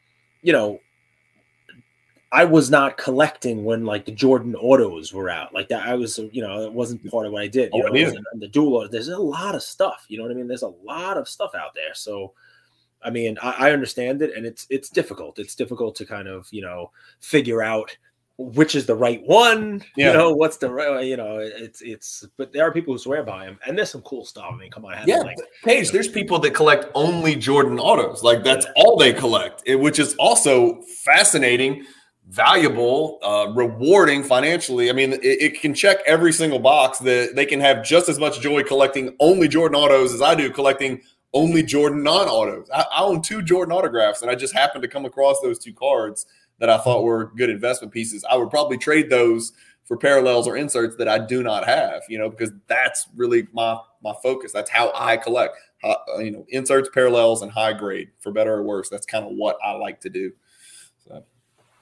you 0.42 0.52
know 0.52 0.80
I 2.32 2.44
was 2.44 2.70
not 2.70 2.96
collecting 2.96 3.64
when 3.64 3.84
like 3.84 4.04
the 4.04 4.12
Jordan 4.12 4.56
autos 4.56 5.12
were 5.12 5.30
out. 5.30 5.54
Like 5.54 5.68
that, 5.68 5.86
I 5.86 5.94
was, 5.94 6.18
you 6.32 6.42
know, 6.42 6.62
it 6.62 6.72
wasn't 6.72 7.04
mm. 7.04 7.10
part 7.10 7.26
of 7.26 7.32
what 7.32 7.42
I 7.42 7.46
did. 7.46 7.70
You 7.72 7.84
oh, 7.84 7.92
know, 7.92 8.12
the 8.34 8.48
dual. 8.48 8.88
There's 8.88 9.08
a 9.08 9.18
lot 9.18 9.54
of 9.54 9.62
stuff. 9.62 10.04
You 10.08 10.18
know 10.18 10.24
what 10.24 10.32
I 10.32 10.34
mean? 10.34 10.48
There's 10.48 10.62
a 10.62 10.68
lot 10.68 11.16
of 11.16 11.28
stuff 11.28 11.54
out 11.54 11.74
there. 11.74 11.94
So, 11.94 12.32
I 13.02 13.10
mean, 13.10 13.38
I, 13.42 13.68
I 13.68 13.72
understand 13.72 14.22
it, 14.22 14.36
and 14.36 14.44
it's 14.44 14.66
it's 14.70 14.88
difficult. 14.88 15.38
It's 15.38 15.54
difficult 15.54 15.94
to 15.96 16.06
kind 16.06 16.26
of 16.26 16.48
you 16.50 16.62
know 16.62 16.90
figure 17.20 17.62
out 17.62 17.96
which 18.38 18.74
is 18.74 18.84
the 18.86 18.94
right 18.94 19.22
one. 19.24 19.82
Yeah. 19.96 20.08
You 20.08 20.18
know, 20.18 20.34
what's 20.34 20.58
the 20.58 20.70
right? 20.70 21.06
You 21.06 21.16
know, 21.16 21.38
it's 21.38 21.80
it's. 21.80 22.26
But 22.36 22.52
there 22.52 22.64
are 22.64 22.72
people 22.72 22.92
who 22.92 22.98
swear 22.98 23.22
by 23.22 23.44
him, 23.44 23.58
and 23.66 23.78
there's 23.78 23.90
some 23.90 24.02
cool 24.02 24.24
stuff. 24.24 24.46
I 24.52 24.56
mean, 24.56 24.70
come 24.70 24.84
on, 24.84 24.96
yeah, 25.06 25.18
like, 25.18 25.38
Paige. 25.64 25.76
You 25.76 25.84
know, 25.84 25.90
there's 25.92 26.08
people 26.08 26.38
that 26.40 26.54
collect 26.54 26.86
only 26.94 27.36
Jordan 27.36 27.78
autos. 27.78 28.22
Like 28.22 28.42
that's 28.42 28.66
all 28.76 28.96
they 28.96 29.12
collect, 29.12 29.62
which 29.66 29.98
is 29.98 30.14
also 30.16 30.82
fascinating 31.04 31.84
valuable, 32.28 33.18
uh, 33.22 33.52
rewarding 33.54 34.22
financially. 34.22 34.90
I 34.90 34.92
mean, 34.92 35.12
it, 35.12 35.22
it, 35.22 35.60
can 35.60 35.74
check 35.74 35.98
every 36.06 36.32
single 36.32 36.58
box 36.58 36.98
that 36.98 37.36
they 37.36 37.46
can 37.46 37.60
have 37.60 37.84
just 37.84 38.08
as 38.08 38.18
much 38.18 38.40
joy 38.40 38.64
collecting 38.64 39.14
only 39.20 39.46
Jordan 39.46 39.76
autos 39.76 40.12
as 40.12 40.20
I 40.20 40.34
do 40.34 40.50
collecting 40.50 41.00
only 41.32 41.62
Jordan 41.62 42.02
non 42.02 42.26
autos. 42.28 42.68
I, 42.74 42.84
I, 42.92 43.02
own 43.02 43.22
two 43.22 43.42
Jordan 43.42 43.72
autographs, 43.72 44.22
and 44.22 44.30
I 44.30 44.34
just 44.34 44.54
happened 44.54 44.82
to 44.82 44.88
come 44.88 45.04
across 45.04 45.40
those 45.40 45.58
two 45.58 45.72
cards 45.72 46.26
that 46.58 46.70
I 46.70 46.78
thought 46.78 47.04
were 47.04 47.32
good 47.36 47.50
investment 47.50 47.92
pieces. 47.92 48.24
I 48.28 48.36
would 48.36 48.50
probably 48.50 48.78
trade 48.78 49.08
those 49.08 49.52
for 49.84 49.96
parallels 49.96 50.48
or 50.48 50.56
inserts 50.56 50.96
that 50.96 51.08
I 51.08 51.18
do 51.18 51.42
not 51.42 51.64
have, 51.64 52.02
you 52.08 52.18
know, 52.18 52.28
because 52.28 52.50
that's 52.66 53.06
really 53.14 53.46
my 53.52 53.78
my 54.02 54.14
focus. 54.22 54.52
That's 54.52 54.70
how 54.70 54.90
I 54.94 55.16
collect, 55.16 55.56
uh, 55.84 55.94
you 56.18 56.32
know, 56.32 56.44
inserts, 56.48 56.88
parallels, 56.92 57.42
and 57.42 57.52
high 57.52 57.72
grade 57.72 58.08
for 58.18 58.32
better 58.32 58.54
or 58.54 58.62
worse. 58.64 58.88
That's 58.88 59.06
kind 59.06 59.24
of 59.24 59.32
what 59.32 59.58
I 59.64 59.72
like 59.72 60.00
to 60.00 60.10
do. 60.10 60.32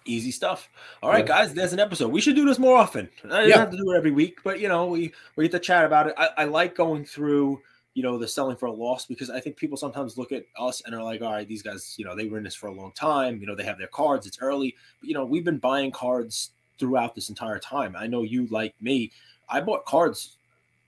Easy 0.07 0.31
stuff. 0.31 0.69
All 1.03 1.11
right, 1.11 1.27
yeah. 1.27 1.45
guys, 1.45 1.55
there's 1.55 1.73
an 1.73 1.81
episode. 1.81 2.13
We 2.13 2.21
should 2.21 2.37
do 2.37 2.45
this 2.45 2.59
more 2.59 2.77
often. 2.77 3.09
I 3.25 3.49
don't 3.49 3.59
have 3.59 3.71
to 3.71 3.77
do 3.77 3.91
it 3.93 3.97
every 3.97 4.11
week, 4.11 4.41
but 4.45 4.61
you 4.61 4.69
know, 4.69 4.87
we 4.87 5.13
we 5.37 5.45
get 5.45 5.53
to 5.53 5.59
chat 5.59 5.85
about 5.85 6.09
it. 6.09 6.15
I, 6.19 6.29
I, 6.39 6.45
like 6.45 6.75
going 6.75 7.07
through, 7.07 7.63
you 7.95 8.03
know, 8.03 8.19
the 8.19 8.29
selling 8.29 8.57
for 8.57 8.67
a 8.67 8.73
loss 8.73 9.07
because 9.07 9.31
I 9.31 9.41
think 9.41 9.57
people 9.57 9.79
sometimes 9.79 10.19
look 10.19 10.31
at 10.31 10.45
us 10.59 10.83
and 10.85 10.95
are 10.95 11.03
like, 11.03 11.23
all 11.23 11.33
right, 11.33 11.49
these 11.49 11.63
guys, 11.63 11.95
you 11.97 12.05
know, 12.05 12.15
they 12.15 12.27
were 12.27 12.37
in 12.37 12.45
this 12.45 12.55
for 12.55 12.67
a 12.67 12.73
long 12.73 12.93
time. 12.93 13.41
You 13.41 13.47
know, 13.47 13.55
they 13.55 13.65
have 13.65 13.79
their 13.79 13.87
cards. 13.87 14.27
It's 14.27 14.39
early, 14.43 14.77
but 15.01 15.09
you 15.09 15.15
know, 15.15 15.25
we've 15.25 15.45
been 15.45 15.59
buying 15.59 15.91
cards 15.91 16.51
throughout 16.79 17.15
this 17.15 17.31
entire 17.31 17.59
time. 17.59 17.97
I 17.97 18.07
know 18.07 18.23
you 18.23 18.47
like 18.49 18.75
me. 18.83 19.11
I 19.49 19.61
bought 19.63 19.87
cards 19.87 20.37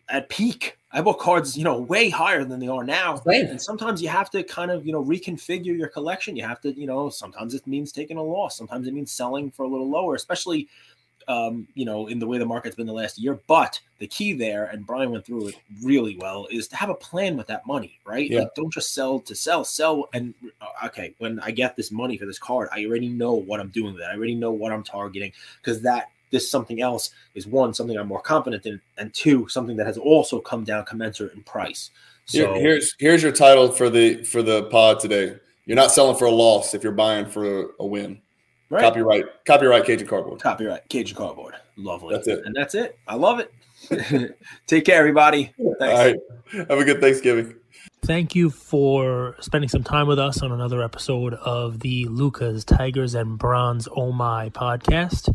at 0.09 0.29
peak. 0.29 0.79
I 0.93 1.03
bought 1.03 1.19
cards, 1.19 1.59
you 1.59 1.65
know, 1.65 1.81
way 1.81 2.09
higher 2.09 2.45
than 2.45 2.59
they 2.59 2.69
are 2.69 2.85
now. 2.85 3.21
And 3.51 3.61
sometimes 3.61 4.01
you 4.01 4.09
have 4.09 4.31
to 4.31 4.43
kind 4.43 4.71
of, 4.71 4.87
you 4.87 4.93
know, 4.93 5.05
reconfigure 5.05 5.77
your 5.77 5.89
collection. 5.89 6.37
You 6.37 6.45
have 6.45 6.61
to, 6.63 6.73
you 6.73 6.87
know, 6.87 7.11
sometimes 7.11 7.55
it 7.55 7.67
means 7.67 7.93
taking 7.93 8.17
a 8.17 8.23
loss. 8.23 8.57
Sometimes 8.57 8.87
it 8.87 8.95
means 8.95 9.13
selling 9.13 9.51
for 9.51 9.65
a 9.65 9.69
little 9.69 9.91
lower, 9.91 10.15
especially, 10.15 10.69
um, 11.29 11.69
you 11.75 11.85
know, 11.85 12.07
in 12.07 12.19
the 12.19 12.27
way 12.27 12.39
the 12.39 12.47
market's 12.47 12.77
been 12.77 12.87
the 12.87 12.95
last 12.95 13.19
year. 13.19 13.39
But 13.47 13.79
the 13.99 14.07
key 14.07 14.33
there, 14.33 14.67
and 14.67 14.87
Brian 14.87 15.11
went 15.11 15.27
through 15.27 15.49
it 15.49 15.57
really 15.83 16.17
well, 16.17 16.47
is 16.51 16.67
to 16.69 16.77
have 16.77 16.89
a 16.89 16.95
plan 16.95 17.37
with 17.37 17.49
that 17.49 17.67
money, 17.67 17.99
right? 18.07 18.31
Yeah. 18.31 18.41
Like, 18.41 18.55
don't 18.55 18.73
just 18.73 18.95
sell 18.95 19.19
to 19.21 19.35
sell. 19.35 19.65
Sell 19.65 20.09
and 20.15 20.35
uh, 20.63 20.87
okay, 20.87 21.15
when 21.19 21.41
I 21.41 21.51
get 21.51 21.77
this 21.77 21.91
money 21.91 22.17
for 22.17 22.25
this 22.25 22.39
card, 22.39 22.71
I 22.73 22.87
already 22.87 23.09
know 23.09 23.35
what 23.35 23.61
I'm 23.61 23.69
doing 23.69 23.93
with 23.93 24.03
it. 24.03 24.07
I 24.11 24.15
already 24.15 24.37
know 24.37 24.53
what 24.53 24.73
I'm 24.73 24.85
targeting 24.85 25.33
because 25.61 25.83
that 25.83 26.07
this 26.31 26.51
something 26.51 26.81
else 26.81 27.11
is 27.35 27.47
one 27.47 27.75
something 27.75 27.97
I'm 27.97 28.09
more 28.09 28.21
confident 28.21 28.67
in, 28.67 28.81
and 28.99 29.13
two 29.15 29.49
something 29.49 29.77
that 29.77 29.87
has 29.87 29.99
also 29.99 30.41
come 30.41 30.65
down 30.65 30.85
commensurate 30.85 31.35
in 31.35 31.43
price. 31.43 31.91
So 32.27 32.55
Here, 32.55 32.61
here's 32.61 32.95
here's 32.99 33.23
your 33.23 33.33
title 33.33 33.71
for 33.71 33.89
the 33.89 34.25
for 34.25 34.43
the 34.43 34.65
pod 34.65 35.01
today. 35.01 35.37
You're 35.65 35.77
not 35.77 35.91
selling 35.91 36.17
for 36.17 36.27
a 36.27 36.31
loss 36.31 36.75
if 36.75 36.83
you're 36.83 36.93
buying 36.93 37.27
for 37.27 37.63
a, 37.63 37.67
a 37.81 37.87
win. 37.87 38.21
Right. 38.69 38.83
Copyright, 38.83 39.25
copyright 39.45 39.85
Cajun 39.85 40.09
Cardboard. 40.09 40.41
Copyright 40.41 40.89
Cajun 40.89 41.17
Cardboard. 41.17 41.55
Lovely. 41.77 42.15
That's 42.15 42.27
it. 42.27 42.43
And 42.45 42.55
that's 42.55 42.75
it. 42.75 42.99
I 43.07 43.15
love 43.15 43.41
it. 43.41 43.53
Take 44.67 44.85
care, 44.85 44.99
everybody. 44.99 45.53
Thanks. 45.79 45.81
All 45.81 45.93
right. 45.93 46.17
Have 46.53 46.79
a 46.79 46.85
good 46.85 47.01
Thanksgiving. 47.01 47.55
Thank 48.03 48.35
you 48.35 48.51
for 48.51 49.37
spending 49.41 49.69
some 49.69 49.83
time 49.83 50.07
with 50.07 50.19
us 50.19 50.43
on 50.43 50.53
another 50.53 50.83
episode 50.83 51.35
of 51.35 51.81
the 51.81 52.07
Lucas, 52.07 52.65
Tigers, 52.65 53.15
and 53.15 53.39
Bronze 53.39 53.89
Oh 53.95 54.13
My 54.13 54.49
podcast. 54.51 55.35